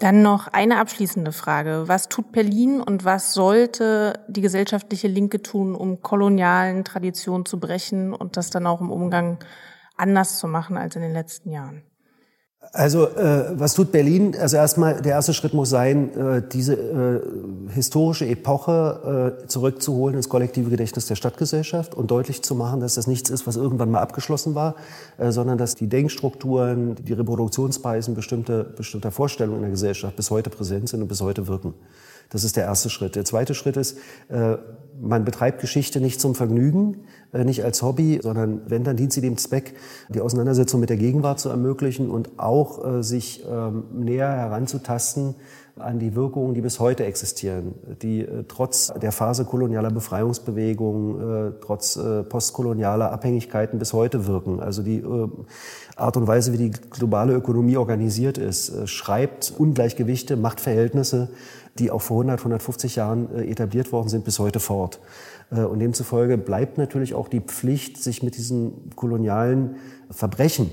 Dann 0.00 0.22
noch 0.22 0.48
eine 0.48 0.78
abschließende 0.78 1.32
Frage. 1.32 1.84
Was 1.86 2.08
tut 2.08 2.32
Berlin 2.32 2.80
und 2.80 3.04
was 3.04 3.32
sollte 3.32 4.14
die 4.28 4.40
gesellschaftliche 4.40 5.06
Linke 5.06 5.40
tun, 5.40 5.74
um 5.76 6.02
kolonialen 6.02 6.84
Traditionen 6.84 7.46
zu 7.46 7.60
brechen 7.60 8.12
und 8.12 8.36
das 8.36 8.50
dann 8.50 8.66
auch 8.66 8.80
im 8.80 8.90
Umgang 8.90 9.38
anders 9.96 10.38
zu 10.38 10.48
machen 10.48 10.76
als 10.76 10.96
in 10.96 11.02
den 11.02 11.12
letzten 11.12 11.50
Jahren? 11.50 11.84
Also 12.74 13.06
äh, 13.06 13.56
was 13.56 13.74
tut 13.74 13.92
Berlin? 13.92 14.36
Also 14.36 14.56
erstmal, 14.56 15.00
der 15.00 15.12
erste 15.12 15.32
Schritt 15.32 15.54
muss 15.54 15.70
sein, 15.70 16.12
äh, 16.18 16.42
diese 16.42 16.74
äh, 16.74 17.20
historische 17.72 18.26
Epoche 18.26 19.38
äh, 19.44 19.46
zurückzuholen 19.46 20.16
ins 20.16 20.28
kollektive 20.28 20.70
Gedächtnis 20.70 21.06
der 21.06 21.14
Stadtgesellschaft 21.14 21.94
und 21.94 22.10
deutlich 22.10 22.42
zu 22.42 22.56
machen, 22.56 22.80
dass 22.80 22.96
das 22.96 23.06
nichts 23.06 23.30
ist, 23.30 23.46
was 23.46 23.54
irgendwann 23.54 23.92
mal 23.92 24.00
abgeschlossen 24.00 24.56
war, 24.56 24.74
äh, 25.18 25.30
sondern 25.30 25.56
dass 25.56 25.76
die 25.76 25.86
Denkstrukturen, 25.86 26.96
die 26.96 27.12
Reproduktionsweisen 27.12 28.16
bestimmter, 28.16 28.64
bestimmter 28.64 29.12
Vorstellungen 29.12 29.58
in 29.58 29.62
der 29.62 29.70
Gesellschaft 29.70 30.16
bis 30.16 30.32
heute 30.32 30.50
präsent 30.50 30.88
sind 30.88 31.00
und 31.00 31.06
bis 31.06 31.20
heute 31.20 31.46
wirken. 31.46 31.74
Das 32.30 32.42
ist 32.42 32.56
der 32.56 32.64
erste 32.64 32.90
Schritt. 32.90 33.14
Der 33.14 33.24
zweite 33.24 33.54
Schritt 33.54 33.76
ist, 33.76 33.98
äh, 34.28 34.56
man 35.00 35.24
betreibt 35.24 35.60
Geschichte 35.60 36.00
nicht 36.00 36.20
zum 36.20 36.34
Vergnügen, 36.34 37.04
äh, 37.32 37.44
nicht 37.44 37.64
als 37.64 37.82
Hobby, 37.82 38.20
sondern 38.22 38.62
wenn, 38.68 38.84
dann 38.84 38.96
dient 38.96 39.12
sie 39.12 39.20
dem 39.20 39.36
Zweck, 39.36 39.74
die 40.08 40.20
Auseinandersetzung 40.20 40.80
mit 40.80 40.90
der 40.90 40.96
Gegenwart 40.96 41.40
zu 41.40 41.48
ermöglichen 41.48 42.10
und 42.10 42.38
auch 42.38 42.84
äh, 42.84 43.02
sich 43.02 43.44
ähm, 43.48 43.84
näher 43.92 44.28
heranzutasten 44.28 45.34
an 45.76 45.98
die 45.98 46.14
Wirkungen, 46.14 46.54
die 46.54 46.60
bis 46.60 46.78
heute 46.78 47.04
existieren, 47.04 47.74
die 48.00 48.20
äh, 48.20 48.44
trotz 48.46 48.92
der 48.94 49.10
Phase 49.10 49.44
kolonialer 49.44 49.90
Befreiungsbewegungen, 49.90 51.48
äh, 51.48 51.52
trotz 51.60 51.96
äh, 51.96 52.22
postkolonialer 52.22 53.10
Abhängigkeiten 53.10 53.80
bis 53.80 53.92
heute 53.92 54.26
wirken. 54.26 54.60
Also 54.60 54.82
die 54.82 55.02
Art 55.96 56.16
und 56.16 56.26
Weise, 56.26 56.52
wie 56.52 56.58
die 56.58 56.70
globale 56.70 57.34
Ökonomie 57.34 57.76
organisiert 57.76 58.38
ist, 58.38 58.88
schreibt 58.88 59.52
Ungleichgewichte, 59.56 60.36
Machtverhältnisse, 60.36 61.30
die 61.78 61.90
auch 61.90 62.02
vor 62.02 62.18
100, 62.18 62.40
150 62.40 62.96
Jahren 62.96 63.34
etabliert 63.36 63.90
worden 63.92 64.08
sind, 64.08 64.24
bis 64.24 64.38
heute 64.38 64.60
fort. 64.60 65.00
Und 65.50 65.80
demzufolge 65.80 66.38
bleibt 66.38 66.78
natürlich 66.78 67.14
auch 67.14 67.28
die 67.28 67.40
Pflicht, 67.40 68.02
sich 68.02 68.22
mit 68.22 68.36
diesen 68.36 68.90
kolonialen 68.94 69.76
Verbrechen 70.10 70.70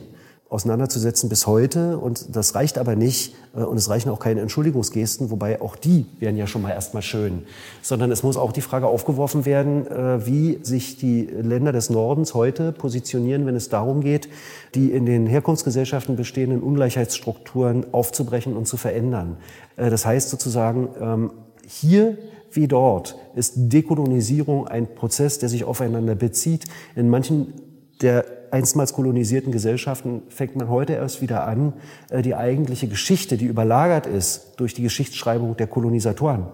auseinanderzusetzen 0.51 1.29
bis 1.29 1.47
heute. 1.47 1.97
Und 1.97 2.35
das 2.35 2.55
reicht 2.55 2.77
aber 2.77 2.97
nicht. 2.97 3.33
Äh, 3.55 3.61
und 3.61 3.77
es 3.77 3.89
reichen 3.89 4.09
auch 4.09 4.19
keine 4.19 4.41
Entschuldigungsgesten, 4.41 5.31
wobei 5.31 5.61
auch 5.61 5.77
die 5.77 6.05
wären 6.19 6.35
ja 6.35 6.45
schon 6.45 6.61
mal 6.61 6.71
erstmal 6.71 7.01
schön. 7.01 7.43
Sondern 7.81 8.11
es 8.11 8.21
muss 8.21 8.35
auch 8.35 8.51
die 8.51 8.61
Frage 8.61 8.87
aufgeworfen 8.87 9.45
werden, 9.45 9.87
äh, 9.87 10.25
wie 10.27 10.59
sich 10.61 10.97
die 10.97 11.23
Länder 11.23 11.71
des 11.71 11.89
Nordens 11.89 12.33
heute 12.33 12.73
positionieren, 12.73 13.45
wenn 13.45 13.55
es 13.55 13.69
darum 13.69 14.01
geht, 14.01 14.27
die 14.75 14.91
in 14.91 15.05
den 15.05 15.25
Herkunftsgesellschaften 15.25 16.17
bestehenden 16.17 16.61
Ungleichheitsstrukturen 16.61 17.93
aufzubrechen 17.93 18.55
und 18.57 18.67
zu 18.67 18.75
verändern. 18.75 19.37
Äh, 19.77 19.89
das 19.89 20.05
heißt 20.05 20.29
sozusagen, 20.29 20.89
ähm, 20.99 21.31
hier 21.65 22.17
wie 22.51 22.67
dort 22.67 23.15
ist 23.35 23.53
Dekolonisierung 23.55 24.67
ein 24.67 24.95
Prozess, 24.95 25.39
der 25.39 25.47
sich 25.47 25.63
aufeinander 25.63 26.15
bezieht. 26.15 26.65
In 26.97 27.07
manchen 27.07 27.53
der 28.01 28.25
einstmals 28.51 28.93
kolonisierten 28.93 29.51
Gesellschaften 29.51 30.21
fängt 30.29 30.55
man 30.55 30.69
heute 30.69 30.93
erst 30.93 31.21
wieder 31.21 31.47
an, 31.47 31.73
äh, 32.09 32.21
die 32.21 32.35
eigentliche 32.35 32.87
Geschichte, 32.87 33.37
die 33.37 33.45
überlagert 33.45 34.05
ist 34.05 34.53
durch 34.57 34.73
die 34.73 34.83
Geschichtsschreibung 34.83 35.57
der 35.57 35.67
Kolonisatoren, 35.67 36.47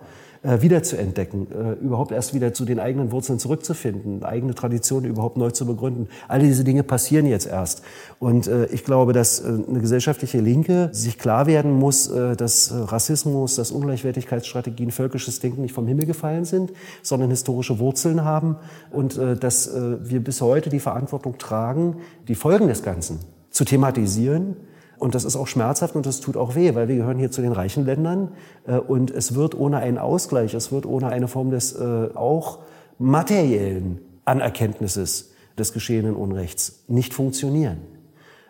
äh, 0.43 0.61
wiederzuentdecken, 0.61 1.47
äh, 1.51 1.73
überhaupt 1.83 2.11
erst 2.11 2.33
wieder 2.33 2.53
zu 2.53 2.65
den 2.65 2.79
eigenen 2.79 3.11
Wurzeln 3.11 3.39
zurückzufinden, 3.39 4.23
eigene 4.23 4.53
Traditionen 4.55 5.09
überhaupt 5.09 5.37
neu 5.37 5.51
zu 5.51 5.65
begründen. 5.65 6.07
All 6.27 6.39
diese 6.39 6.63
Dinge 6.63 6.83
passieren 6.83 7.25
jetzt 7.25 7.47
erst. 7.47 7.81
Und 8.19 8.47
äh, 8.47 8.65
ich 8.67 8.83
glaube, 8.83 9.13
dass 9.13 9.39
äh, 9.39 9.47
eine 9.47 9.79
gesellschaftliche 9.79 10.39
Linke 10.39 10.89
sich 10.91 11.17
klar 11.17 11.47
werden 11.47 11.71
muss, 11.71 12.07
äh, 12.07 12.35
dass 12.35 12.71
Rassismus, 12.73 13.55
dass 13.55 13.71
Ungleichwertigkeitsstrategien, 13.71 14.91
völkisches 14.91 15.39
Denken 15.39 15.61
nicht 15.61 15.73
vom 15.73 15.87
Himmel 15.87 16.05
gefallen 16.05 16.45
sind, 16.45 16.71
sondern 17.01 17.29
historische 17.29 17.79
Wurzeln 17.79 18.23
haben 18.23 18.57
und 18.91 19.17
dass 19.17 19.69
wir 19.73 20.23
bis 20.23 20.41
heute 20.41 20.69
die 20.69 20.79
Verantwortung 20.79 21.37
tragen, 21.37 21.97
die 22.27 22.35
Folgen 22.35 22.67
des 22.67 22.83
Ganzen 22.83 23.19
zu 23.49 23.65
thematisieren 23.65 24.55
und 24.99 25.15
das 25.15 25.23
ist 25.23 25.35
auch 25.35 25.47
schmerzhaft 25.47 25.95
und 25.95 26.05
das 26.05 26.19
tut 26.19 26.37
auch 26.37 26.55
weh, 26.55 26.73
weil 26.75 26.87
wir 26.87 26.95
gehören 26.95 27.17
hier 27.17 27.31
zu 27.31 27.41
den 27.41 27.51
reichen 27.51 27.85
Ländern 27.85 28.31
äh, 28.65 28.77
und 28.77 29.11
es 29.11 29.35
wird 29.35 29.57
ohne 29.57 29.77
einen 29.77 29.97
Ausgleich, 29.97 30.53
es 30.53 30.71
wird 30.71 30.85
ohne 30.85 31.07
eine 31.07 31.27
Form 31.27 31.51
des 31.51 31.73
äh, 31.73 32.09
auch 32.15 32.59
materiellen 32.97 34.01
Anerkenntnisses 34.25 35.31
des 35.57 35.73
geschehenen 35.73 36.15
Unrechts 36.15 36.83
nicht 36.87 37.13
funktionieren. 37.13 37.77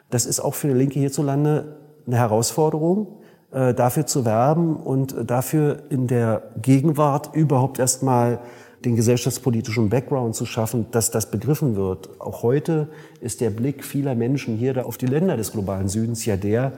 Das 0.10 0.26
ist 0.26 0.40
auch 0.40 0.56
für 0.56 0.68
die 0.68 0.74
Linke 0.74 1.00
hierzulande 1.00 1.78
eine 2.06 2.18
Herausforderung, 2.18 3.18
äh, 3.52 3.74
dafür 3.74 4.06
zu 4.06 4.26
werben 4.26 4.78
und 4.78 5.16
dafür 5.26 5.84
in 5.90 6.08
der 6.08 6.44
Gegenwart 6.62 7.36
überhaupt 7.36 7.80
erstmal 7.80 8.40
den 8.86 8.96
gesellschaftspolitischen 8.96 9.90
Background 9.90 10.36
zu 10.36 10.46
schaffen, 10.46 10.88
dass 10.92 11.12
das 11.12 11.32
begriffen 11.32 11.76
wird. 11.76 12.10
Auch 12.22 12.44
heute 12.44 12.90
ist 13.22 13.42
der 13.42 13.50
Blick 13.50 13.84
vieler 13.84 14.16
Menschen 14.16 14.58
hier 14.58 14.86
auf 14.86 14.98
die 14.98 15.08
Länder 15.08 15.38
des 15.38 15.52
globalen 15.52 15.88
Südens 15.88 16.26
ja 16.26 16.38
der, 16.38 16.74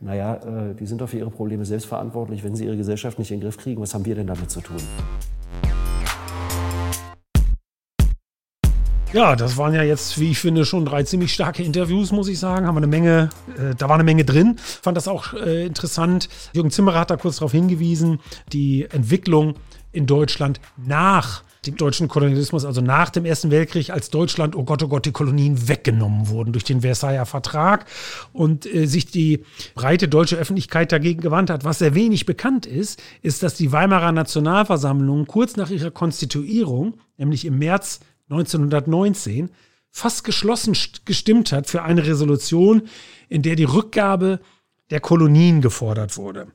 naja, 0.00 0.36
äh, 0.36 0.74
die 0.74 0.86
sind 0.86 1.00
doch 1.00 1.08
für 1.08 1.18
ihre 1.18 1.30
Probleme 1.30 1.64
selbst 1.64 1.86
verantwortlich, 1.86 2.42
wenn 2.42 2.56
sie 2.56 2.64
ihre 2.64 2.76
Gesellschaft 2.76 3.18
nicht 3.18 3.30
in 3.30 3.38
den 3.38 3.44
Griff 3.44 3.58
kriegen. 3.58 3.82
Was 3.82 3.92
haben 3.92 4.06
wir 4.06 4.14
denn 4.14 4.26
damit 4.26 4.50
zu 4.50 4.60
tun? 4.60 4.78
Ja, 9.12 9.34
das 9.34 9.56
waren 9.56 9.74
ja 9.74 9.82
jetzt, 9.82 10.20
wie 10.20 10.30
ich 10.30 10.38
finde, 10.38 10.64
schon 10.64 10.84
drei 10.84 11.02
ziemlich 11.02 11.34
starke 11.34 11.64
Interviews, 11.64 12.12
muss 12.12 12.28
ich 12.28 12.38
sagen. 12.38 12.66
Haben 12.66 12.76
wir 12.76 12.78
eine 12.78 12.86
Menge, 12.86 13.30
äh, 13.58 13.74
da 13.74 13.88
war 13.88 13.96
eine 13.96 14.04
Menge 14.04 14.24
drin. 14.24 14.56
Fand 14.58 14.96
das 14.96 15.08
auch 15.08 15.34
äh, 15.34 15.66
interessant. 15.66 16.28
Jürgen 16.52 16.70
Zimmerer 16.70 17.00
hat 17.00 17.10
da 17.10 17.16
kurz 17.16 17.36
darauf 17.36 17.50
hingewiesen, 17.50 18.20
die 18.52 18.86
Entwicklung 18.88 19.56
in 19.92 20.06
Deutschland 20.06 20.60
nach 20.76 21.42
dem 21.66 21.76
deutschen 21.76 22.08
Kolonialismus, 22.08 22.64
also 22.64 22.80
nach 22.80 23.10
dem 23.10 23.24
Ersten 23.24 23.50
Weltkrieg, 23.50 23.90
als 23.90 24.10
Deutschland, 24.10 24.56
oh 24.56 24.64
Gott, 24.64 24.82
oh 24.82 24.88
Gott, 24.88 25.04
die 25.04 25.12
Kolonien 25.12 25.68
weggenommen 25.68 26.28
wurden 26.28 26.52
durch 26.52 26.64
den 26.64 26.80
Versailler 26.80 27.26
Vertrag 27.26 27.84
und 28.32 28.66
äh, 28.66 28.86
sich 28.86 29.06
die 29.06 29.44
breite 29.74 30.08
deutsche 30.08 30.36
Öffentlichkeit 30.36 30.90
dagegen 30.90 31.20
gewandt 31.20 31.50
hat. 31.50 31.64
Was 31.64 31.78
sehr 31.78 31.94
wenig 31.94 32.24
bekannt 32.24 32.64
ist, 32.64 33.02
ist, 33.20 33.42
dass 33.42 33.54
die 33.54 33.72
Weimarer 33.72 34.12
Nationalversammlung 34.12 35.26
kurz 35.26 35.56
nach 35.56 35.70
ihrer 35.70 35.90
Konstituierung, 35.90 36.94
nämlich 37.18 37.44
im 37.44 37.58
März 37.58 38.00
1919, 38.30 39.50
fast 39.90 40.24
geschlossen 40.24 40.76
gestimmt 41.04 41.52
hat 41.52 41.66
für 41.66 41.82
eine 41.82 42.06
Resolution, 42.06 42.82
in 43.28 43.42
der 43.42 43.56
die 43.56 43.64
Rückgabe 43.64 44.40
der 44.90 45.00
Kolonien 45.00 45.60
gefordert 45.60 46.16
wurde. 46.16 46.46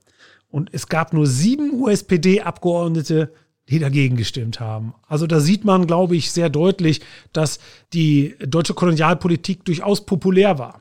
Und 0.56 0.70
es 0.72 0.88
gab 0.88 1.12
nur 1.12 1.28
sieben 1.28 1.82
USPD-Abgeordnete, 1.82 3.34
die 3.68 3.78
dagegen 3.78 4.16
gestimmt 4.16 4.62
haben. 4.62 4.96
Also 5.06 5.28
da 5.28 5.42
sieht 5.42 5.66
man, 5.66 5.86
glaube 5.86 6.16
ich, 6.16 6.32
sehr 6.32 6.50
deutlich, 6.50 7.02
dass 7.34 7.60
die 7.92 8.38
deutsche 8.40 8.74
Kolonialpolitik 8.74 9.66
durchaus 9.66 10.06
populär 10.06 10.58
war. 10.58 10.80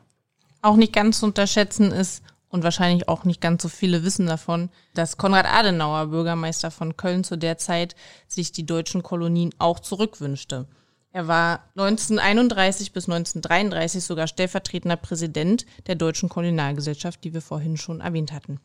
Auch 0.61 0.77
nicht 0.77 0.93
ganz 0.93 1.19
zu 1.19 1.25
unterschätzen 1.25 1.91
ist, 1.91 2.23
und 2.47 2.63
wahrscheinlich 2.63 3.09
auch 3.09 3.25
nicht 3.25 3.41
ganz 3.41 3.63
so 3.63 3.67
viele 3.67 4.05
wissen 4.05 4.27
davon, 4.27 4.69
dass 4.93 5.17
Konrad 5.17 5.45
Adenauer, 5.45 6.05
Bürgermeister 6.05 6.71
von 6.71 6.95
Köln 6.95 7.25
zu 7.25 7.37
der 7.37 7.57
Zeit, 7.57 7.97
sich 8.29 8.53
die 8.53 8.65
deutschen 8.65 9.03
Kolonien 9.03 9.53
auch 9.57 9.81
zurückwünschte. 9.81 10.67
Er 11.11 11.27
war 11.27 11.65
1931 11.75 12.93
bis 12.93 13.09
1933 13.09 14.01
sogar 14.01 14.27
stellvertretender 14.27 14.95
Präsident 14.95 15.65
der 15.87 15.95
Deutschen 15.95 16.29
Kolonialgesellschaft, 16.29 17.21
die 17.25 17.33
wir 17.33 17.41
vorhin 17.41 17.75
schon 17.75 17.99
erwähnt 17.99 18.31
hatten. 18.31 18.61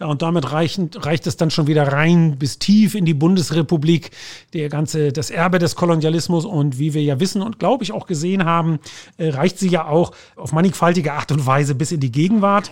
Ja, 0.00 0.06
und 0.06 0.22
damit 0.22 0.52
reichen, 0.52 0.90
reicht 0.94 1.26
es 1.26 1.36
dann 1.36 1.50
schon 1.50 1.66
wieder 1.66 1.92
rein 1.92 2.38
bis 2.38 2.60
tief 2.60 2.94
in 2.94 3.04
die 3.04 3.14
Bundesrepublik, 3.14 4.12
der 4.52 4.68
ganze, 4.68 5.12
das 5.12 5.30
Erbe 5.30 5.58
des 5.58 5.74
Kolonialismus. 5.74 6.44
Und 6.44 6.78
wie 6.78 6.94
wir 6.94 7.02
ja 7.02 7.18
wissen 7.18 7.42
und 7.42 7.58
glaube 7.58 7.82
ich 7.82 7.90
auch 7.90 8.06
gesehen 8.06 8.44
haben, 8.44 8.78
äh, 9.16 9.30
reicht 9.30 9.58
sie 9.58 9.68
ja 9.68 9.86
auch 9.86 10.12
auf 10.36 10.52
mannigfaltige 10.52 11.14
Art 11.14 11.32
und 11.32 11.44
Weise 11.46 11.74
bis 11.74 11.90
in 11.90 11.98
die 11.98 12.12
Gegenwart. 12.12 12.70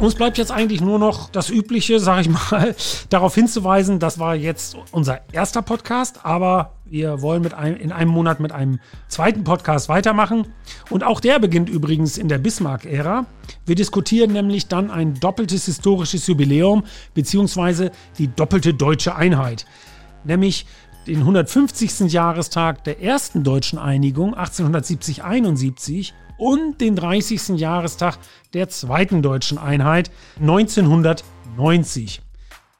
Uns 0.00 0.14
bleibt 0.14 0.38
jetzt 0.38 0.50
eigentlich 0.50 0.80
nur 0.80 0.98
noch 0.98 1.28
das 1.28 1.50
Übliche, 1.50 2.00
sage 2.00 2.22
ich 2.22 2.28
mal, 2.30 2.74
darauf 3.10 3.34
hinzuweisen, 3.34 3.98
das 3.98 4.18
war 4.18 4.34
jetzt 4.34 4.74
unser 4.92 5.20
erster 5.30 5.60
Podcast, 5.60 6.24
aber 6.24 6.72
wir 6.86 7.20
wollen 7.20 7.42
mit 7.42 7.52
einem, 7.52 7.76
in 7.76 7.92
einem 7.92 8.10
Monat 8.10 8.40
mit 8.40 8.50
einem 8.50 8.80
zweiten 9.08 9.44
Podcast 9.44 9.90
weitermachen. 9.90 10.54
Und 10.88 11.04
auch 11.04 11.20
der 11.20 11.38
beginnt 11.38 11.68
übrigens 11.68 12.16
in 12.16 12.28
der 12.28 12.38
Bismarck-Ära. 12.38 13.26
Wir 13.66 13.74
diskutieren 13.74 14.32
nämlich 14.32 14.68
dann 14.68 14.90
ein 14.90 15.20
doppeltes 15.20 15.66
historisches 15.66 16.26
Jubiläum, 16.26 16.84
beziehungsweise 17.12 17.90
die 18.16 18.28
doppelte 18.28 18.72
deutsche 18.72 19.14
Einheit. 19.14 19.66
Nämlich 20.24 20.64
den 21.06 21.18
150. 21.18 22.10
Jahrestag 22.10 22.84
der 22.84 23.02
ersten 23.02 23.44
deutschen 23.44 23.78
Einigung 23.78 24.34
1870-71 24.34 26.12
und 26.40 26.80
den 26.80 26.96
30. 26.96 27.60
Jahrestag 27.60 28.18
der 28.54 28.68
zweiten 28.70 29.20
deutschen 29.22 29.58
Einheit 29.58 30.10
1990. 30.40 32.22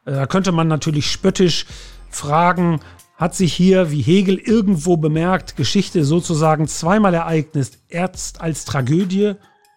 Äh, 0.07 0.13
da 0.13 0.27
könnte 0.27 0.51
man 0.51 0.67
natürlich 0.67 1.11
spöttisch 1.11 1.67
fragen, 2.09 2.81
hat 3.17 3.35
sich 3.35 3.53
hier, 3.53 3.91
wie 3.91 4.01
Hegel 4.01 4.39
irgendwo 4.39 4.97
bemerkt, 4.97 5.57
Geschichte 5.57 6.05
sozusagen 6.05 6.69
zweimal 6.69 7.13
ereignet, 7.13 7.73
erst 7.91 8.41
als 8.41 8.65
Tragödie 8.65 9.35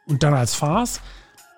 und 0.07 0.23
dann 0.23 0.33
als 0.33 0.55
Farce? 0.55 1.01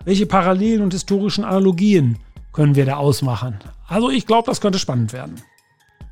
Welche 0.04 0.26
Parallelen 0.26 0.82
und 0.82 0.94
historischen 0.94 1.44
Analogien 1.44 2.18
können 2.54 2.74
wir 2.74 2.86
da 2.86 2.96
ausmachen? 2.96 3.60
Also 3.88 4.10
ich 4.10 4.26
glaube, 4.26 4.48
das 4.48 4.62
könnte 4.62 4.80
spannend 4.80 5.14
werden. 5.14 5.36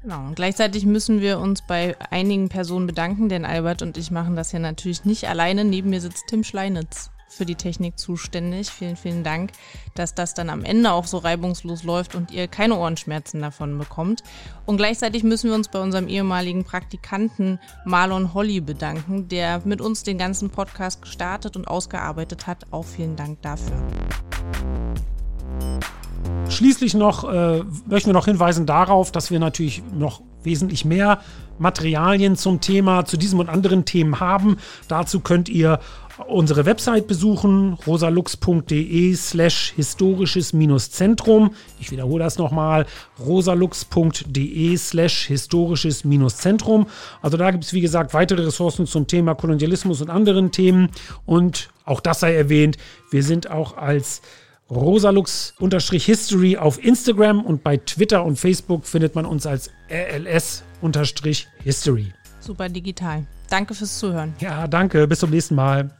Genau, 0.03 0.25
und 0.25 0.35
gleichzeitig 0.35 0.85
müssen 0.85 1.21
wir 1.21 1.39
uns 1.39 1.61
bei 1.61 1.95
einigen 2.09 2.49
Personen 2.49 2.87
bedanken, 2.87 3.29
denn 3.29 3.45
Albert 3.45 3.81
und 3.81 3.97
ich 3.97 4.11
machen 4.11 4.35
das 4.35 4.51
hier 4.51 4.59
natürlich 4.59 5.05
nicht 5.05 5.29
alleine. 5.29 5.63
Neben 5.63 5.91
mir 5.91 6.01
sitzt 6.01 6.27
Tim 6.27 6.43
Schleinitz 6.43 7.09
für 7.29 7.45
die 7.45 7.55
Technik 7.55 7.97
zuständig. 7.97 8.69
Vielen, 8.69 8.97
vielen 8.97 9.23
Dank, 9.23 9.51
dass 9.95 10.13
das 10.13 10.33
dann 10.33 10.49
am 10.49 10.65
Ende 10.65 10.91
auch 10.91 11.07
so 11.07 11.19
reibungslos 11.19 11.83
läuft 11.83 12.15
und 12.15 12.31
ihr 12.31 12.49
keine 12.49 12.75
Ohrenschmerzen 12.75 13.41
davon 13.41 13.77
bekommt. 13.77 14.23
Und 14.65 14.75
gleichzeitig 14.75 15.23
müssen 15.23 15.49
wir 15.49 15.55
uns 15.55 15.69
bei 15.69 15.79
unserem 15.79 16.09
ehemaligen 16.09 16.65
Praktikanten 16.65 17.59
Marlon 17.85 18.33
Holly 18.33 18.59
bedanken, 18.59 19.29
der 19.29 19.61
mit 19.63 19.79
uns 19.79 20.03
den 20.03 20.17
ganzen 20.17 20.49
Podcast 20.49 21.01
gestartet 21.01 21.55
und 21.55 21.69
ausgearbeitet 21.69 22.45
hat. 22.45 22.65
Auch 22.71 22.85
vielen 22.85 23.15
Dank 23.15 23.41
dafür. 23.41 23.81
Schließlich 26.49 26.93
noch 26.93 27.23
äh, 27.23 27.63
möchten 27.87 28.09
wir 28.09 28.13
noch 28.13 28.25
hinweisen 28.25 28.65
darauf, 28.65 29.11
dass 29.11 29.31
wir 29.31 29.39
natürlich 29.39 29.81
noch 29.93 30.21
wesentlich 30.43 30.85
mehr 30.85 31.19
Materialien 31.57 32.35
zum 32.35 32.61
Thema, 32.61 33.05
zu 33.05 33.17
diesem 33.17 33.39
und 33.39 33.49
anderen 33.49 33.85
Themen 33.85 34.19
haben. 34.19 34.57
Dazu 34.87 35.19
könnt 35.19 35.49
ihr 35.49 35.79
unsere 36.27 36.65
Website 36.65 37.07
besuchen, 37.07 37.73
rosalux.de 37.87 39.15
slash 39.15 39.73
historisches-zentrum. 39.75 41.55
Ich 41.79 41.91
wiederhole 41.91 42.23
das 42.23 42.37
nochmal, 42.37 42.85
rosalux.de 43.19 44.77
slash 44.77 45.25
historisches-zentrum. 45.25 46.87
Also 47.21 47.37
da 47.37 47.51
gibt 47.51 47.63
es, 47.63 47.73
wie 47.73 47.81
gesagt, 47.81 48.13
weitere 48.13 48.43
Ressourcen 48.43 48.85
zum 48.85 49.07
Thema 49.07 49.33
Kolonialismus 49.33 50.01
und 50.01 50.09
anderen 50.09 50.51
Themen. 50.51 50.89
Und 51.25 51.69
auch 51.85 51.99
das 51.99 52.19
sei 52.19 52.35
erwähnt, 52.35 52.77
wir 53.09 53.23
sind 53.23 53.49
auch 53.49 53.77
als 53.77 54.21
rosalux-history 54.69 56.57
auf 56.57 56.83
Instagram 56.83 57.45
und 57.45 57.63
bei 57.63 57.77
Twitter 57.77 58.23
und 58.23 58.37
Facebook 58.37 58.85
findet 58.85 59.15
man 59.15 59.25
uns 59.25 59.45
als 59.45 59.69
rls-history. 59.89 61.33
Super 62.39 62.69
digital. 62.69 63.25
Danke 63.49 63.73
fürs 63.73 63.99
Zuhören. 63.99 64.33
Ja, 64.39 64.67
danke. 64.67 65.07
Bis 65.07 65.19
zum 65.19 65.29
nächsten 65.29 65.55
Mal. 65.55 65.91